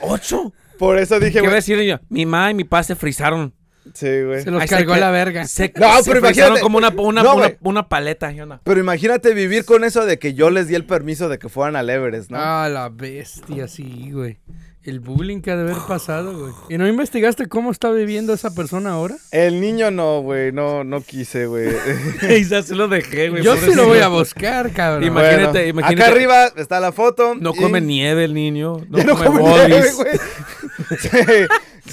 ¿Ocho? 0.00 0.52
Por 0.78 0.98
eso 0.98 1.18
dije, 1.20 1.32
¿Qué 1.34 1.40
voy 1.40 1.46
a 1.46 1.50
güey. 1.50 1.56
decir 1.56 1.80
yo? 1.82 1.98
Mi 2.08 2.26
mamá 2.26 2.50
y 2.50 2.54
mi 2.54 2.64
papá 2.64 2.82
se 2.82 2.94
frizaron. 2.96 3.54
Sí, 3.92 4.06
güey. 4.22 4.42
Se 4.42 4.50
los 4.50 4.62
Ahí 4.62 4.66
se 4.68 4.76
cargó 4.76 4.92
a 4.92 4.94
que- 4.96 5.00
la 5.02 5.10
verga. 5.10 5.46
Se, 5.46 5.72
No, 5.76 6.02
se 6.02 6.10
pero 6.10 6.20
frizaron 6.24 6.52
imagínate- 6.56 6.60
como 6.62 6.78
una, 6.78 6.88
una, 6.88 7.22
No, 7.22 7.34
una, 7.34 7.46
güey. 7.48 7.58
una 7.62 7.88
paleta. 7.88 8.32
¿qué 8.32 8.42
onda? 8.42 8.60
Pero 8.64 8.80
imagínate 8.80 9.34
vivir 9.34 9.64
con 9.66 9.84
eso 9.84 10.06
de 10.06 10.18
que 10.18 10.32
yo 10.34 10.50
les 10.50 10.68
di 10.68 10.74
el 10.74 10.84
permiso 10.86 11.28
de 11.28 11.38
que 11.38 11.48
fueran 11.50 11.76
al 11.76 11.90
Everest, 11.90 12.30
¿no? 12.30 12.38
Ah, 12.40 12.68
la 12.70 12.88
bestia, 12.88 13.68
sí, 13.68 14.10
güey. 14.10 14.38
El 14.82 15.00
bullying 15.00 15.40
que 15.40 15.50
ha 15.50 15.56
de 15.56 15.62
haber 15.62 15.76
pasado, 15.88 16.38
güey. 16.38 16.52
¿Y 16.68 16.76
no 16.76 16.86
investigaste 16.86 17.46
cómo 17.46 17.70
está 17.70 17.90
viviendo 17.90 18.34
esa 18.34 18.54
persona 18.54 18.90
ahora? 18.90 19.16
El 19.30 19.58
niño 19.60 19.90
no, 19.90 20.20
güey. 20.20 20.52
No, 20.52 20.84
no 20.84 21.00
quise, 21.00 21.46
güey. 21.46 21.70
y 22.28 22.44
ya 22.44 22.62
se 22.62 22.74
lo 22.74 22.86
dejé, 22.88 23.30
güey. 23.30 23.42
Yo 23.42 23.54
sí 23.54 23.60
pobrecito. 23.60 23.82
lo 23.82 23.88
voy 23.88 24.00
a 24.00 24.08
buscar, 24.08 24.70
cabrón. 24.72 25.02
Ima- 25.04 25.20
Imagínate, 25.22 25.52
Bueno, 25.52 25.68
imagínate. 25.68 26.02
Acá 26.02 26.12
arriba 26.12 26.46
está 26.56 26.80
la 26.80 26.92
foto. 26.92 27.34
No 27.34 27.52
y- 27.54 27.58
come 27.58 27.80
nieve 27.80 28.24
el 28.24 28.34
niño. 28.34 28.76
No, 28.90 28.98
Ya 28.98 29.04
no 29.04 29.16
come, 29.16 29.40
come 29.40 29.42
nieve, 29.68 29.78
bolis. 29.80 29.94
güey. 29.94 30.08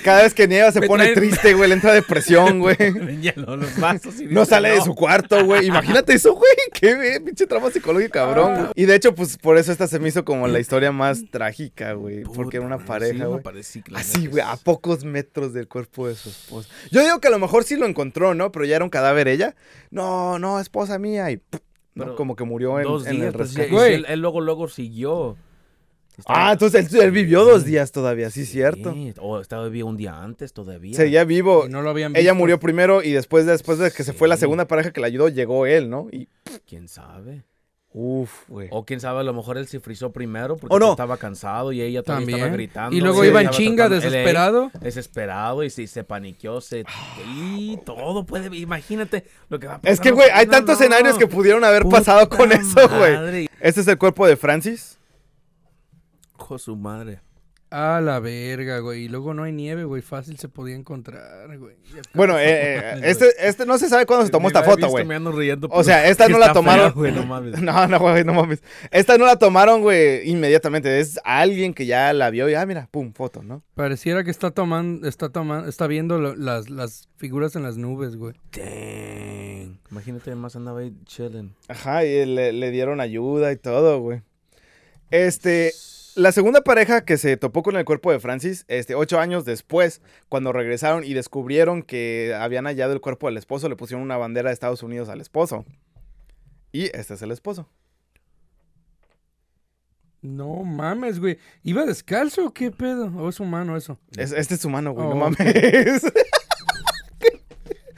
Cada 0.03 0.23
vez 0.23 0.33
que 0.33 0.47
nieva 0.47 0.71
se 0.71 0.79
Me 0.79 0.87
pone 0.87 1.03
traen- 1.05 1.15
triste, 1.15 1.53
güey. 1.53 1.67
Le 1.69 1.75
entra 1.75 1.93
depresión, 1.93 2.59
güey. 2.59 2.77
Hielo, 3.21 3.57
los 3.57 3.77
vasos 3.79 4.19
y 4.21 4.25
No 4.25 4.45
sale 4.45 4.69
de 4.71 4.81
su 4.81 4.95
cuarto, 4.95 5.43
güey. 5.45 5.67
Imagínate 5.67 6.13
eso, 6.13 6.33
güey. 6.33 6.51
Qué 6.73 7.21
pinche 7.23 7.45
trama 7.45 7.69
psicológico, 7.71 8.13
cabrón. 8.13 8.53
güey. 8.55 8.67
Y 8.75 8.85
de 8.85 8.95
hecho, 8.95 9.13
pues 9.13 9.37
por 9.37 9.57
eso 9.57 9.71
esta 9.71 9.87
se 9.87 9.99
me 9.99 10.07
hizo 10.09 10.23
como 10.23 10.47
la 10.47 10.59
historia 10.59 10.91
más 10.91 11.23
trágica, 11.29 11.93
güey. 11.93 12.23
Porque 12.23 12.57
era 12.57 12.65
una 12.65 12.77
pareja, 12.79 13.25
güey. 13.25 13.41
Así, 13.95 14.27
güey, 14.27 14.43
sí. 14.43 14.49
a 14.49 14.55
pocos 14.55 15.03
metros 15.03 15.53
del 15.53 15.67
cuerpo 15.67 16.07
de 16.07 16.15
su 16.15 16.29
esposa. 16.29 16.69
Yo 16.89 17.03
digo 17.03 17.19
que 17.19 17.27
a 17.27 17.31
lo 17.31 17.39
mejor 17.39 17.63
sí 17.63 17.75
lo 17.75 17.85
encontró, 17.85 18.33
¿no? 18.33 18.51
Pero 18.51 18.65
ya 18.65 18.77
era 18.77 18.85
un 18.85 18.89
cadáver 18.89 19.27
ella. 19.27 19.55
No, 19.89 20.39
no, 20.39 20.59
esposa 20.59 20.97
mía. 20.99 21.29
Y. 21.31 21.41
¿no? 21.93 22.15
Como 22.15 22.37
que 22.37 22.45
murió 22.45 22.79
en, 22.79 22.85
Dos 22.85 23.05
en 23.05 23.17
días, 23.17 23.27
el 23.27 23.33
pues, 23.33 23.49
rescate. 23.49 23.67
y 23.67 23.71
Güey. 23.71 23.93
él, 23.95 24.05
él 24.07 24.19
luego, 24.21 24.39
luego 24.39 24.69
siguió. 24.69 25.35
Ah, 26.25 26.51
entonces 26.53 26.93
él, 26.93 27.01
él 27.01 27.11
vivió 27.11 27.43
dos 27.43 27.65
días 27.65 27.91
todavía, 27.91 28.29
sí, 28.29 28.45
cierto. 28.45 28.93
Sí, 28.93 29.13
O 29.19 29.39
estaba 29.39 29.67
vivo 29.69 29.89
un 29.89 29.97
día 29.97 30.21
antes 30.21 30.53
todavía. 30.53 30.95
Seguía 30.95 31.23
vivo. 31.23 31.65
Y 31.67 31.69
no 31.69 31.81
lo 31.81 31.89
habían 31.89 32.11
Ella 32.15 32.31
visto. 32.31 32.35
murió 32.35 32.59
primero 32.59 33.01
y 33.03 33.11
después, 33.11 33.45
después 33.45 33.77
de 33.79 33.91
que 33.91 34.03
se 34.03 34.13
fue 34.13 34.27
la 34.27 34.37
segunda 34.37 34.65
pareja 34.67 34.91
que 34.91 35.01
la 35.01 35.07
ayudó, 35.07 35.29
llegó 35.29 35.65
él, 35.65 35.89
¿no? 35.89 36.07
Y, 36.11 36.27
¿Quién 36.67 36.87
sabe? 36.87 37.43
uff, 37.93 38.47
güey. 38.47 38.69
O 38.71 38.85
quién 38.85 39.01
sabe, 39.01 39.19
a 39.19 39.23
lo 39.23 39.33
mejor 39.33 39.57
él 39.57 39.67
se 39.67 39.81
frizó 39.81 40.13
primero 40.13 40.55
porque 40.55 40.79
no. 40.79 40.91
estaba 40.91 41.17
cansado 41.17 41.73
y 41.73 41.81
ella 41.81 42.03
también, 42.03 42.37
estaba 42.39 42.53
gritando. 42.53 42.95
Y 42.95 43.01
luego 43.01 43.21
Sí. 43.21 43.27
iba 43.27 43.41
en 43.41 43.49
chinga, 43.49 43.87
tratando- 43.89 43.95
él 43.97 44.01
ahí, 44.03 44.09
desesperado. 44.11 44.71
Desesperado 44.79 45.63
y 45.65 45.69
si 45.69 45.87
se 45.87 46.05
paniqueó, 46.05 46.61
se... 46.61 46.85
Y 47.35 47.77
todo 47.85 48.25
puede... 48.25 48.55
Imagínate 48.55 49.25
lo 49.49 49.59
que 49.59 49.67
va 49.67 49.73
a 49.73 49.75
Es 49.83 49.99
pasar, 49.99 50.03
que, 50.03 50.09
no, 50.11 50.15
güey, 50.15 50.29
hay 50.33 50.45
tantos 50.45 50.79
no. 50.79 50.85
escenarios 50.85 51.17
que 51.17 51.27
pudieron 51.27 51.65
haber 51.65 51.83
Puta 51.83 51.97
pasado 51.97 52.29
con 52.29 52.51
eso, 52.53 52.87
güey. 52.97 53.13
madre. 53.13 53.49
Este 53.59 53.81
es 53.81 53.87
el 53.89 53.97
cuerpo 53.97 54.25
de 54.25 54.37
Francis. 54.37 54.97
Hijo 56.41 56.55
de 56.55 56.59
su 56.59 56.75
madre. 56.75 57.19
A 57.73 58.01
la 58.01 58.19
verga, 58.19 58.79
güey. 58.79 59.03
Y 59.03 59.07
luego 59.07 59.33
no 59.33 59.43
hay 59.43 59.53
nieve, 59.53 59.85
güey. 59.85 60.01
Fácil 60.01 60.37
se 60.37 60.49
podía 60.49 60.75
encontrar, 60.75 61.57
güey. 61.57 61.77
Bueno, 62.13 62.37
eh, 62.37 62.43
eh, 62.79 63.01
este, 63.03 63.29
este 63.39 63.65
no 63.65 63.77
se 63.77 63.87
sabe 63.87 64.05
cuándo 64.05 64.25
se 64.25 64.31
tomó 64.31 64.49
esta 64.49 64.61
foto, 64.63 64.75
visto, 64.75 64.89
güey. 64.91 65.05
Me 65.05 65.15
ando 65.15 65.31
riendo. 65.31 65.69
O 65.71 65.81
sea, 65.81 66.05
esta 66.09 66.27
no 66.27 66.37
la 66.37 66.51
tomaron. 66.51 66.91
güey, 66.91 67.13
no 67.13 67.23
mames. 67.25 67.61
No, 67.61 67.87
no, 67.87 67.97
güey, 67.99 68.25
no 68.25 68.33
mames. 68.33 68.61
Esta 68.91 69.17
no 69.17 69.25
la 69.25 69.37
tomaron, 69.37 69.79
güey, 69.83 70.29
inmediatamente. 70.29 70.99
Es 70.99 71.17
alguien 71.23 71.73
que 71.73 71.85
ya 71.85 72.11
la 72.11 72.29
vio 72.29 72.49
y, 72.49 72.55
ah, 72.55 72.65
mira, 72.65 72.89
pum, 72.91 73.13
foto, 73.13 73.41
¿no? 73.41 73.63
Pareciera 73.73 74.25
que 74.25 74.31
está 74.31 74.51
tomando, 74.51 75.07
está 75.07 75.29
tomando, 75.29 75.69
está 75.69 75.87
viendo 75.87 76.19
lo- 76.19 76.35
las, 76.35 76.69
las 76.69 77.07
figuras 77.15 77.55
en 77.55 77.63
las 77.63 77.77
nubes, 77.77 78.17
güey. 78.17 78.33
Dang. 78.51 79.79
Imagínate, 79.91 80.35
más 80.35 80.57
andaba 80.57 80.81
ahí 80.81 80.93
chilling. 81.05 81.55
Ajá, 81.69 82.03
y 82.03 82.25
le, 82.25 82.51
le 82.51 82.71
dieron 82.71 82.99
ayuda 82.99 83.49
y 83.53 83.55
todo, 83.55 84.01
güey. 84.01 84.23
Este, 85.09 85.71
la 86.15 86.31
segunda 86.31 86.61
pareja 86.61 87.05
que 87.05 87.17
se 87.17 87.37
topó 87.37 87.63
con 87.63 87.75
el 87.77 87.85
cuerpo 87.85 88.11
de 88.11 88.19
Francis, 88.19 88.65
este, 88.67 88.95
ocho 88.95 89.19
años 89.19 89.45
después, 89.45 90.01
cuando 90.29 90.51
regresaron 90.53 91.03
y 91.03 91.13
descubrieron 91.13 91.83
que 91.83 92.35
habían 92.37 92.65
hallado 92.65 92.93
el 92.93 93.01
cuerpo 93.01 93.27
del 93.27 93.37
esposo, 93.37 93.69
le 93.69 93.75
pusieron 93.75 94.03
una 94.03 94.17
bandera 94.17 94.49
de 94.49 94.53
Estados 94.53 94.83
Unidos 94.83 95.09
al 95.09 95.21
esposo. 95.21 95.65
Y 96.71 96.85
este 96.95 97.13
es 97.15 97.21
el 97.21 97.31
esposo. 97.31 97.69
No 100.21 100.63
mames, 100.63 101.19
güey. 101.19 101.39
¿Iba 101.63 101.85
descalzo 101.85 102.45
o 102.45 102.53
qué 102.53 102.69
pedo? 102.71 103.07
¿O 103.17 103.29
es 103.29 103.39
humano 103.39 103.75
eso? 103.75 103.97
Es- 104.15 104.31
este 104.31 104.53
es 104.55 104.63
humano, 104.65 104.91
güey, 104.93 105.07
Oh, 105.07 105.09
no 105.09 105.15
mames. 105.15 106.03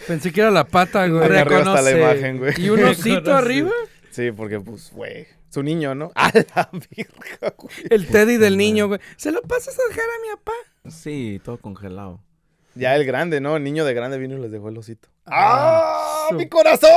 Pensé 0.08 0.32
que 0.32 0.42
era 0.42 0.52
la 0.52 0.66
pata, 0.66 1.08
güey. 1.08 1.24
Arriba 1.24 1.42
está 1.42 1.82
la 1.82 1.82
Reconoce. 1.82 2.00
imagen, 2.00 2.38
güey. 2.38 2.54
¿Y 2.58 2.70
un 2.70 2.84
osito 2.84 3.16
Reconoce. 3.20 3.32
arriba? 3.32 3.72
Sí, 4.12 4.32
porque, 4.32 4.60
pues, 4.60 4.92
güey, 4.92 5.28
su 5.54 5.62
niño, 5.62 5.94
¿no? 5.94 6.12
A 6.16 6.32
la 6.34 6.70
virga, 6.90 7.54
güey. 7.56 7.76
El 7.90 8.08
teddy 8.08 8.38
del 8.38 8.58
niño, 8.58 8.88
güey. 8.88 9.00
¿Se 9.18 9.32
lo 9.32 9.42
pasas 9.44 9.78
a 9.80 9.88
dejar 9.88 10.06
a 10.06 10.22
mi 10.24 10.30
papá? 10.36 10.90
Sí, 10.90 11.40
todo 11.44 11.60
congelado. 11.60 12.20
Ya 12.74 12.96
el 12.96 13.06
grande, 13.06 13.40
¿no? 13.40 13.56
El 13.56 13.64
niño 13.64 13.86
de 13.86 13.94
grande 13.94 14.18
vino 14.18 14.36
y 14.36 14.42
les 14.42 14.52
dejó 14.52 14.70
el 14.70 14.78
osito. 14.80 15.10
Ah, 15.28 15.32
¡Ah! 15.32 16.13
¡Mi 16.38 16.48
corazón, 16.50 16.90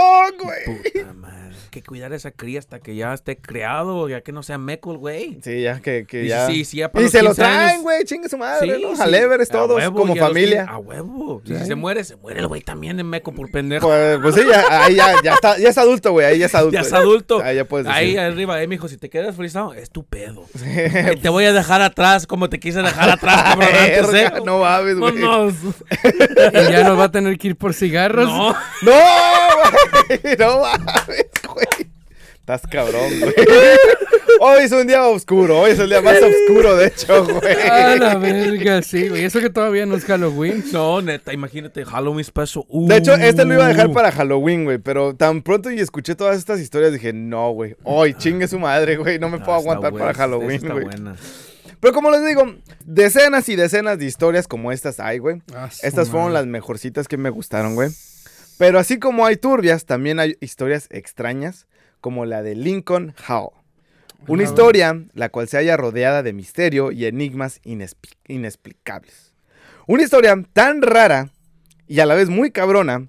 güey! 0.42 0.82
Puta 0.92 1.12
madre. 1.14 1.36
Hay 1.46 1.82
que 1.82 1.82
cuidar 1.82 2.12
a 2.12 2.16
esa 2.16 2.30
cría 2.30 2.58
hasta 2.58 2.78
que 2.80 2.94
ya 2.96 3.12
esté 3.12 3.36
creado, 3.36 4.08
ya 4.08 4.22
que 4.22 4.32
no 4.32 4.42
sea 4.42 4.56
meco 4.56 4.92
el 4.92 4.98
güey. 4.98 5.38
Sí, 5.42 5.60
ya 5.62 5.78
que, 5.80 6.06
que 6.06 6.26
ya. 6.26 6.46
sí, 6.46 6.64
sí, 6.64 6.78
ya 6.78 6.90
para 6.90 7.02
y 7.02 7.04
los 7.04 7.12
se 7.12 7.18
lo 7.22 7.28
15 7.30 7.42
traen, 7.42 7.68
años- 7.70 7.82
güey, 7.82 8.04
chingue 8.04 8.28
su 8.30 8.38
madre, 8.38 8.60
Sí, 8.76 8.82
¿no? 8.82 8.96
sí. 8.96 9.02
A 9.02 9.46
todos, 9.46 9.76
huevo, 9.76 9.98
como 9.98 10.14
y 10.14 10.18
a 10.18 10.20
los 10.22 10.28
familia. 10.28 10.60
15 10.62 10.72
A 10.72 10.78
huevo. 10.78 11.42
Sí. 11.44 11.54
si 11.58 11.66
se 11.66 11.74
muere, 11.74 12.02
se 12.04 12.16
muere 12.16 12.40
el 12.40 12.46
güey 12.46 12.62
también 12.62 12.98
en 12.98 13.06
meco 13.06 13.32
por 13.32 13.50
pendejo. 13.50 13.86
Pues, 13.88 14.18
pues 14.22 14.34
sí, 14.36 14.40
ya, 14.48 14.84
ahí 14.84 14.94
ya, 14.94 15.12
ya, 15.22 15.34
está, 15.34 15.58
ya 15.58 15.68
es 15.68 15.76
adulto, 15.76 16.12
güey, 16.12 16.24
ahí 16.26 16.38
ya 16.38 16.46
es 16.46 16.54
adulto. 16.54 16.74
ya 16.74 16.80
es 16.80 16.92
adulto. 16.94 17.42
Ahí 17.42 17.56
ya 17.56 17.64
puedes 17.66 17.86
decir. 17.86 17.98
Ahí 17.98 18.16
arriba, 18.16 18.62
eh, 18.62 18.66
mijo, 18.68 18.88
si 18.88 18.96
te 18.96 19.10
quedas 19.10 19.36
frisado, 19.36 19.74
es 19.74 19.90
tu 19.90 20.04
pedo. 20.06 20.44
Eh, 20.64 21.18
te 21.20 21.28
voy 21.28 21.44
a 21.44 21.52
dejar 21.52 21.82
atrás 21.82 22.26
como 22.26 22.48
te 22.48 22.58
quise 22.58 22.80
dejar 22.80 23.10
atrás, 23.10 23.42
cabrón. 23.44 23.68
antes, 23.78 24.14
¿eh? 24.14 24.32
No 24.46 24.60
mames, 24.60 24.98
güey. 24.98 25.12
Vámonos. 25.20 25.54
Y 26.68 26.72
ya 26.72 26.84
no 26.84 26.96
va 26.96 27.04
a 27.04 27.10
tener 27.10 27.36
que 27.38 27.48
ir 27.48 27.56
por 27.56 27.74
cigarros. 27.74 28.26
No. 28.28 28.52
¡No, 28.82 28.92
güey! 29.70 30.36
¡No 30.38 30.60
mames, 30.60 31.26
güey! 31.52 31.90
Estás 32.40 32.62
cabrón, 32.70 33.10
güey. 33.20 33.34
Hoy 34.38 34.64
es 34.64 34.72
un 34.72 34.86
día 34.86 35.04
oscuro, 35.04 35.60
hoy 35.62 35.70
es 35.72 35.78
el 35.80 35.88
día 35.88 36.00
más 36.00 36.18
oscuro, 36.22 36.76
de 36.76 36.88
hecho, 36.88 37.24
güey. 37.24 37.54
A 37.68 37.96
la 37.96 38.14
verga, 38.16 38.82
sí, 38.82 39.08
güey. 39.08 39.24
Eso 39.24 39.40
que 39.40 39.50
todavía 39.50 39.84
no 39.86 39.96
es 39.96 40.04
Halloween. 40.04 40.62
No, 40.72 41.00
neta, 41.02 41.32
imagínate, 41.32 41.84
Halloween 41.84 42.22
special. 42.24 42.64
Uh. 42.68 42.86
De 42.86 42.98
hecho, 42.98 43.14
este 43.14 43.44
lo 43.44 43.54
iba 43.54 43.64
a 43.64 43.68
dejar 43.68 43.90
para 43.92 44.12
Halloween, 44.12 44.64
güey, 44.64 44.78
pero 44.78 45.16
tan 45.16 45.42
pronto 45.42 45.70
y 45.70 45.80
escuché 45.80 46.14
todas 46.14 46.36
estas 46.36 46.60
historias 46.60 46.92
dije, 46.92 47.12
no, 47.12 47.50
güey, 47.50 47.74
hoy 47.82 48.14
chingue 48.14 48.46
su 48.46 48.58
madre, 48.60 48.96
güey, 48.96 49.18
no 49.18 49.28
me 49.28 49.38
puedo 49.38 49.54
aguantar 49.54 49.90
buena, 49.90 50.06
para 50.06 50.18
Halloween, 50.18 50.50
está 50.52 50.72
güey. 50.72 50.84
buena. 50.84 51.16
Pero 51.80 51.92
como 51.94 52.10
les 52.10 52.24
digo, 52.26 52.54
decenas 52.84 53.48
y 53.48 53.56
decenas 53.56 53.98
de 53.98 54.04
historias 54.04 54.46
como 54.46 54.70
estas 54.70 55.00
hay, 55.00 55.18
güey. 55.18 55.42
Ah, 55.54 55.68
Estas 55.82 56.08
fueron 56.10 56.28
madre. 56.28 56.40
las 56.40 56.46
mejorcitas 56.46 57.08
que 57.08 57.16
me 57.16 57.30
gustaron, 57.30 57.74
güey. 57.74 57.90
Pero 58.58 58.78
así 58.78 58.98
como 58.98 59.26
hay 59.26 59.36
turbias, 59.36 59.84
también 59.86 60.18
hay 60.18 60.36
historias 60.40 60.86
extrañas, 60.90 61.66
como 62.00 62.24
la 62.24 62.42
de 62.42 62.54
Lincoln 62.54 63.14
Hall. 63.28 63.50
Una 64.28 64.42
historia 64.44 65.04
la 65.12 65.28
cual 65.28 65.46
se 65.46 65.56
halla 65.58 65.76
rodeada 65.76 66.22
de 66.22 66.32
misterio 66.32 66.90
y 66.90 67.04
enigmas 67.04 67.60
inexpli- 67.62 68.16
inexplicables. 68.28 69.34
Una 69.86 70.02
historia 70.02 70.34
tan 70.52 70.82
rara 70.82 71.30
y 71.86 72.00
a 72.00 72.06
la 72.06 72.14
vez 72.14 72.28
muy 72.28 72.50
cabrona 72.50 73.08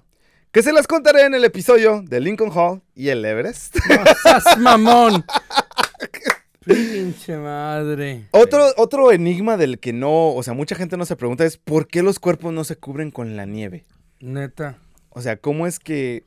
que 0.52 0.62
se 0.62 0.72
las 0.72 0.86
contaré 0.86 1.22
en 1.24 1.34
el 1.34 1.44
episodio 1.44 2.02
de 2.02 2.20
Lincoln 2.20 2.50
Hall 2.54 2.82
y 2.94 3.08
el 3.08 3.24
Everest. 3.24 3.76
¡Sas 4.22 4.58
mamón! 4.58 5.24
Pinche 6.64 7.36
madre. 7.38 8.26
Otro, 8.32 8.66
otro 8.76 9.10
enigma 9.10 9.56
del 9.56 9.78
que 9.78 9.92
no, 9.92 10.34
o 10.34 10.42
sea, 10.42 10.52
mucha 10.52 10.74
gente 10.76 10.96
no 10.98 11.06
se 11.06 11.16
pregunta 11.16 11.44
es 11.46 11.56
¿por 11.56 11.88
qué 11.88 12.02
los 12.02 12.18
cuerpos 12.18 12.52
no 12.52 12.62
se 12.64 12.76
cubren 12.76 13.10
con 13.10 13.36
la 13.36 13.46
nieve? 13.46 13.86
Neta. 14.20 14.76
O 15.18 15.20
sea, 15.20 15.36
¿cómo 15.36 15.66
es 15.66 15.80
que 15.80 16.22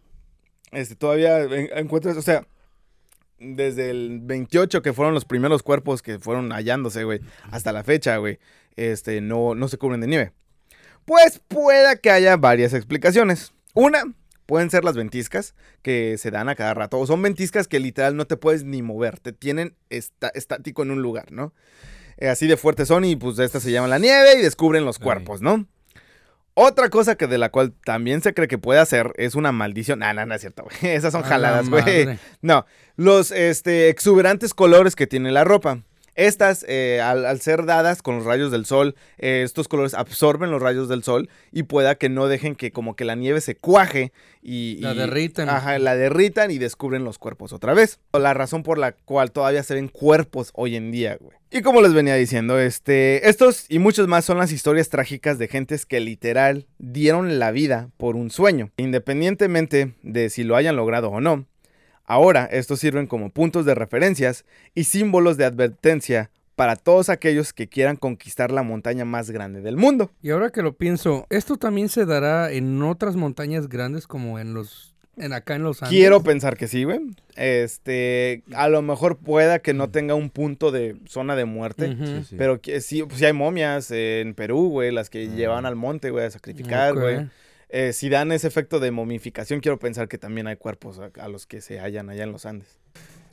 este, 0.73 0.95
todavía 0.95 1.39
en- 1.43 1.69
encuentras, 1.77 2.17
o 2.17 2.21
sea, 2.21 2.45
desde 3.39 3.89
el 3.89 4.19
28 4.21 4.81
que 4.81 4.91
fueron 4.91 5.13
los 5.13 5.23
primeros 5.23 5.63
cuerpos 5.63 6.01
que 6.01 6.19
fueron 6.19 6.51
hallándose, 6.51 7.05
güey, 7.05 7.21
hasta 7.51 7.71
la 7.71 7.83
fecha, 7.85 8.17
güey, 8.17 8.37
este, 8.75 9.21
no, 9.21 9.55
no 9.55 9.67
se 9.69 9.77
cubren 9.77 10.01
de 10.01 10.07
nieve? 10.07 10.33
Pues 11.05 11.39
pueda 11.47 11.95
que 11.95 12.11
haya 12.11 12.35
varias 12.35 12.73
explicaciones. 12.73 13.53
Una, 13.73 14.03
pueden 14.45 14.69
ser 14.69 14.83
las 14.83 14.95
ventiscas 14.97 15.55
que 15.81 16.17
se 16.17 16.29
dan 16.29 16.49
a 16.49 16.55
cada 16.55 16.73
rato. 16.73 16.99
O 16.99 17.07
son 17.07 17.21
ventiscas 17.21 17.69
que 17.69 17.79
literal 17.79 18.17
no 18.17 18.27
te 18.27 18.35
puedes 18.37 18.65
ni 18.65 18.81
mover, 18.81 19.19
te 19.19 19.31
tienen 19.31 19.73
esta- 19.89 20.29
estático 20.35 20.83
en 20.83 20.91
un 20.91 21.01
lugar, 21.01 21.31
¿no? 21.31 21.53
Eh, 22.17 22.27
así 22.27 22.45
de 22.45 22.57
fuertes 22.57 22.89
son 22.89 23.05
y 23.05 23.15
pues 23.15 23.39
estas 23.39 23.63
se 23.63 23.71
llaman 23.71 23.89
la 23.89 23.99
nieve 23.99 24.35
y 24.37 24.41
descubren 24.41 24.83
los 24.83 24.99
cuerpos, 24.99 25.41
¿no? 25.41 25.65
Otra 26.53 26.89
cosa 26.89 27.15
que 27.15 27.27
de 27.27 27.37
la 27.37 27.49
cual 27.49 27.73
también 27.85 28.21
se 28.21 28.33
cree 28.33 28.47
que 28.47 28.57
puede 28.57 28.79
hacer 28.79 29.13
es 29.15 29.35
una 29.35 29.51
maldición. 29.51 29.99
No, 29.99 30.13
no, 30.13 30.25
no 30.25 30.35
es 30.35 30.41
cierto, 30.41 30.63
güey. 30.63 30.77
Esas 30.95 31.13
son 31.13 31.23
jaladas, 31.23 31.69
güey. 31.69 32.19
No, 32.41 32.65
los 32.97 33.31
este, 33.31 33.89
exuberantes 33.89 34.53
colores 34.53 34.95
que 34.95 35.07
tiene 35.07 35.31
la 35.31 35.43
ropa. 35.43 35.79
Estas, 36.15 36.65
eh, 36.67 36.99
al, 37.01 37.25
al 37.25 37.39
ser 37.41 37.65
dadas 37.65 38.01
con 38.01 38.17
los 38.17 38.25
rayos 38.25 38.51
del 38.51 38.65
sol, 38.65 38.95
eh, 39.17 39.41
estos 39.43 39.67
colores 39.67 39.93
absorben 39.93 40.51
los 40.51 40.61
rayos 40.61 40.89
del 40.89 41.03
sol 41.03 41.29
y 41.51 41.63
pueda 41.63 41.95
que 41.95 42.09
no 42.09 42.27
dejen 42.27 42.55
que 42.55 42.71
como 42.71 42.95
que 42.95 43.05
la 43.05 43.15
nieve 43.15 43.41
se 43.41 43.55
cuaje 43.55 44.11
y... 44.41 44.77
La 44.81 44.93
y- 44.93 44.97
derritan. 44.97 45.49
Ajá, 45.49 45.79
la 45.79 45.95
derritan 45.95 46.51
y 46.51 46.57
descubren 46.57 47.03
los 47.03 47.17
cuerpos 47.17 47.53
otra 47.53 47.73
vez. 47.73 47.99
La 48.13 48.33
razón 48.33 48.63
por 48.63 48.77
la 48.77 48.91
cual 48.91 49.31
todavía 49.31 49.63
se 49.63 49.73
ven 49.73 49.87
cuerpos 49.87 50.51
hoy 50.53 50.75
en 50.75 50.91
día, 50.91 51.17
güey. 51.19 51.37
Y 51.53 51.61
como 51.63 51.81
les 51.81 51.93
venía 51.93 52.15
diciendo, 52.15 52.57
este, 52.59 53.27
estos 53.27 53.65
y 53.67 53.79
muchos 53.79 54.07
más 54.07 54.23
son 54.23 54.37
las 54.37 54.53
historias 54.53 54.87
trágicas 54.87 55.37
de 55.37 55.49
gentes 55.49 55.85
que 55.85 55.99
literal 55.99 56.65
dieron 56.77 57.39
la 57.39 57.51
vida 57.51 57.89
por 57.97 58.15
un 58.15 58.29
sueño, 58.31 58.71
independientemente 58.77 59.93
de 60.01 60.29
si 60.29 60.43
lo 60.43 60.55
hayan 60.55 60.75
logrado 60.77 61.09
o 61.09 61.19
no. 61.21 61.45
Ahora, 62.11 62.43
estos 62.51 62.81
sirven 62.81 63.07
como 63.07 63.29
puntos 63.29 63.65
de 63.65 63.73
referencias 63.73 64.43
y 64.75 64.83
símbolos 64.83 65.37
de 65.37 65.45
advertencia 65.45 66.29
para 66.57 66.75
todos 66.75 67.07
aquellos 67.07 67.53
que 67.53 67.69
quieran 67.69 67.95
conquistar 67.95 68.51
la 68.51 68.63
montaña 68.63 69.05
más 69.05 69.31
grande 69.31 69.61
del 69.61 69.77
mundo. 69.77 70.11
Y 70.21 70.31
ahora 70.31 70.49
que 70.49 70.61
lo 70.61 70.73
pienso, 70.73 71.25
¿esto 71.29 71.55
también 71.55 71.87
se 71.87 72.05
dará 72.05 72.51
en 72.51 72.83
otras 72.83 73.15
montañas 73.15 73.69
grandes 73.69 74.07
como 74.07 74.39
en 74.39 74.53
los... 74.53 74.93
En 75.15 75.31
acá 75.31 75.55
en 75.55 75.63
los 75.63 75.83
Andes? 75.83 75.97
Quiero 75.97 76.21
pensar 76.21 76.57
que 76.57 76.67
sí, 76.67 76.83
güey. 76.83 76.99
Este, 77.37 78.43
a 78.55 78.67
lo 78.67 78.81
mejor 78.81 79.15
pueda 79.15 79.59
que 79.59 79.73
no 79.73 79.89
tenga 79.89 80.13
un 80.13 80.29
punto 80.29 80.71
de 80.71 80.97
zona 81.07 81.37
de 81.37 81.45
muerte. 81.45 81.91
Ujú. 81.91 82.05
Sí, 82.05 82.23
sí. 82.31 82.35
Pero 82.37 82.59
que 82.59 82.81
sí, 82.81 83.03
pues 83.03 83.19
sí 83.19 83.25
hay 83.25 83.31
momias 83.31 83.89
en 83.89 84.33
Perú, 84.33 84.67
güey, 84.67 84.91
las 84.91 85.09
que 85.09 85.29
llevan 85.29 85.65
al 85.65 85.77
monte, 85.77 86.09
güey, 86.09 86.25
a 86.25 86.31
sacrificar, 86.31 86.93
güey. 86.93 87.29
Eh, 87.73 87.93
si 87.93 88.09
dan 88.09 88.31
ese 88.31 88.47
efecto 88.47 88.79
de 88.79 88.91
momificación, 88.91 89.61
quiero 89.61 89.79
pensar 89.79 90.07
que 90.07 90.17
también 90.17 90.47
hay 90.47 90.57
cuerpos 90.57 90.99
a, 90.99 91.11
a 91.21 91.27
los 91.29 91.47
que 91.47 91.61
se 91.61 91.79
hallan 91.79 92.09
allá 92.09 92.23
en 92.23 92.31
los 92.31 92.45
Andes. 92.45 92.79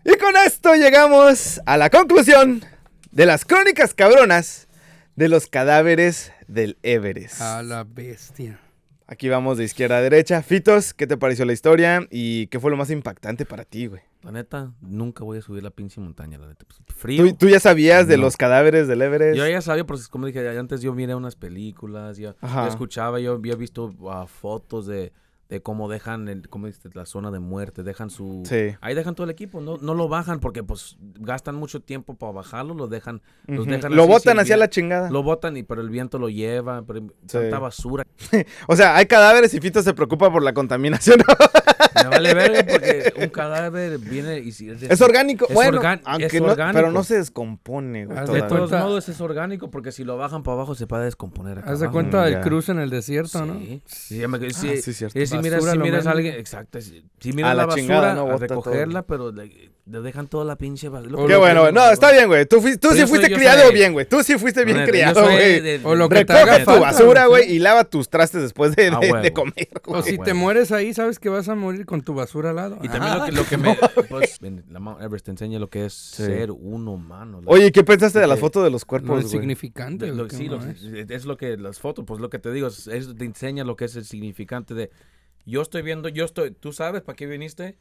Y 0.04 0.16
con 0.16 0.36
esto 0.36 0.74
llegamos 0.74 1.60
a 1.66 1.76
la 1.76 1.90
conclusión 1.90 2.64
de 3.10 3.26
las 3.26 3.44
crónicas 3.44 3.94
cabronas 3.94 4.68
de 5.16 5.28
los 5.28 5.48
cadáveres 5.48 6.32
del 6.46 6.78
Everest. 6.84 7.40
A 7.40 7.62
la 7.64 7.82
bestia. 7.82 8.60
Aquí 9.10 9.30
vamos 9.30 9.56
de 9.56 9.64
izquierda 9.64 9.96
a 9.96 10.00
derecha. 10.02 10.42
Fitos, 10.42 10.92
¿qué 10.92 11.06
te 11.06 11.16
pareció 11.16 11.46
la 11.46 11.54
historia? 11.54 12.06
¿Y 12.10 12.46
qué 12.48 12.60
fue 12.60 12.70
lo 12.70 12.76
más 12.76 12.90
impactante 12.90 13.46
para 13.46 13.64
ti, 13.64 13.86
güey? 13.86 14.02
La 14.22 14.32
neta, 14.32 14.74
nunca 14.82 15.24
voy 15.24 15.38
a 15.38 15.40
subir 15.40 15.62
la 15.62 15.70
pinche 15.70 15.98
montaña, 15.98 16.36
la 16.36 16.48
neta. 16.48 16.66
Pues, 16.66 16.78
frío. 16.94 17.24
¿Tú, 17.24 17.34
tú 17.34 17.48
ya 17.48 17.58
sabías 17.58 18.06
de 18.06 18.18
los 18.18 18.36
cadáveres 18.36 18.86
del 18.86 19.00
Everest? 19.00 19.38
Yo 19.38 19.48
ya 19.48 19.62
sabía, 19.62 19.86
porque 19.86 20.02
como 20.10 20.26
dije, 20.26 20.46
antes 20.58 20.82
yo 20.82 20.92
miré 20.92 21.14
unas 21.14 21.36
películas, 21.36 22.18
yo 22.18 22.34
escuchaba, 22.68 23.18
yo 23.18 23.32
había 23.32 23.56
visto 23.56 23.94
ah, 24.10 24.26
fotos 24.26 24.86
de, 24.86 25.14
de 25.48 25.62
cómo 25.62 25.88
dejan 25.88 26.28
el, 26.28 26.48
cómo 26.48 26.66
dices, 26.66 26.94
la 26.94 27.06
zona 27.06 27.30
de 27.30 27.38
muerte, 27.38 27.82
dejan 27.82 28.10
su... 28.10 28.42
Sí. 28.44 28.76
Ahí 28.80 28.94
dejan 28.94 29.14
todo 29.14 29.24
el 29.24 29.30
equipo, 29.30 29.60
no, 29.60 29.78
no 29.78 29.94
lo 29.94 30.08
bajan 30.08 30.40
porque 30.40 30.62
pues 30.62 30.98
gastan 31.00 31.54
mucho 31.54 31.80
tiempo 31.80 32.14
para 32.14 32.32
bajarlo, 32.32 32.74
lo 32.74 32.86
dejan, 32.86 33.22
los 33.46 33.66
dejan 33.66 33.94
Lo 33.94 34.02
así, 34.02 34.12
botan 34.12 34.38
hacia 34.38 34.58
la 34.58 34.68
chingada. 34.68 35.10
Lo 35.10 35.22
botan 35.22 35.56
y 35.56 35.62
pero 35.62 35.80
el 35.80 35.88
viento 35.88 36.18
lo 36.18 36.28
lleva, 36.28 36.82
pero 36.82 37.06
tanta 37.26 37.58
basura. 37.58 38.04
O 38.66 38.76
sea, 38.76 38.96
hay 38.96 39.06
cadáveres 39.06 39.54
y 39.54 39.60
Fito 39.60 39.82
se 39.82 39.94
preocupa 39.94 40.30
por 40.30 40.42
la 40.42 40.52
contaminación. 40.52 41.20
Me 42.04 42.08
vale 42.10 42.34
verga 42.34 42.64
porque 42.70 43.12
un 43.16 43.28
cadáver 43.28 43.98
viene 43.98 44.38
y 44.38 44.52
si 44.52 44.70
es 44.70 45.00
orgánico. 45.00 45.46
Es 45.48 45.54
bueno, 45.54 45.80
aunque 46.04 46.26
es 46.26 46.40
no, 46.40 46.48
orgánico. 46.48 46.74
pero 46.78 46.92
no 46.92 47.04
se 47.04 47.16
descompone, 47.16 48.06
güey. 48.06 48.18
De 48.18 48.24
todos 48.42 48.48
cuenta- 48.48 48.80
modos 48.80 49.08
es 49.08 49.20
orgánico 49.20 49.70
porque 49.70 49.92
si 49.92 50.04
lo 50.04 50.16
bajan 50.16 50.42
para 50.42 50.54
abajo 50.56 50.74
se 50.74 50.86
puede 50.86 51.04
descomponer. 51.04 51.58
acá 51.60 51.72
Haz 51.72 51.80
de 51.80 51.88
cuenta 51.90 52.24
del 52.24 52.34
ya. 52.34 52.40
cruz 52.40 52.68
en 52.68 52.78
el 52.78 52.90
desierto, 52.90 53.44
¿no? 53.44 53.54
Sí, 53.58 53.82
sí, 53.86 54.26
me- 54.26 54.38
sí, 54.50 54.68
Ah, 54.72 54.80
sí, 54.82 54.92
cierto. 54.92 55.18
y 55.18 55.26
si 55.26 55.38
miras, 55.38 55.60
Basura 55.64 55.72
si 55.72 55.78
miras 55.78 56.06
a 56.06 56.10
alguien, 56.10 56.34
exacto, 56.34 56.80
si, 56.80 57.04
si 57.20 57.32
miras 57.32 57.50
A 57.50 57.54
la, 57.54 57.62
la 57.62 57.66
basura, 57.66 57.82
chingada, 57.82 58.14
¿no? 58.14 58.20
a 58.22 58.32
Bota 58.32 58.46
todo. 58.46 58.58
recogerla, 58.62 59.02
pero 59.02 59.32
le, 59.32 59.70
le 59.86 60.00
dejan 60.00 60.26
toda 60.28 60.44
la 60.44 60.56
pinche 60.56 60.88
basura. 60.88 61.16
Qué 61.26 61.32
lo 61.32 61.38
bueno, 61.40 61.62
güey. 61.62 61.72
No, 61.72 61.90
está 61.90 62.12
bien, 62.12 62.26
güey. 62.26 62.44
Tú, 62.46 62.60
tú 62.80 62.90
sí 62.92 63.06
fuiste 63.06 63.32
criado 63.32 63.62
soy- 63.66 63.74
bien, 63.74 63.92
güey. 63.94 64.06
Tú 64.06 64.22
sí 64.22 64.36
fuiste 64.38 64.64
bien 64.64 64.84
criado, 64.84 65.22
güey. 65.22 65.80
O 65.84 65.94
lo 65.94 66.08
que 66.08 66.24
Recoge 66.24 66.64
tu 66.64 66.78
basura, 66.80 67.26
güey. 67.26 67.50
y 67.52 67.58
lava 67.58 67.84
tus 67.84 68.08
trastes 68.10 68.42
después 68.42 68.76
de, 68.76 68.88
A 68.88 68.98
de- 68.98 69.06
de 69.06 69.12
huevo. 69.12 69.34
comer, 69.34 69.68
güey. 69.84 70.00
O 70.00 70.02
si 70.02 70.18
te 70.18 70.34
mueres 70.34 70.72
ahí, 70.72 70.92
sabes 70.92 71.18
que 71.18 71.28
vas 71.30 71.48
a 71.48 71.54
morir 71.54 71.86
con 71.88 72.02
tu 72.02 72.14
basura 72.14 72.50
al 72.50 72.56
lado. 72.56 72.78
Y 72.82 72.88
también 72.88 73.18
lo 73.18 73.24
que, 73.24 73.32
lo 73.32 73.44
que 73.44 73.56
me... 73.56 73.76
Pues, 74.08 74.38
ven, 74.40 74.64
la 74.70 74.78
Mount 74.78 75.02
Everest 75.02 75.24
te 75.24 75.32
enseña 75.32 75.58
lo 75.58 75.68
que 75.68 75.86
es 75.86 75.92
ser 75.92 76.52
un 76.52 76.86
humano. 76.86 77.40
la- 77.40 77.50
Oye, 77.50 77.72
¿qué 77.72 77.82
pensaste 77.82 78.20
de 78.20 78.26
las 78.28 78.36
Ok. 78.38 78.40
fotos 78.42 78.64
de 78.64 78.70
los 78.70 78.82
Lo 78.82 78.86
cuerpos, 78.86 79.08
de- 79.16 79.22
güey, 80.06 80.16
lo- 80.16 80.28
que 80.28 80.36
sí, 80.36 80.46
lo- 80.48 80.64
es. 80.64 81.10
es 81.10 81.24
lo 81.24 81.36
que 81.36 81.56
las 81.56 81.80
fotos, 81.80 82.04
pues 82.06 82.20
lo 82.20 82.30
que 82.30 82.38
te 82.38 82.52
digo, 82.52 82.68
es, 82.68 82.86
es- 82.86 83.16
te 83.16 83.24
enseña 83.24 83.64
lo 83.64 83.74
que 83.74 83.86
es 83.86 83.96
el 83.96 84.04
significante 84.04 84.74
de 84.74 84.90
yo 85.46 85.62
estoy 85.62 85.82
viendo, 85.82 86.08
yo 86.08 86.24
estoy, 86.26 86.50
tú 86.52 86.72
sabes 86.72 87.02
para 87.02 87.16
qué 87.16 87.26
viniste 87.26 87.78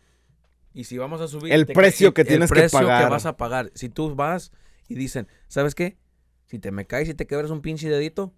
y 0.74 0.86
si 0.86 0.98
vamos 0.98 1.20
a 1.22 1.28
subir 1.28 1.52
El 1.54 1.66
te- 1.66 1.74
precio 1.74 2.14
que 2.14 2.24
tienes 2.24 2.50
que 2.52 2.60
el 2.60 2.64
precio 2.64 2.80
pagar. 2.80 3.10
vas 3.12 3.26
a 3.26 3.36
pagar. 3.38 3.72
Si 3.76 3.90
tú 3.90 4.16
vas 4.16 4.52
y 4.88 4.96
dicen, 4.96 5.28
¿sabes 5.50 5.76
qué? 5.76 5.98
Si 6.46 6.60
te 6.60 6.72
me 6.72 6.86
caes 6.88 7.10
y 7.10 7.14
te 7.14 7.28
quebras 7.28 7.52
un 7.52 7.62
pinche 7.62 7.90
dedito, 7.90 8.34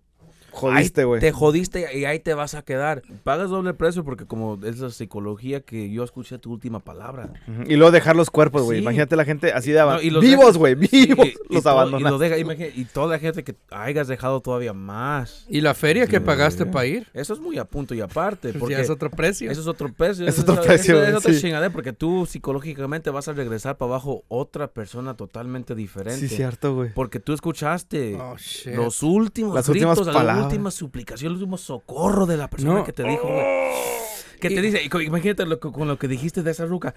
Jodiste, 0.52 1.04
güey. 1.04 1.22
Te 1.22 1.32
jodiste 1.32 1.98
y 1.98 2.06
ahí 2.06 2.20
te 2.20 2.34
vas 2.34 2.56
a 2.56 2.62
quedar. 2.64 3.02
Pagas 3.24 3.50
doble 3.50 3.74
precio 3.74 4.04
porque 4.04 4.26
como 4.26 4.60
es 4.64 4.80
la 4.80 4.90
psicología 4.90 5.62
que 5.62 5.90
yo 5.92 6.04
escuché 6.04 6.38
tu 6.38 6.52
última 6.52 6.80
palabra. 6.80 7.34
Y 7.68 7.76
luego 7.76 7.92
dejar 7.92 8.16
los 8.16 8.30
cuerpos, 8.30 8.64
güey. 8.64 8.78
Sí. 8.80 8.82
Imagínate 8.84 9.16
la 9.16 9.26
gente 9.26 9.52
así 9.54 9.72
de 9.72 9.80
No, 9.80 10.20
vivos, 10.20 10.58
güey, 10.58 10.76
vivos. 10.76 11.28
y 11.50 11.54
los 11.54 11.66
abandonas. 11.66 12.14
Y, 12.14 12.44
deja- 12.44 12.84
toda 12.94 13.08
la 13.08 13.20
gente 13.20 13.44
que 13.44 13.56
hayas 13.72 14.08
dejado 14.08 14.42
todavía 14.42 14.74
más. 14.74 15.46
Y 15.50 15.62
la 15.62 15.74
feria 15.74 16.08
que 16.08 16.22
pagaste 16.22 16.66
para 16.66 16.86
ir, 16.86 17.08
Eso 17.14 17.34
es 17.34 17.40
muy 17.40 17.58
a 17.58 17.66
punto 17.66 17.94
y 17.96 18.02
aparte. 18.02 18.54
Porque 18.60 18.76
ya 18.76 18.82
es 18.82 18.90
otro 18.90 19.10
precio. 19.10 19.50
Eso 19.52 19.62
es 19.62 19.68
otro 19.68 19.92
precio. 19.92 20.28
Es 20.28 20.34
eso 20.38 20.42
otro 20.44 20.62
precio, 20.64 20.96
eso 20.96 21.04
es 21.04 21.12
güey, 21.12 21.18
otra 21.18 21.34
chingadera 21.42 21.72
porque 21.72 21.94
tú 21.94 22.26
psicológicamente 22.26 23.10
vas 23.10 23.28
a 23.28 23.34
regresar 23.34 23.78
para 23.78 23.92
abajo 23.92 24.24
otra 24.28 24.68
persona 24.68 25.16
totalmente 25.16 25.76
diferente. 25.76 26.28
Sí, 26.28 26.36
cierto, 26.36 26.76
güey. 26.76 26.94
Porque 26.94 27.20
tú 27.20 27.34
escuchaste 27.34 28.16
Oh, 28.20 28.36
shit. 28.38 28.76
los 28.76 29.04
últimos 29.04 29.56
Las 29.56 29.68
últimas 29.70 30.00
palabras. 30.00 30.39
La 30.40 30.46
última 30.46 30.72
suplicación, 30.72 31.32
el 31.32 31.38
último 31.38 31.58
socorro 31.58 32.26
de 32.26 32.38
la 32.38 32.50
persona 32.50 32.74
No. 32.76 32.84
que 32.84 32.94
te 32.94 33.04
dijo, 33.04 33.28
güey. 33.28 33.46
Que 34.40 34.50
te 34.50 34.56
Y- 34.56 34.62
dice, 34.62 34.82
imagínate 35.04 35.46
lo 35.46 35.60
con 35.60 35.88
lo 35.88 35.98
que 36.00 36.08
dijiste 36.08 36.44
de 36.44 36.52
esa 36.52 36.66
ruca. 36.66 36.96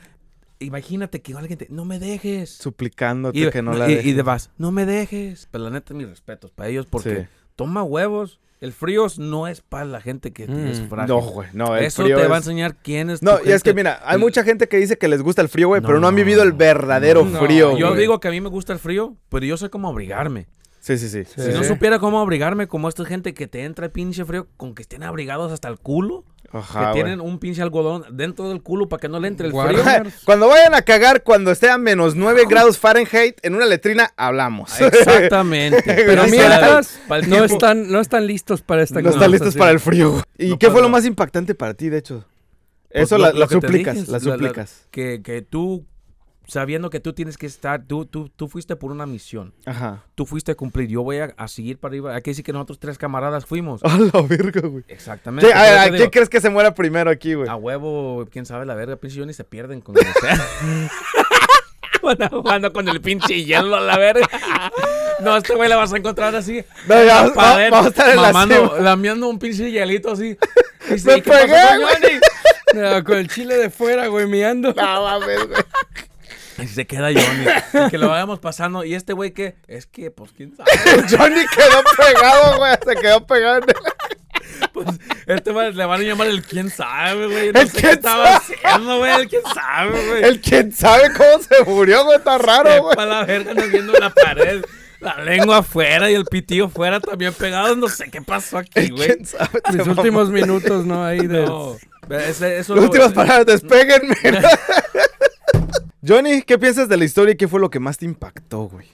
Imagínate 0.60 1.20
que 1.22 1.34
alguien 1.34 1.58
te, 1.58 1.66
no 1.70 1.84
me 1.84 1.98
dejes. 1.98 2.50
Suplicándote 2.50 3.38
Y, 3.38 3.50
que 3.50 3.62
no 3.62 3.72
la 3.72 3.88
y, 3.88 3.92
y 3.92 3.96
dejes. 3.96 4.16
de 4.16 4.22
vas, 4.22 4.50
no 4.58 4.70
me 4.70 4.86
dejes. 4.86 5.48
Pero 5.50 5.64
la 5.64 5.70
neta, 5.70 5.92
mis 5.92 6.08
respetos 6.08 6.52
para 6.52 6.68
ellos 6.68 6.86
porque 6.86 7.22
Sí. 7.22 7.26
toma 7.56 7.82
huevos. 7.82 8.38
El 8.60 8.72
frío 8.72 9.08
no 9.18 9.48
es 9.48 9.60
para 9.60 9.86
la 9.86 10.00
gente 10.00 10.32
que 10.32 10.44
es 10.44 10.80
Mm. 10.82 10.88
frágil. 10.88 11.08
No, 11.16 11.20
güey, 11.20 11.48
no, 11.52 11.74
el 11.76 11.84
Eso 11.84 12.04
frío 12.04 12.16
te 12.16 12.28
va 12.28 12.36
a 12.36 12.38
es- 12.38 12.46
enseñar 12.46 12.76
quién 12.76 13.10
es 13.10 13.20
No, 13.20 13.38
tu 13.38 13.48
y 13.48 13.50
es 13.50 13.64
que 13.64 13.74
mira, 13.74 14.00
hay 14.04 14.18
mucha 14.18 14.44
gente 14.44 14.68
que 14.68 14.76
dice 14.76 14.96
que 14.98 15.08
les 15.08 15.20
gusta 15.20 15.42
el 15.42 15.48
frío, 15.48 15.66
güey, 15.66 15.82
pero 15.82 15.98
no 15.98 16.06
han 16.06 16.14
vivido 16.14 16.44
el 16.44 16.52
verdadero 16.52 17.24
no, 17.24 17.40
frío, 17.40 17.76
Yo 17.76 17.88
güey. 17.88 17.98
digo 18.00 18.20
que 18.20 18.28
a 18.28 18.30
mí 18.30 18.40
me 18.40 18.48
gusta 18.48 18.72
el 18.72 18.78
frío, 18.78 19.16
pero 19.30 19.44
yo 19.44 19.56
sé 19.56 19.68
cómo 19.68 19.88
abrigarme. 19.88 20.46
Sí, 20.82 20.98
sí, 20.98 21.08
sí. 21.08 21.22
Sí. 21.24 21.40
Si 21.42 21.48
no 21.50 21.62
supiera 21.62 22.00
cómo 22.00 22.18
abrigarme, 22.20 22.66
como 22.66 22.88
esta 22.88 23.04
gente 23.04 23.34
que 23.34 23.46
te 23.46 23.62
entra 23.62 23.86
el 23.86 23.92
pinche 23.92 24.24
frío 24.24 24.48
con 24.56 24.74
que 24.74 24.82
estén 24.82 25.04
abrigados 25.04 25.52
hasta 25.52 25.68
el 25.68 25.78
culo, 25.78 26.24
Ajá, 26.50 26.88
que 26.88 26.94
tienen 26.94 27.20
un 27.20 27.38
pinche 27.38 27.62
algodón 27.62 28.04
dentro 28.10 28.48
del 28.48 28.62
culo 28.62 28.88
para 28.88 29.00
que 29.00 29.08
no 29.08 29.20
le 29.20 29.28
entre 29.28 29.46
el 29.46 29.52
frío. 29.52 29.80
Cuando 30.24 30.48
vayan 30.48 30.74
a 30.74 30.82
cagar, 30.82 31.22
cuando 31.22 31.52
esté 31.52 31.70
a 31.70 31.78
menos 31.78 32.16
9 32.16 32.46
grados 32.50 32.78
Fahrenheit 32.78 33.36
en 33.42 33.54
una 33.54 33.64
letrina, 33.66 34.10
hablamos. 34.16 34.72
Exactamente. 34.80 35.82
Pero 35.86 36.24
mientras, 36.24 36.98
no 37.28 37.44
están, 37.44 37.88
no 37.88 38.00
están 38.00 38.26
listos 38.26 38.60
para 38.62 38.82
esta 38.82 39.00
No 39.00 39.10
están 39.10 39.30
listos 39.30 39.54
para 39.54 39.70
el 39.70 39.78
frío. 39.78 40.20
¿Y 40.36 40.48
No 40.50 40.58
qué 40.58 40.68
fue 40.68 40.82
lo 40.82 40.88
más 40.88 41.04
impactante 41.06 41.54
para 41.54 41.74
ti, 41.74 41.90
de 41.90 41.98
hecho? 41.98 42.24
Pues 42.90 43.04
Eso, 43.04 43.18
lo- 43.18 43.24
la- 43.32 43.32
lo 43.32 43.48
súplicas, 43.48 43.94
dije, 43.94 44.10
la- 44.10 44.20
súplicas. 44.20 44.86
que, 44.90 45.22
que 45.22 45.42
tú, 45.42 45.86
sabiendo 46.46 46.90
que 46.90 47.00
tú 47.00 47.12
tienes 47.12 47.36
que 47.38 47.46
estar, 47.46 47.82
tú, 47.86 48.04
tú, 48.06 48.28
tú 48.28 48.48
fuiste 48.48 48.76
por 48.76 48.90
una 48.92 49.06
misión. 49.06 49.54
Ajá. 49.64 50.02
Tú 50.14 50.26
fuiste 50.26 50.52
a 50.52 50.54
cumplir. 50.54 50.88
Yo 50.88 51.02
voy 51.02 51.18
a, 51.18 51.34
a 51.36 51.48
seguir 51.48 51.78
para 51.78 51.92
arriba. 51.92 52.14
Hay 52.14 52.22
que 52.22 52.30
decir 52.32 52.44
que 52.44 52.52
nosotros 52.52 52.78
tres 52.78 52.98
camaradas 52.98 53.46
fuimos. 53.46 53.82
A 53.84 53.96
la 53.98 54.22
verga, 54.22 54.60
güey. 54.68 54.84
Exactamente. 54.88 55.46
¿Qué- 55.46 55.54
a 55.54 55.56
por 55.56 55.62
ver, 55.64 55.72
eso 55.72 55.80
¿a 55.80 55.84
digo, 55.86 55.96
¿Quién 55.98 56.10
crees 56.10 56.28
que 56.28 56.40
se 56.40 56.50
muera 56.50 56.74
primero 56.74 57.10
aquí, 57.10 57.34
güey? 57.34 57.48
A 57.48 57.56
huevo, 57.56 58.26
quién 58.30 58.44
sabe 58.46 58.66
la 58.66 58.74
verga, 58.74 58.96
pinche 58.96 59.18
Johnny 59.20 59.32
se 59.32 59.44
pierden 59.44 59.80
con 59.80 59.96
el 59.96 60.04
sea. 60.20 60.90
Jugando- 62.00 62.72
con 62.72 62.88
el 62.88 63.00
pinche 63.00 63.44
hielo 63.44 63.76
a 63.76 63.80
la 63.80 63.96
verga. 63.96 64.28
No, 65.20 65.36
este 65.36 65.54
güey 65.54 65.68
la 65.68 65.76
vas 65.76 65.92
a 65.92 65.96
encontrar 65.96 66.34
así. 66.34 66.64
No, 66.88 67.04
ya, 67.04 67.26
la 67.28 67.32
va- 67.34 67.68
vamos 67.70 67.86
a 67.86 67.88
estar 67.90 68.10
en 68.10 68.16
la 68.22 68.28
cima. 68.32 68.42
un 69.28 69.38
pinche 69.38 69.70
hielito 69.70 70.10
así. 70.12 70.36
Y 70.90 71.00
¡Me 71.04 71.18
"¿Y 71.18 71.22
qué 71.22 71.30
pasó 71.30 71.42
pegué, 71.46 71.60
con 71.68 71.80
güey?" 71.80 71.94
Johnny? 71.94 72.20
No, 72.74 73.04
con 73.04 73.16
el 73.18 73.28
chile 73.28 73.56
de 73.56 73.70
fuera, 73.70 74.08
güey, 74.08 74.26
miando. 74.26 74.74
No 74.74 75.02
mames, 75.04 75.46
güey. 75.46 75.62
Y 76.58 76.66
se 76.66 76.86
queda 76.86 77.08
Johnny. 77.12 77.46
Y 77.86 77.90
que 77.90 77.98
lo 77.98 78.08
vayamos 78.08 78.38
pasando. 78.38 78.84
¿Y 78.84 78.94
este 78.94 79.12
güey 79.12 79.32
qué? 79.32 79.54
Es 79.68 79.86
que, 79.86 80.10
pues, 80.10 80.32
quién 80.36 80.54
sabe. 80.56 80.70
Johnny 81.10 81.42
quedó 81.54 81.82
pegado, 81.96 82.58
güey. 82.58 82.74
Se 82.84 82.94
quedó 82.96 83.26
pegado 83.26 83.58
en 83.58 83.64
el... 83.64 83.74
Pues, 84.72 84.86
este 85.26 85.50
güey 85.52 85.72
le 85.72 85.84
van 85.84 86.00
a 86.00 86.04
llamar 86.04 86.26
el 86.28 86.42
quién 86.42 86.70
sabe, 86.70 87.26
güey. 87.26 87.52
No 87.52 87.60
El 87.60 87.68
sé 87.68 87.74
qué 87.76 87.80
quién 87.82 87.92
estaba 87.94 88.36
haciendo, 88.36 88.98
güey. 88.98 89.12
El 89.12 89.28
quién 89.28 89.42
sabe, 89.54 90.06
güey. 90.08 90.24
El 90.24 90.40
quien 90.40 90.72
sabe 90.72 91.10
cómo 91.16 91.42
se 91.42 91.64
murió, 91.70 92.04
güey. 92.04 92.18
Está 92.18 92.38
raro, 92.38 92.70
güey. 92.82 92.90
Sepa 92.90 93.06
la 93.06 93.24
verga, 93.24 93.54
nos 93.54 93.70
viendo 93.70 93.92
la 93.94 94.10
pared. 94.10 94.62
La 95.00 95.16
lengua 95.16 95.58
afuera 95.58 96.10
y 96.10 96.14
el 96.14 96.24
pitillo 96.26 96.66
afuera 96.66 97.00
también 97.00 97.32
pegado. 97.34 97.74
No 97.76 97.88
sé 97.88 98.08
qué 98.10 98.22
pasó 98.22 98.58
aquí, 98.58 98.70
El 98.74 98.92
güey. 98.92 99.08
quién 99.08 99.26
sabe. 99.26 99.60
Mis 99.72 99.86
últimos 99.86 100.30
minutos, 100.30 100.84
¿no? 100.84 101.04
Ahí 101.04 101.26
de... 101.26 101.44
No. 101.44 101.76
Ese- 102.10 102.58
eso 102.58 102.74
Las 102.74 102.82
lo- 102.84 102.88
últimas 102.90 103.12
palabras, 103.12 103.46
despeguenme. 103.46 104.14
Johnny, 106.06 106.42
¿qué 106.42 106.58
piensas 106.58 106.88
de 106.88 106.96
la 106.96 107.04
historia 107.04 107.32
y 107.34 107.36
qué 107.36 107.48
fue 107.48 107.60
lo 107.60 107.70
que 107.70 107.78
más 107.80 107.98
te 107.98 108.04
impactó, 108.04 108.64
güey? 108.68 108.86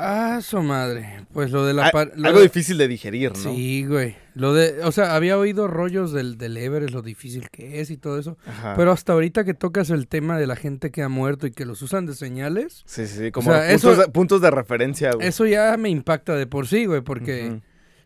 Ah, 0.00 0.38
su 0.42 0.62
madre. 0.62 1.26
Pues 1.32 1.50
lo 1.50 1.66
de 1.66 1.74
la... 1.74 1.86
A- 1.88 2.04
lo 2.14 2.28
Algo 2.28 2.38
de- 2.38 2.44
difícil 2.44 2.78
de 2.78 2.86
digerir, 2.86 3.32
¿no? 3.32 3.52
Sí, 3.52 3.84
güey. 3.84 4.14
Lo 4.34 4.54
de... 4.54 4.84
O 4.84 4.92
sea, 4.92 5.16
había 5.16 5.36
oído 5.36 5.66
rollos 5.66 6.12
del, 6.12 6.38
del 6.38 6.56
Everest, 6.56 6.92
lo 6.94 7.02
difícil 7.02 7.48
que 7.50 7.80
es 7.80 7.90
y 7.90 7.96
todo 7.96 8.16
eso. 8.20 8.38
Ajá. 8.46 8.74
Pero 8.76 8.92
hasta 8.92 9.12
ahorita 9.14 9.44
que 9.44 9.54
tocas 9.54 9.90
el 9.90 10.06
tema 10.06 10.38
de 10.38 10.46
la 10.46 10.54
gente 10.54 10.92
que 10.92 11.02
ha 11.02 11.08
muerto 11.08 11.48
y 11.48 11.50
que 11.50 11.64
los 11.64 11.82
usan 11.82 12.06
de 12.06 12.14
señales, 12.14 12.84
Sí, 12.86 13.08
sí, 13.08 13.32
como 13.32 13.50
sea, 13.50 13.62
puntos, 13.70 13.92
eso- 13.94 14.02
de, 14.02 14.08
puntos 14.08 14.40
de 14.40 14.50
referencia, 14.52 15.10
güey. 15.14 15.26
eso 15.26 15.46
ya 15.46 15.76
me 15.76 15.88
impacta 15.88 16.36
de 16.36 16.46
por 16.46 16.68
sí, 16.68 16.84
güey, 16.84 17.00
porque 17.00 17.60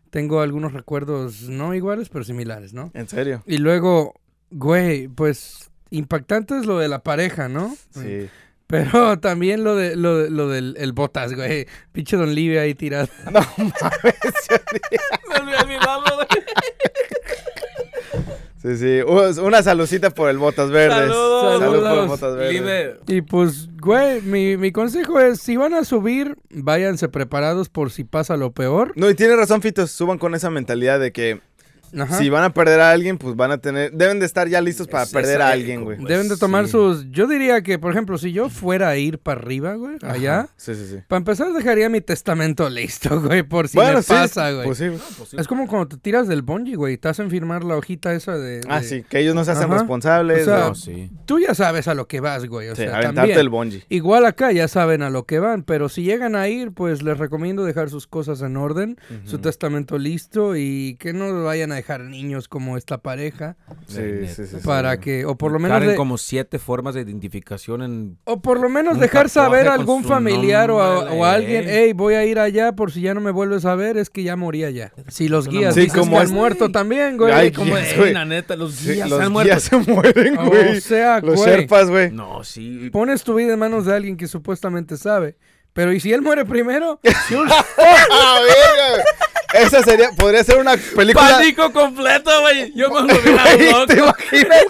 tengo 0.09 0.41
algunos 0.41 0.73
recuerdos 0.73 1.43
no 1.43 1.75
iguales, 1.75 2.09
pero 2.09 2.23
similares, 2.23 2.73
¿no? 2.73 2.89
En 2.95 3.07
serio. 3.07 3.43
Y 3.45 3.57
luego, 3.59 4.15
güey, 4.49 5.09
pues 5.09 5.69
impactante 5.97 6.57
es 6.57 6.65
lo 6.65 6.77
de 6.79 6.87
la 6.87 6.99
pareja, 7.03 7.47
¿no? 7.49 7.75
Sí. 7.91 8.27
Pero 8.67 9.17
también 9.21 9.63
lo 9.63 9.75
de 9.75 9.95
lo, 9.95 10.17
de- 10.17 10.29
lo 10.29 10.47
del 10.49 10.75
el 10.77 10.93
botas, 10.93 11.33
güey. 11.33 11.67
Pinche 11.91 12.17
Don 12.17 12.33
Livia 12.33 12.61
ahí 12.61 12.73
tirado. 12.75 13.07
No 13.25 13.39
mames. 13.41 14.15
Me 15.45 15.77
güey. 15.77 16.27
Sí, 18.61 18.77
sí. 18.77 19.01
Una 19.41 19.61
salucita 19.61 20.09
por 20.11 20.29
el 20.29 20.37
Botas 20.37 20.71
Verdes. 20.71 20.97
Saludos. 21.09 21.59
Salud 21.59 21.65
por 21.65 21.75
el 21.75 21.83
Saludos. 21.83 22.07
Botas 22.07 22.35
Verdes. 22.35 22.53
Libre. 22.53 22.95
Y 23.07 23.21
pues, 23.21 23.67
güey, 23.77 24.21
mi, 24.21 24.55
mi 24.55 24.71
consejo 24.71 25.19
es, 25.19 25.41
si 25.41 25.57
van 25.57 25.73
a 25.73 25.83
subir, 25.83 26.37
váyanse 26.49 27.09
preparados 27.09 27.67
por 27.67 27.91
si 27.91 28.05
pasa 28.05 28.37
lo 28.37 28.53
peor. 28.53 28.93
No, 28.95 29.09
y 29.09 29.15
tiene 29.15 29.35
razón, 29.35 29.61
Fito. 29.61 29.85
Suban 29.85 30.17
con 30.17 30.33
esa 30.33 30.49
mentalidad 30.49 30.97
de 31.01 31.11
que 31.11 31.41
Ajá. 31.99 32.17
si 32.17 32.29
van 32.29 32.43
a 32.43 32.53
perder 32.53 32.79
a 32.81 32.91
alguien, 32.91 33.17
pues 33.17 33.35
van 33.35 33.51
a 33.51 33.57
tener. 33.59 33.91
Deben 33.91 34.19
de 34.19 34.25
estar 34.25 34.47
ya 34.47 34.61
listos 34.61 34.87
para 34.87 35.03
Es- 35.03 35.11
perder 35.11 35.41
a 35.41 35.49
alguien, 35.49 35.83
güey. 35.83 35.97
Deben 36.03 36.27
de 36.29 36.37
tomar 36.37 36.65
Sí. 36.65 36.71
sus... 36.71 37.09
Yo 37.11 37.27
diría 37.27 37.61
que, 37.61 37.79
por 37.79 37.91
ejemplo, 37.91 38.17
si 38.17 38.31
yo 38.31 38.49
fuera 38.49 38.89
a 38.89 38.97
ir 38.97 39.19
para 39.19 39.41
arriba, 39.41 39.75
güey, 39.75 39.97
allá... 40.01 40.47
Sí, 40.57 40.73
sí, 40.75 40.85
sí. 40.89 40.97
Para 41.07 41.17
empezar, 41.19 41.51
dejaría 41.53 41.89
mi 41.89 42.01
testamento 42.01 42.69
listo, 42.69 43.21
güey, 43.21 43.43
por 43.43 43.67
si 43.67 43.77
bueno, 43.77 43.97
me 43.97 44.03
sí. 44.03 44.09
pasa, 44.13 44.51
güey. 44.51 44.65
Pues 44.65 44.77
sí. 44.77 44.89
Es 45.37 45.47
como 45.47 45.67
cuando 45.67 45.87
te 45.89 45.97
tiras 45.97 46.27
del 46.27 46.41
bungee, 46.41 46.75
güey. 46.75 46.97
Te 46.97 47.09
hacen 47.09 47.29
firmar 47.29 47.63
la 47.63 47.75
hojita 47.77 48.13
esa 48.13 48.37
de... 48.37 48.61
Ah, 48.67 48.81
sí. 48.81 49.03
Que 49.09 49.19
ellos 49.19 49.35
no 49.35 49.43
se 49.45 49.51
hacen 49.51 49.65
Ajá. 49.65 49.75
responsables. 49.79 50.41
O 50.41 50.45
sea, 50.45 50.59
¿no? 50.59 50.67
No, 50.69 50.75
sí. 50.75 51.11
Tú 51.25 51.39
ya 51.39 51.53
sabes 51.53 51.87
a 51.87 51.93
lo 51.93 52.07
que 52.07 52.19
vas, 52.19 52.45
güey. 52.45 52.69
O 52.69 52.75
Sí, 52.75 52.83
sea, 52.83 52.91
aventarte 52.97 53.15
también. 53.15 53.39
el 53.39 53.49
bungee. 53.49 53.83
Igual 53.89 54.25
acá 54.25 54.51
ya 54.51 54.67
saben 54.67 55.01
a 55.03 55.09
lo 55.09 55.25
que 55.25 55.39
van, 55.39 55.63
pero 55.63 55.89
si 55.89 56.03
llegan 56.03 56.35
a 56.35 56.47
ir, 56.47 56.71
pues 56.71 57.03
les 57.03 57.17
recomiendo 57.17 57.63
dejar 57.65 57.89
sus 57.89 58.07
cosas 58.07 58.41
en 58.41 58.57
orden, 58.57 58.97
su 59.25 59.39
testamento 59.39 59.97
listo 59.97 60.55
y 60.55 60.95
que 60.99 61.13
no 61.13 61.43
vayan 61.43 61.71
a 61.71 61.75
dejar 61.83 62.01
niños 62.01 62.47
como 62.47 62.77
esta 62.77 62.97
pareja 62.99 63.57
Sí, 63.87 63.99
sí, 64.27 64.45
sí, 64.47 64.47
sí. 64.47 64.57
para 64.65 64.99
que 64.99 65.25
o 65.25 65.37
por 65.37 65.51
lo 65.51 65.59
menos 65.59 65.81
de- 65.85 65.95
como 65.95 66.17
siete 66.17 66.57
formas 66.59 66.95
de 66.95 67.01
identificación 67.01 67.81
en... 67.83 68.17
o 68.23 68.41
por 68.41 68.59
lo 68.59 68.69
menos 68.69 68.99
dejar 68.99 69.29
saber 69.29 69.67
a 69.67 69.73
algún 69.73 70.03
familiar 70.03 70.71
o 70.71 70.81
a, 70.81 71.11
o 71.13 71.25
a 71.25 71.33
alguien, 71.33 71.63
eh. 71.67 71.83
hey, 71.85 71.93
voy 71.93 72.13
a 72.13 72.25
ir 72.25 72.39
allá 72.39 72.71
por 72.73 72.91
si 72.91 73.01
ya 73.01 73.13
no 73.13 73.21
me 73.21 73.31
vuelves 73.31 73.65
a 73.65 73.75
ver, 73.75 73.97
es 73.97 74.09
que 74.09 74.23
ya 74.23 74.35
morí 74.35 74.63
allá. 74.63 74.93
Si 75.09 75.27
los 75.27 75.47
guías 75.47 75.73
Sí, 75.75 75.81
dices 75.81 75.97
como 75.99 76.11
que 76.11 76.17
han 76.17 76.23
es- 76.25 76.31
muerto 76.31 76.71
también, 76.71 77.17
güey. 77.17 77.31
Ay, 77.33 77.51
Como, 77.51 77.75
guías, 77.75 77.91
"Ey, 77.91 77.97
güey. 77.97 78.13
la 78.13 78.25
neta, 78.25 78.55
los 78.55 78.73
Sí, 78.75 78.93
guías 78.93 79.09
los 79.09 79.19
han 79.19 79.31
muerto. 79.31 79.49
guías 79.51 79.63
se 79.63 79.77
mueren, 79.77 80.37
o 80.39 80.45
güey. 80.47 80.79
sea, 80.81 81.19
los 81.19 81.35
güey, 81.35 81.49
sherpas, 81.49 81.89
güey. 81.89 82.11
No, 82.11 82.43
sí. 82.43 82.89
pones 82.91 83.23
tu 83.23 83.35
vida 83.35 83.53
en 83.53 83.59
manos 83.59 83.85
de 83.85 83.93
alguien 83.93 84.15
que 84.17 84.27
supuestamente 84.27 84.95
sabe. 84.97 85.35
Pero 85.73 85.91
¿y 85.91 85.99
si 85.99 86.13
él 86.13 86.21
muere 86.21 86.45
primero? 86.45 86.99
¡Ah! 87.81 88.41
Esa 89.55 89.83
sería, 89.83 90.09
podría 90.11 90.43
ser 90.43 90.57
una 90.57 90.75
película. 90.95 91.29
Pánico 91.37 91.71
completo, 91.71 92.31
güey. 92.41 92.71
Yo 92.75 92.89
me 92.89 93.13
lo 93.71 93.85
¿Te 93.87 93.97
imaginas? 93.99 94.63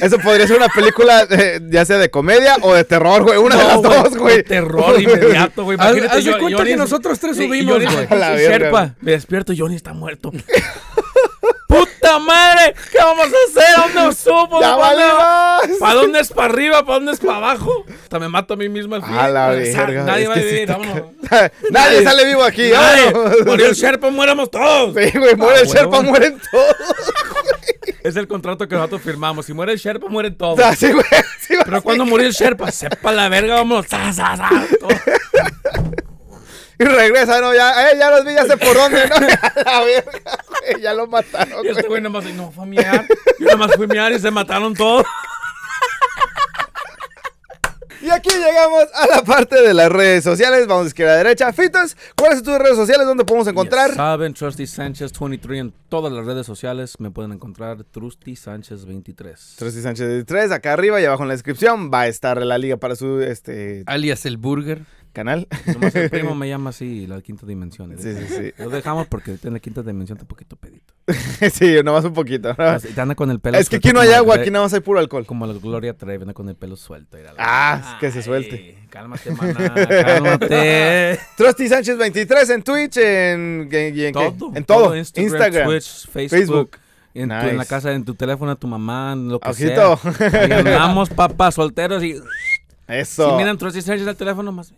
Eso 0.00 0.18
podría 0.18 0.46
ser 0.46 0.56
una 0.58 0.68
película, 0.68 1.26
eh, 1.28 1.60
ya 1.70 1.84
sea 1.84 1.98
de 1.98 2.08
comedia 2.08 2.56
o 2.60 2.72
de 2.72 2.84
terror, 2.84 3.22
güey. 3.24 3.38
Una 3.38 3.56
de 3.56 3.64
las 3.64 3.82
dos, 3.82 4.16
güey. 4.16 4.44
Terror 4.44 5.00
inmediato, 5.00 5.64
güey. 5.64 5.76
Haz, 5.80 5.88
Imagínate, 5.96 6.18
haz 6.18 6.24
de 6.24 6.30
cuenta 6.38 6.56
Johnny 6.58 6.70
que 6.70 6.76
nosotros 6.76 7.18
tres 7.18 7.36
y- 7.38 7.42
y 7.42 7.46
subimos, 7.46 7.82
güey. 7.84 8.06
Sherpa. 8.38 8.94
Me 9.00 9.12
despierto, 9.12 9.52
Johnny 9.56 9.74
está 9.76 9.92
muerto. 9.92 10.30
¡Puta 12.12 12.18
madre! 12.18 12.74
¿Qué 12.90 12.98
vamos 12.98 13.26
a 13.26 13.60
hacer? 13.60 13.78
¿A 13.78 13.88
dónde 14.00 14.14
subo? 14.16 14.60
¡Ya 14.60 14.76
vale! 14.76 15.02
¿Para 15.78 15.94
dónde 15.94 16.20
es 16.20 16.28
para 16.32 16.52
arriba? 16.52 16.82
¿Para 16.84 16.94
dónde 16.94 17.12
es 17.12 17.20
para 17.20 17.36
abajo? 17.36 17.84
Hasta 18.02 18.18
me 18.18 18.28
mato 18.28 18.54
a 18.54 18.56
mí 18.56 18.68
mismo 18.68 18.94
al 18.94 19.02
fin. 19.04 19.14
A 19.14 19.28
la 19.28 19.48
verga. 19.48 20.04
Nadie 20.04 20.28
va 20.28 20.34
a 20.34 20.38
sí 20.38 20.44
vivir, 20.44 20.68
vámonos. 20.68 21.02
Nadie 21.70 22.02
sale 22.02 22.24
vivo 22.24 22.42
aquí, 22.42 22.70
Nadie. 22.70 23.12
Murió 23.46 23.66
el 23.66 23.74
Sherpa, 23.76 24.10
muéramos 24.10 24.50
todos. 24.50 24.94
Sí, 24.94 25.18
güey, 25.18 25.34
muere 25.36 25.58
Ah, 25.58 25.60
el 25.62 25.66
Sherpa, 25.68 26.02
mueren 26.02 26.40
todos. 26.50 26.76
Es 28.02 28.16
el 28.16 28.26
contrato 28.26 28.66
que 28.68 28.74
nosotros 28.74 29.02
firmamos. 29.02 29.46
Si 29.46 29.52
muere 29.52 29.72
el 29.72 29.78
Sherpa, 29.78 30.08
mueren 30.08 30.34
todos. 30.36 30.58
Así, 30.60 30.90
güey. 30.92 31.04
así 31.10 31.54
va 31.54 31.62
a 31.62 31.64
Pero 31.64 31.82
cuando 31.82 32.04
murió 32.04 32.26
el 32.26 32.32
Sherpa, 32.32 32.70
sepa 32.70 33.12
la 33.12 33.28
verga, 33.28 33.54
vamos. 33.54 33.86
Y 36.82 36.84
regresa, 36.84 37.40
no, 37.40 37.54
ya, 37.54 37.90
eh, 37.90 37.96
ya 37.96 38.10
los 38.10 38.24
vi, 38.24 38.34
ya 38.34 38.44
sé 38.44 38.56
por 38.56 38.74
dónde, 38.74 39.08
¿no? 39.08 39.14
A 39.16 39.20
la 39.20 39.80
verga, 39.84 40.38
güey, 40.48 40.82
ya 40.82 40.92
lo 40.94 41.06
mataron. 41.06 41.64
Y 41.64 41.68
este 41.68 41.86
güey. 41.86 42.02
nomás, 42.02 42.24
no, 42.34 42.50
fue 42.50 42.64
a 42.64 42.66
miar. 42.66 43.06
Yo 43.38 43.46
nomás 43.46 43.76
fui 43.76 43.84
a 43.84 43.88
miar 43.88 44.12
y 44.12 44.18
se 44.18 44.32
mataron 44.32 44.74
todos. 44.74 45.06
Y 48.02 48.10
aquí 48.10 48.30
llegamos 48.30 48.86
a 48.94 49.06
la 49.06 49.22
parte 49.22 49.62
de 49.62 49.72
las 49.74 49.88
redes 49.88 50.24
sociales. 50.24 50.66
Vamos 50.66 50.86
de 50.86 50.88
izquierda 50.88 51.12
a 51.12 51.16
derecha. 51.18 51.52
Fitos, 51.52 51.96
¿cuáles 52.16 52.38
son 52.38 52.46
tus 52.46 52.58
redes 52.58 52.76
sociales? 52.76 53.06
¿Dónde 53.06 53.24
podemos 53.24 53.46
encontrar? 53.46 53.90
Ya 53.90 53.96
saben, 53.96 54.34
Trusty 54.34 54.66
Sánchez 54.66 55.12
23 55.16 55.60
en 55.60 55.74
todas 55.88 56.12
las 56.12 56.26
redes 56.26 56.44
sociales. 56.44 56.96
Me 56.98 57.12
pueden 57.12 57.30
encontrar 57.30 57.84
Trusty 57.84 58.34
Sánchez 58.34 58.86
23. 58.86 59.54
Trusty 59.56 59.82
Sánchez 59.82 60.24
3, 60.26 60.50
acá 60.50 60.72
arriba 60.72 61.00
y 61.00 61.04
abajo 61.04 61.22
en 61.22 61.28
la 61.28 61.34
descripción 61.34 61.92
va 61.94 62.00
a 62.00 62.08
estar 62.08 62.44
la 62.44 62.58
liga 62.58 62.76
para 62.76 62.96
su 62.96 63.20
este 63.20 63.84
Alias 63.86 64.26
el 64.26 64.36
burger. 64.36 64.82
Canal. 65.12 65.46
Nomás 65.66 65.94
el 65.94 66.10
primo 66.10 66.34
me 66.34 66.48
llama 66.48 66.70
así, 66.70 67.06
la 67.06 67.20
quinta 67.20 67.46
dimensión. 67.46 67.94
Sí, 67.98 68.14
sí, 68.14 68.26
sí. 68.28 68.52
Lo 68.58 68.70
dejamos 68.70 69.06
porque 69.06 69.36
en 69.42 69.52
la 69.52 69.60
quinta 69.60 69.82
dimensión 69.82 70.16
está 70.16 70.24
un 70.24 70.28
poquito 70.28 70.56
pedito. 70.56 70.94
sí, 71.52 71.76
nomás 71.84 72.04
un 72.04 72.12
poquito. 72.14 72.54
¿no? 72.56 72.80
Te 72.80 73.00
anda 73.00 73.14
con 73.14 73.30
el 73.30 73.40
pelo 73.40 73.58
Es 73.58 73.68
que 73.68 73.76
aquí 73.76 73.92
no 73.92 74.00
hay 74.00 74.12
agua, 74.12 74.36
aquí 74.36 74.50
nada 74.50 74.64
más 74.64 74.74
hay 74.74 74.80
puro 74.80 74.98
alcohol. 74.98 75.26
Como 75.26 75.46
la 75.46 75.52
Gloria 75.54 75.94
Trevi, 75.94 76.22
anda 76.22 76.34
con 76.34 76.48
el 76.48 76.56
pelo 76.56 76.76
suelto. 76.76 77.16
mírala. 77.16 77.36
Ah, 77.38 77.98
que 78.00 78.10
se 78.10 78.22
suelte. 78.22 78.78
Cálmate, 78.90 79.30
maná, 79.30 79.74
cálmate. 79.74 81.18
Trusty 81.36 81.68
Sánchez 81.68 81.96
23 81.96 82.50
en 82.50 82.62
Twitch, 82.62 82.96
en, 82.98 83.68
en, 83.72 83.96
y 83.96 84.04
en, 84.04 84.14
qué? 84.14 84.32
todo. 84.38 84.52
en 84.54 84.64
todo. 84.64 84.96
Instagram, 84.96 85.32
Instagram, 85.32 85.68
Twitch, 85.68 86.08
Facebook. 86.08 86.38
Facebook. 86.38 86.70
En, 87.14 87.28
tu- 87.28 87.34
Nice. 87.34 87.50
en 87.50 87.56
la 87.58 87.64
casa, 87.66 87.92
en 87.92 88.04
tu 88.04 88.14
teléfono, 88.14 88.56
tu 88.56 88.66
mamá, 88.66 89.12
en 89.12 89.28
lo 89.28 89.38
que 89.40 89.50
Ojito. 89.50 89.96
sea. 89.98 90.58
Andamos, 90.58 91.10
papás 91.10 91.54
solteros 91.56 92.02
y... 92.02 92.16
Eso. 92.88 93.30
Si 93.30 93.36
miran 93.36 93.56
Trusty 93.58 93.80
Sánchez 93.82 94.06
al 94.06 94.16
teléfono, 94.16 94.50
más... 94.52 94.72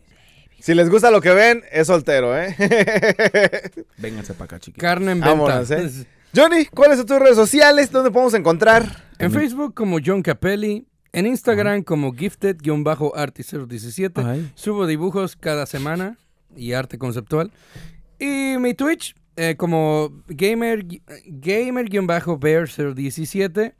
Si 0.64 0.72
les 0.72 0.88
gusta 0.88 1.10
lo 1.10 1.20
que 1.20 1.34
ven, 1.34 1.62
es 1.70 1.88
soltero, 1.88 2.34
¿eh? 2.38 2.56
Vénganse 3.98 4.32
para 4.32 4.46
acá, 4.46 4.58
chiquitos. 4.58 4.80
Carne 4.80 5.12
en 5.12 5.20
venta. 5.20 5.34
Vámonos, 5.34 5.70
¿eh? 5.70 6.06
Johnny, 6.34 6.64
¿cuáles 6.64 6.96
son 6.96 7.04
tus 7.04 7.18
redes 7.18 7.36
sociales? 7.36 7.92
¿Dónde 7.92 8.10
podemos 8.10 8.32
encontrar? 8.32 9.04
En 9.18 9.30
Facebook 9.30 9.74
como 9.74 9.98
John 10.02 10.22
Capelli. 10.22 10.86
En 11.12 11.26
Instagram 11.26 11.82
como 11.82 12.14
Gifted-Arty017. 12.14 14.26
Ay. 14.26 14.50
Subo 14.54 14.86
dibujos 14.86 15.36
cada 15.36 15.66
semana 15.66 16.16
y 16.56 16.72
arte 16.72 16.96
conceptual. 16.96 17.52
Y 18.18 18.56
mi 18.58 18.72
Twitch 18.72 19.14
eh, 19.36 19.56
como 19.58 20.14
Gamer 20.28 20.86
Gamer-Bear017. 20.86 23.74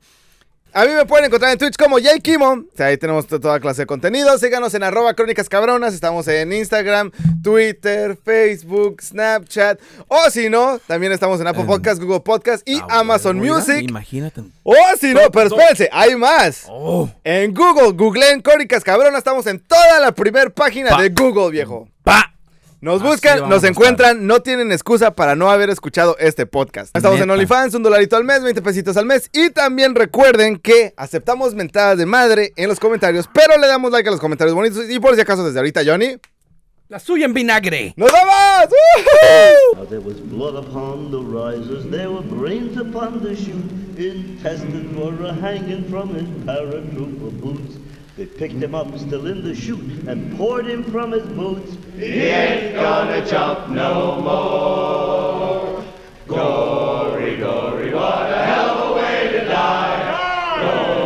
A 0.77 0.85
mí 0.87 0.93
me 0.93 1.07
pueden 1.07 1.27
encontrar 1.27 1.53
en 1.53 1.59
Twitch 1.59 1.77
como 1.77 2.01
Jay 2.01 2.19
Kimo. 2.21 2.49
O 2.51 2.65
sea, 2.77 2.87
ahí 2.87 2.97
tenemos 2.99 3.29
to- 3.29 3.39
toda 3.39 3.61
clase 3.61 3.83
de 3.83 3.87
contenido. 3.87 4.37
Síganos 4.39 4.75
en 4.75 4.83
arroba 4.83 5.15
crónicas 5.15 5.49
cabronas. 5.49 5.95
Estamos 5.95 6.27
en 6.27 6.53
Instagram, 6.53 7.13
Twitter, 7.45 8.17
Facebook, 8.25 9.01
Snapchat. 9.01 9.79
O 10.09 10.31
si 10.31 10.51
no, 10.51 10.81
también 10.89 11.13
estamos 11.13 11.41
en 11.41 11.47
Apple 11.47 11.61
En- 11.63 11.69
Podcast, 11.69 12.03
Google 12.03 12.21
Podcast 12.21 12.69
y 12.69 12.79
Ah, 12.81 13.01
Amazon 13.01 13.39
bueno, 13.39 13.55
mira, 13.55 13.65
Music. 13.67 13.89
Imagínate. 13.89 14.41
O 14.65 14.75
si 15.01 15.15
no, 15.15 15.31
pero 15.33 15.47
espérense, 15.47 15.89
hay 15.93 16.17
más. 16.17 16.67
Oh, 16.69 17.09
En 17.23 17.55
Google, 17.55 17.93
googleen 17.93 18.43
Crónicas 18.43 18.83
Cabronas. 18.83 19.19
Estamos 19.19 19.47
en 19.47 19.61
toda 19.61 20.01
la 20.01 20.11
primer 20.11 20.53
página 20.53 20.91
Pa. 20.91 21.03
de 21.03 21.11
Google, 21.11 21.53
viejo. 21.53 21.89
pa. 22.03 22.34
Nos 22.85 23.01
Así 23.01 23.11
buscan, 23.11 23.49
nos 23.49 23.65
encuentran, 23.65 24.27
no 24.27 24.43
tienen 24.43 24.71
excusa 24.71 25.15
para 25.15 25.35
no 25.35 25.51
haber 25.51 25.71
escuchado 25.71 26.19
este 26.19 26.45
podcast. 26.45 26.95
Estamos 26.95 27.19
en. 27.19 27.31
OnlyFans, 27.31 27.73
un 27.73 27.83
dolarito 27.83 28.15
al 28.15 28.25
mes, 28.25 28.43
20 28.43 28.61
pesitos 28.61 28.99
al 28.99 29.07
mes. 29.07 29.31
Y 29.33 29.49
también 29.49 29.95
recuerden 29.95 30.59
que 30.59 30.93
aceptamos 30.99 31.55
mentadas 31.55 31.97
de 31.97 32.05
madre 32.05 32.53
en 32.57 32.69
los 32.69 32.79
comentarios, 32.79 33.27
pero 33.33 33.57
le 33.59 33.69
damos 33.69 33.91
like 33.91 34.07
a 34.07 34.13
los 34.13 34.21
comentarios 34.21 34.55
bonitos. 34.55 34.91
Y 34.91 35.01
por 35.01 35.15
si 35.15 35.23
acaso, 35.23 35.47
desde 35.47 35.61
ahorita, 35.61 35.81
Johnny, 35.83 36.19
La 36.89 36.99
suya 36.99 37.25
en 37.25 37.33
vinagre. 37.33 37.95
¡nos 37.97 38.13
vamos! 38.13 38.69
¡Woohoo! 38.69 39.79
Now 39.79 39.87
there 39.87 40.01
was 40.01 40.21
blood 40.21 40.55
upon 40.55 41.11
the 41.11 41.21
risers, 41.21 41.91
there 41.91 42.11
were 42.11 42.21
brains 42.21 42.77
upon 42.77 43.23
the 43.23 43.35
chute, 43.35 43.65
intestines 43.97 44.95
were 44.95 45.27
a 45.27 45.33
hanging 45.33 45.85
from 45.89 46.15
his 46.15 46.29
paratrooper 46.45 47.31
boots. 47.41 47.79
They 48.17 48.27
picked 48.27 48.55
him 48.55 48.77
up 48.77 48.97
still 48.97 49.27
in 49.27 49.43
the 49.43 49.57
chute 49.57 50.07
and 50.07 50.37
poured 50.37 50.67
him 50.67 50.85
from 50.85 51.11
his 51.11 51.27
boots. 51.27 51.77
He 51.97 52.05
ain't 52.05 52.77
gonna 52.77 53.27
jump 53.27 53.71
no 53.71 54.21
more. 54.21 55.85
Glory, 56.29 57.37
glory, 57.39 57.93
what 57.93 58.31
a 58.31 58.45
hell 58.45 58.71
of 58.71 58.91
a 58.91 58.95
way 58.95 59.33
to 59.33 59.45
die. 59.47 61.04